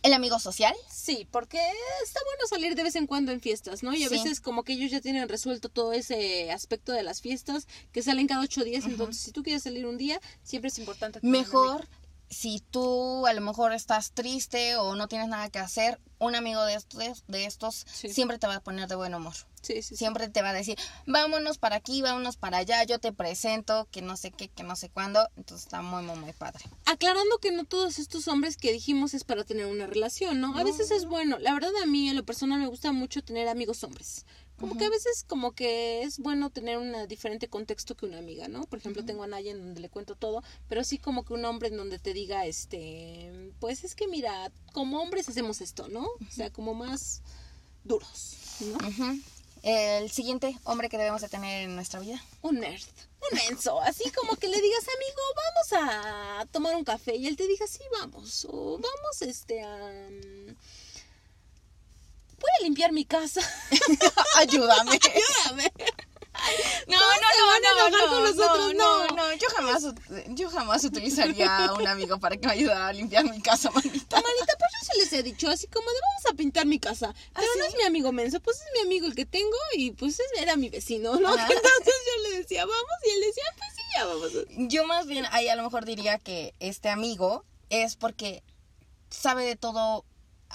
El 0.02 0.12
amigo 0.14 0.38
social. 0.38 0.74
Sí, 0.90 1.26
porque 1.30 1.58
está 2.04 2.20
bueno 2.24 2.46
salir 2.48 2.74
de 2.76 2.82
vez 2.84 2.94
en 2.96 3.06
cuando 3.06 3.32
en 3.32 3.40
fiestas, 3.40 3.82
¿no? 3.82 3.92
Y 3.94 4.04
a 4.04 4.08
Sí. 4.08 4.14
veces 4.14 4.40
como 4.40 4.62
que 4.62 4.72
ellos 4.74 4.90
ya 4.90 5.00
tienen 5.00 5.28
resuelto 5.28 5.68
todo 5.68 5.92
ese 5.92 6.50
aspecto 6.52 6.92
de 6.92 7.02
las 7.02 7.20
fiestas, 7.20 7.66
que 7.92 8.02
salen 8.02 8.26
cada 8.28 8.42
ocho 8.42 8.62
días, 8.64 8.84
entonces 8.84 9.22
si 9.22 9.32
tú 9.32 9.42
quieres 9.42 9.62
salir 9.64 9.86
un 9.86 9.98
día, 9.98 10.20
siempre 10.44 10.68
es 10.68 10.78
importante. 10.78 11.18
Mejor. 11.22 11.88
Si 12.32 12.60
tú 12.70 13.26
a 13.26 13.32
lo 13.32 13.40
mejor 13.40 13.72
estás 13.72 14.12
triste 14.12 14.76
o 14.76 14.94
no 14.96 15.06
tienes 15.08 15.28
nada 15.28 15.50
que 15.50 15.58
hacer, 15.58 16.00
un 16.18 16.34
amigo 16.34 16.64
de 16.64 16.74
estos, 16.74 17.24
de 17.26 17.44
estos 17.46 17.84
Sí. 17.92 18.08
siempre 18.12 18.38
te 18.38 18.46
va 18.46 18.56
a 18.56 18.60
poner 18.60 18.88
de 18.88 18.94
buen 18.94 19.14
humor. 19.14 19.34
Sí, 19.60 19.74
sí, 19.74 19.82
sí. 19.82 19.96
Siempre 19.96 20.28
te 20.28 20.42
va 20.42 20.50
a 20.50 20.52
decir, 20.52 20.76
vámonos 21.06 21.58
para 21.58 21.76
aquí, 21.76 22.02
vámonos 22.02 22.36
para 22.36 22.58
allá, 22.58 22.82
yo 22.84 22.98
te 22.98 23.12
presento, 23.12 23.86
que 23.92 24.02
no 24.02 24.16
sé 24.16 24.32
qué, 24.32 24.48
que 24.48 24.64
no 24.64 24.74
sé 24.74 24.88
cuándo. 24.88 25.28
Entonces 25.36 25.66
está 25.66 25.82
muy, 25.82 26.02
muy, 26.02 26.16
muy 26.16 26.32
padre. 26.32 26.64
Aclarando 26.84 27.38
que 27.38 27.52
no 27.52 27.64
todos 27.64 27.98
estos 28.00 28.26
hombres 28.28 28.56
que 28.56 28.72
dijimos 28.72 29.14
es 29.14 29.22
para 29.22 29.44
tener 29.44 29.66
una 29.66 29.86
relación, 29.86 30.40
¿no? 30.40 30.56
A 30.58 30.64
veces 30.64 30.90
es 30.90 31.04
bueno. 31.06 31.38
La 31.38 31.54
verdad 31.54 31.70
a 31.82 31.86
mí 31.86 32.08
en 32.08 32.16
lo 32.16 32.24
personal 32.24 32.58
me 32.58 32.66
gusta 32.66 32.90
mucho 32.92 33.22
tener 33.22 33.46
amigos 33.48 33.84
hombres. 33.84 34.26
Como 34.62 34.78
que 34.78 34.84
a 34.84 34.90
veces 34.90 35.24
como 35.26 35.50
que 35.56 36.04
es 36.04 36.20
bueno 36.20 36.48
tener 36.48 36.78
un 36.78 36.94
diferente 37.08 37.48
contexto 37.48 37.96
que 37.96 38.06
una 38.06 38.18
amiga, 38.18 38.46
¿no? 38.46 38.62
Por 38.66 38.78
ejemplo, 38.78 39.04
tengo 39.04 39.24
a 39.24 39.26
Naya 39.26 39.50
en 39.50 39.58
donde 39.58 39.80
le 39.80 39.88
cuento 39.88 40.14
todo, 40.14 40.44
pero 40.68 40.84
sí 40.84 40.98
como 40.98 41.24
que 41.24 41.32
un 41.32 41.44
hombre 41.44 41.66
en 41.66 41.76
donde 41.76 41.98
te 41.98 42.14
diga, 42.14 42.46
este, 42.46 43.50
pues 43.58 43.82
es 43.82 43.96
que 43.96 44.06
mira, 44.06 44.52
como 44.72 45.02
hombres 45.02 45.28
hacemos 45.28 45.60
esto, 45.60 45.88
¿no? 45.88 46.04
O 46.04 46.30
sea, 46.30 46.50
como 46.50 46.74
más 46.74 47.22
duros, 47.82 48.36
¿no? 48.60 48.78
El 49.64 50.12
siguiente 50.12 50.56
hombre 50.62 50.88
que 50.88 50.96
debemos 50.96 51.22
de 51.22 51.28
tener 51.28 51.64
en 51.64 51.74
nuestra 51.74 51.98
vida. 51.98 52.22
Un 52.42 52.60
nerd, 52.60 52.86
un 53.32 53.38
menso, 53.38 53.80
así 53.80 54.12
como 54.12 54.36
que 54.36 54.46
le 54.46 54.60
digas, 54.60 54.84
amigo, 54.96 55.22
vamos 55.34 55.90
a 55.90 56.46
tomar 56.52 56.76
un 56.76 56.84
café 56.84 57.16
y 57.16 57.26
él 57.26 57.36
te 57.36 57.48
diga, 57.48 57.66
sí, 57.66 57.80
vamos, 58.00 58.46
o 58.48 58.78
vamos, 58.78 59.22
este, 59.22 59.60
a... 59.60 60.08
mm, 60.08 60.54
A 62.60 62.62
limpiar 62.62 62.92
mi 62.92 63.04
casa. 63.04 63.40
Ayúdame. 64.36 64.98
Ayúdame. 65.02 65.72
No, 66.88 66.98
Todos 66.98 67.14
se 67.14 67.42
van 67.42 67.64
a 67.64 67.68
no, 67.68 67.76
no, 67.76 67.86
enojar 67.86 67.92
no, 67.92 67.98
con 67.98 68.24
no, 68.24 68.30
nosotros, 68.30 68.74
no, 68.74 69.06
no. 69.08 69.16
no, 69.16 69.32
yo 69.34 69.48
jamás, 69.54 69.84
yo 70.28 70.50
jamás 70.50 70.82
utilizaría 70.84 71.66
a 71.66 71.74
un 71.74 71.86
amigo 71.86 72.18
para 72.18 72.36
que 72.36 72.46
me 72.46 72.54
ayudara 72.54 72.88
a 72.88 72.92
limpiar 72.92 73.24
mi 73.24 73.40
casa, 73.40 73.70
manita. 73.70 74.16
Manita, 74.16 74.54
pues 74.58 74.70
yo 74.80 74.92
sí 74.92 74.98
les 74.98 75.12
he 75.12 75.22
dicho, 75.22 75.48
así 75.50 75.66
como 75.68 75.88
de 75.90 75.98
vamos 76.00 76.32
a 76.32 76.34
pintar 76.36 76.66
mi 76.66 76.80
casa. 76.80 77.14
Pero 77.34 77.46
no 77.58 77.64
sí? 77.64 77.70
es 77.70 77.76
mi 77.76 77.82
amigo 77.84 78.10
menso, 78.12 78.40
pues 78.40 78.56
es 78.56 78.66
mi 78.74 78.80
amigo 78.80 79.06
el 79.06 79.14
que 79.14 79.26
tengo 79.26 79.56
y 79.76 79.92
pues 79.92 80.18
es- 80.18 80.40
era 80.40 80.56
mi 80.56 80.68
vecino, 80.70 81.14
¿no? 81.20 81.28
Ajá. 81.34 81.46
Entonces 81.52 81.94
yo 82.06 82.30
le 82.30 82.38
decía, 82.38 82.64
vamos, 82.64 82.90
y 83.06 83.10
él 83.10 83.20
decía, 83.20 83.44
pues 83.58 83.70
sí, 83.76 83.82
ya 83.94 84.04
vamos. 84.06 84.32
Yo 84.70 84.84
más 84.86 85.06
bien 85.06 85.26
ahí 85.30 85.48
a 85.48 85.54
lo 85.56 85.62
mejor 85.62 85.84
diría 85.84 86.18
que 86.18 86.54
este 86.60 86.88
amigo 86.88 87.44
es 87.68 87.94
porque 87.96 88.42
sabe 89.10 89.44
de 89.44 89.54
todo, 89.56 90.04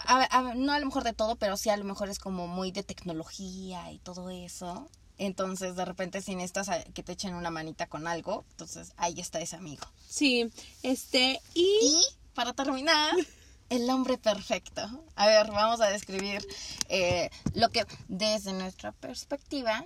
a- 0.05 0.37
a- 0.37 0.53
no 0.55 0.71
a 0.73 0.79
lo 0.79 0.85
mejor 0.85 1.03
de 1.03 1.13
todo, 1.13 1.35
pero 1.35 1.57
sí 1.57 1.69
a 1.69 1.77
lo 1.77 1.83
mejor 1.83 2.09
es 2.09 2.19
como 2.19 2.47
muy 2.47 2.71
de 2.71 2.83
tecnología 2.83 3.91
y 3.91 3.99
todo 3.99 4.29
eso. 4.29 4.89
Entonces 5.17 5.75
de 5.75 5.85
repente 5.85 6.21
si 6.21 6.35
necesitas 6.35 6.69
que 6.93 7.03
te 7.03 7.13
echen 7.13 7.33
una 7.33 7.49
manita 7.49 7.87
con 7.87 8.07
algo, 8.07 8.45
entonces 8.51 8.93
ahí 8.97 9.19
está 9.19 9.39
ese 9.41 9.55
amigo. 9.55 9.85
Sí, 10.07 10.51
este, 10.83 11.41
y... 11.53 11.61
Y 11.81 12.01
para 12.35 12.53
terminar, 12.53 13.15
el 13.69 13.89
hombre 13.89 14.17
perfecto. 14.17 14.81
A 15.15 15.27
ver, 15.27 15.47
vamos 15.47 15.81
a 15.81 15.87
describir 15.87 16.45
eh, 16.89 17.29
lo 17.53 17.69
que 17.69 17.85
desde 18.07 18.53
nuestra 18.53 18.91
perspectiva 18.91 19.85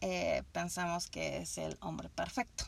eh, 0.00 0.42
pensamos 0.52 1.06
que 1.08 1.38
es 1.38 1.56
el 1.56 1.76
hombre 1.80 2.08
perfecto. 2.10 2.64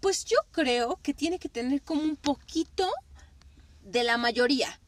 Pues 0.00 0.24
yo 0.24 0.38
creo 0.50 0.98
que 1.02 1.14
tiene 1.14 1.38
que 1.38 1.48
tener 1.48 1.82
como 1.82 2.02
un 2.02 2.16
poquito 2.16 2.90
de 3.82 4.02
la 4.02 4.16
mayoría. 4.16 4.80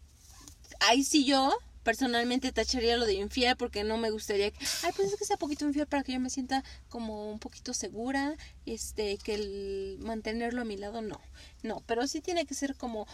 Ahí 0.80 1.04
sí 1.04 1.24
yo 1.24 1.56
personalmente 1.82 2.50
tacharía 2.50 2.96
lo 2.96 3.06
de 3.06 3.14
infiel 3.14 3.56
porque 3.56 3.84
no 3.84 3.96
me 3.96 4.10
gustaría 4.10 4.50
que, 4.50 4.66
ay, 4.82 4.92
pues 4.96 5.12
es 5.12 5.16
que 5.18 5.24
sea 5.24 5.36
poquito 5.36 5.64
infiel 5.64 5.86
para 5.86 6.02
que 6.02 6.12
yo 6.12 6.18
me 6.18 6.30
sienta 6.30 6.64
como 6.88 7.30
un 7.30 7.38
poquito 7.38 7.72
segura, 7.74 8.34
este, 8.64 9.18
que 9.18 9.34
el 9.34 9.98
mantenerlo 10.00 10.62
a 10.62 10.64
mi 10.64 10.76
lado 10.76 11.00
no. 11.00 11.20
No, 11.62 11.84
pero 11.86 12.08
sí 12.08 12.20
tiene 12.20 12.44
que 12.44 12.54
ser 12.54 12.74
como 12.74 13.06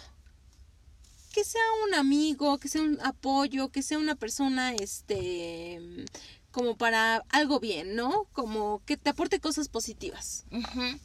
que 1.35 1.45
sea 1.45 1.61
un 1.87 1.95
amigo, 1.95 2.57
que 2.59 2.69
sea 2.69 2.81
un 2.81 2.99
apoyo, 3.03 3.69
que 3.69 3.83
sea 3.83 3.99
una 3.99 4.15
persona 4.15 4.75
este 4.75 6.07
como 6.51 6.77
para 6.77 7.25
algo 7.29 7.61
bien, 7.61 7.95
¿no? 7.95 8.27
Como 8.33 8.83
que 8.87 8.97
te 8.97 9.11
aporte 9.11 9.41
cosas 9.41 9.69
positivas. 9.69 10.45
Ujú. 10.51 10.99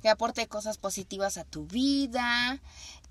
Que 0.00 0.08
aporte 0.08 0.46
cosas 0.48 0.76
positivas 0.78 1.36
a 1.38 1.44
tu 1.44 1.66
vida. 1.66 2.60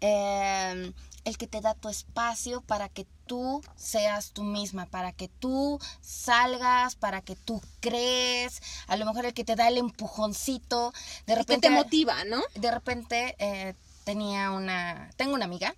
eh, 0.01 0.93
el 1.23 1.37
que 1.37 1.47
te 1.47 1.61
da 1.61 1.73
tu 1.75 1.89
espacio 1.89 2.61
para 2.61 2.89
que 2.89 3.05
tú 3.27 3.61
seas 3.75 4.31
tú 4.31 4.43
misma, 4.43 4.85
para 4.87 5.11
que 5.11 5.27
tú 5.27 5.79
salgas, 6.01 6.95
para 6.95 7.21
que 7.21 7.35
tú 7.35 7.61
crees. 7.79 8.61
A 8.87 8.95
lo 8.97 9.05
mejor 9.05 9.25
el 9.25 9.33
que 9.33 9.43
te 9.43 9.55
da 9.55 9.67
el 9.67 9.77
empujoncito. 9.77 10.91
De 11.25 11.33
Que 11.33 11.35
repente. 11.35 11.67
te 11.67 11.73
motiva, 11.73 12.23
¿no? 12.25 12.41
de 12.55 12.71
repente 12.71 13.35
eh, 13.39 13.75
tenía 14.03 14.51
una, 14.51 15.11
tengo 15.15 15.33
una 15.35 15.45
amiga 15.45 15.75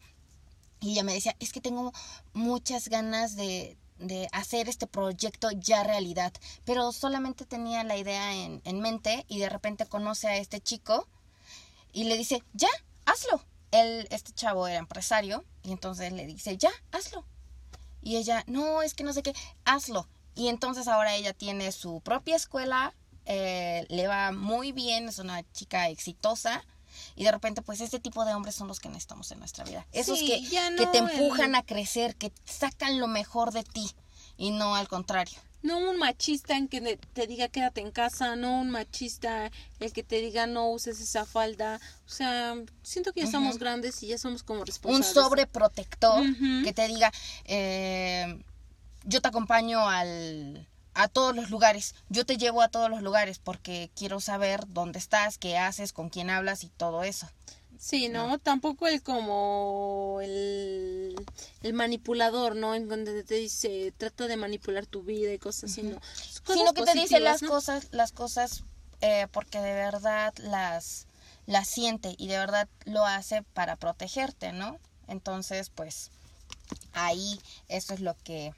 y 0.80 0.92
ella 0.92 1.04
me 1.04 1.14
decía, 1.14 1.36
es 1.40 1.52
que 1.52 1.62
tengo 1.62 1.94
muchas 2.34 2.90
ganas 2.90 3.36
de, 3.36 3.78
de 4.00 4.28
hacer 4.32 4.68
este 4.70 4.88
proyecto 4.88 5.50
ya 5.52 5.84
realidad, 5.84 6.34
pero 6.66 6.92
solamente 6.92 7.46
tenía 7.46 7.84
la 7.84 7.96
idea 7.98 8.34
en, 8.36 8.62
en 8.66 8.80
mente 8.82 9.26
y 9.30 9.40
de 9.40 9.50
repente 9.50 9.86
conoce 9.86 10.28
a 10.28 10.38
este 10.38 10.60
chico 10.60 11.08
y 11.94 12.06
le 12.06 12.18
dice, 12.18 12.44
ya, 12.54 12.68
hazlo. 13.06 13.44
Él, 13.74 14.08
este 14.12 14.32
chavo 14.34 14.68
era 14.68 14.78
empresario 14.80 15.44
y 15.64 15.72
entonces 15.72 16.14
le 16.14 16.26
dice, 16.26 16.58
ya, 16.58 16.72
hazlo. 16.92 17.26
Y 18.02 18.18
ella, 18.18 18.44
no, 18.48 18.82
es 18.82 18.94
que 18.94 19.04
no 19.04 19.14
sé 19.14 19.24
qué, 19.24 19.34
hazlo. 19.66 20.08
Y 20.36 20.48
entonces 20.48 20.88
ahora 20.88 21.16
ella 21.16 21.34
tiene 21.34 21.72
su 21.72 22.02
propia 22.02 22.36
escuela, 22.36 22.94
eh, 23.26 23.86
le 23.90 24.08
va 24.08 24.32
muy 24.32 24.72
bien, 24.72 25.08
es 25.10 25.20
una 25.20 25.44
chica 25.54 25.90
exitosa. 25.90 26.64
Y 27.16 27.24
de 27.24 27.32
repente, 27.32 27.62
pues 27.64 27.82
este 27.82 28.00
tipo 28.00 28.24
de 28.26 28.34
hombres 28.36 28.54
son 28.56 28.68
los 28.68 28.80
que 28.80 28.88
necesitamos 28.90 29.32
en 29.32 29.40
nuestra 29.40 29.64
vida. 29.64 29.88
Esos 29.92 30.20
Sí, 30.20 30.28
que, 30.28 30.86
te 30.88 30.98
el- 31.00 31.10
empujan 31.10 31.56
a 31.56 31.64
crecer, 31.64 32.16
que 32.16 32.32
sacan 32.46 33.00
lo 33.00 33.08
mejor 33.08 33.52
de 33.52 33.64
ti 33.64 33.90
y 34.38 34.52
no 34.52 34.76
al 34.76 34.88
contrario. 34.88 35.40
No 35.64 35.78
un 35.80 35.98
machista 35.98 36.56
en 36.58 36.68
que 36.68 36.98
te 37.14 37.26
diga 37.26 37.48
quédate 37.48 37.82
en 37.82 37.92
casa, 37.92 38.36
no 38.36 38.60
un 38.60 38.70
machista 38.70 39.50
el 39.80 39.94
que 39.94 40.04
te 40.04 40.18
diga 40.18 40.46
no 40.46 40.70
uses 40.70 41.00
esa 41.00 41.26
falda. 41.26 41.80
O 42.06 42.10
sea, 42.10 42.56
siento 42.84 43.14
que 43.14 43.22
ya 43.22 43.32
somos 43.32 43.58
grandes 43.58 44.04
y 44.04 44.08
ya 44.08 44.18
somos 44.18 44.44
como 44.44 44.60
Un 44.60 44.66
responsables. 44.68 45.14
sobreprotector 45.14 46.22
Ujú. 46.22 46.64
que 46.66 46.74
te 46.74 46.88
diga, 46.88 47.12
eh, 47.46 48.44
yo 49.06 49.22
te 49.22 49.28
acompaño 49.30 49.88
al, 49.88 50.68
a 50.94 51.08
todos 51.08 51.34
los 51.36 51.50
lugares. 51.50 51.96
Yo 52.10 52.26
te 52.26 52.38
llevo 52.38 52.62
a 52.62 52.68
todos 52.68 52.90
los 52.90 53.02
lugares 53.02 53.40
porque 53.40 53.90
quiero 53.96 54.20
saber 54.20 54.66
dónde 54.68 55.00
estás, 55.00 55.38
qué 55.38 55.58
haces, 55.58 55.94
con 55.94 56.10
quién 56.10 56.30
hablas 56.30 56.64
y 56.66 56.70
todo 56.70 57.04
eso. 57.04 57.30
Sí, 57.80 58.10
¿no? 58.10 58.40
Tampoco 58.40 58.88
el 58.88 59.04
como 59.04 60.20
el, 60.22 61.16
el 61.62 61.74
manipulador, 61.74 62.56
¿no? 62.56 62.76
En 62.76 62.88
donde 62.88 63.24
te 63.24 63.36
dice, 63.36 63.94
trata 63.98 64.28
de 64.28 64.38
manipular 64.38 64.86
tu 64.86 65.04
vida 65.04 65.34
y 65.34 65.40
cosas 65.40 65.72
así, 65.72 65.82
Sino 65.82 66.74
que 66.74 66.84
te 66.84 66.94
dice 66.94 67.20
las 67.20 67.42
¿no? 67.42 67.50
cosas, 67.50 67.88
las 67.92 68.12
cosas 68.12 68.64
eh, 69.02 69.28
porque 69.32 69.60
de 69.60 69.74
verdad 69.74 70.34
las, 70.38 71.08
las 71.46 71.68
siente 71.68 72.16
y 72.18 72.28
de 72.28 72.38
verdad 72.38 72.70
lo 72.86 73.06
hace 73.06 73.42
para 73.42 73.76
protegerte, 73.76 74.54
¿no? 74.54 74.80
Entonces, 75.08 75.70
pues 75.70 76.10
ahí 76.94 77.40
eso 77.68 77.94
es 77.94 78.00
lo 78.00 78.16
que 78.24 78.54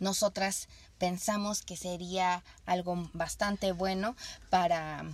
nosotras 0.00 0.68
pensamos 0.98 1.62
que 1.62 1.76
sería 1.76 2.42
algo 2.66 3.08
bastante 3.12 3.70
bueno 3.70 4.16
para 4.50 5.04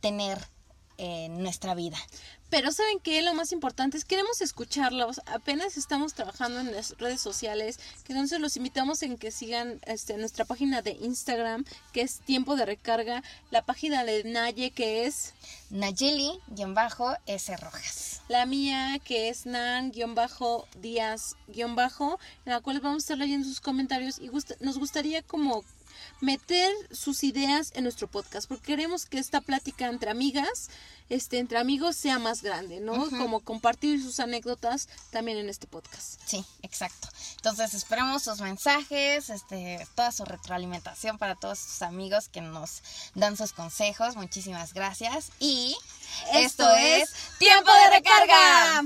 tener 0.00 0.38
en 1.04 1.42
nuestra 1.42 1.74
vida. 1.74 1.96
Pero 2.48 2.70
¿saben 2.70 3.00
qué? 3.00 3.22
Lo 3.22 3.34
más 3.34 3.50
importante 3.50 3.96
es 3.96 4.04
queremos 4.04 4.40
escucharlos. 4.40 5.20
Apenas 5.26 5.76
estamos 5.76 6.14
trabajando 6.14 6.60
en 6.60 6.70
las 6.72 6.96
redes 6.98 7.20
sociales, 7.20 7.80
que 8.04 8.12
entonces 8.12 8.38
los 8.40 8.56
invitamos 8.56 9.02
en 9.02 9.16
que 9.18 9.30
sigan 9.32 9.80
este, 9.86 10.16
nuestra 10.16 10.44
página 10.44 10.80
de 10.82 10.92
Instagram, 10.92 11.64
que 11.92 12.02
es 12.02 12.20
Tiempo 12.20 12.54
de 12.54 12.66
Recarga, 12.66 13.22
la 13.50 13.62
página 13.62 14.04
de 14.04 14.22
Naye, 14.24 14.70
que 14.70 15.06
es 15.06 15.32
Nayeli-S 15.70 17.56
Rojas. 17.56 18.20
la 18.28 18.46
mía, 18.46 18.98
que 19.04 19.28
es 19.28 19.44
Nan-Díaz- 19.46 21.36
en 21.48 22.52
la 22.52 22.60
cual 22.60 22.80
vamos 22.80 23.02
a 23.02 23.04
estar 23.04 23.18
leyendo 23.18 23.48
sus 23.48 23.60
comentarios 23.60 24.18
y 24.20 24.28
gusta- 24.28 24.54
nos 24.60 24.78
gustaría 24.78 25.22
como 25.22 25.64
meter 26.20 26.72
sus 26.90 27.24
ideas 27.24 27.72
en 27.74 27.84
nuestro 27.84 28.08
podcast, 28.08 28.48
porque 28.48 28.64
queremos 28.64 29.06
que 29.06 29.18
esta 29.18 29.40
plática 29.40 29.88
entre 29.88 30.10
amigas, 30.10 30.70
este, 31.08 31.38
entre 31.38 31.58
amigos 31.58 31.96
sea 31.96 32.18
más 32.18 32.42
grande, 32.42 32.80
¿no? 32.80 33.10
Como 33.10 33.40
compartir 33.40 34.02
sus 34.02 34.20
anécdotas 34.20 34.88
también 35.10 35.38
en 35.38 35.48
este 35.48 35.66
podcast. 35.66 36.20
Sí, 36.24 36.44
exacto. 36.62 37.08
Entonces 37.36 37.74
esperamos 37.74 38.22
sus 38.22 38.40
mensajes, 38.40 39.28
este, 39.28 39.86
toda 39.94 40.12
su 40.12 40.24
retroalimentación 40.24 41.18
para 41.18 41.34
todos 41.34 41.58
sus 41.58 41.82
amigos 41.82 42.28
que 42.28 42.40
nos 42.40 42.82
dan 43.14 43.36
sus 43.36 43.52
consejos. 43.52 44.16
Muchísimas 44.16 44.72
gracias. 44.72 45.30
Y 45.38 45.76
esto, 46.32 46.68
es 46.76 47.12
Tiempo 47.38 47.70
de 47.72 47.96
Recarga. 47.96 48.84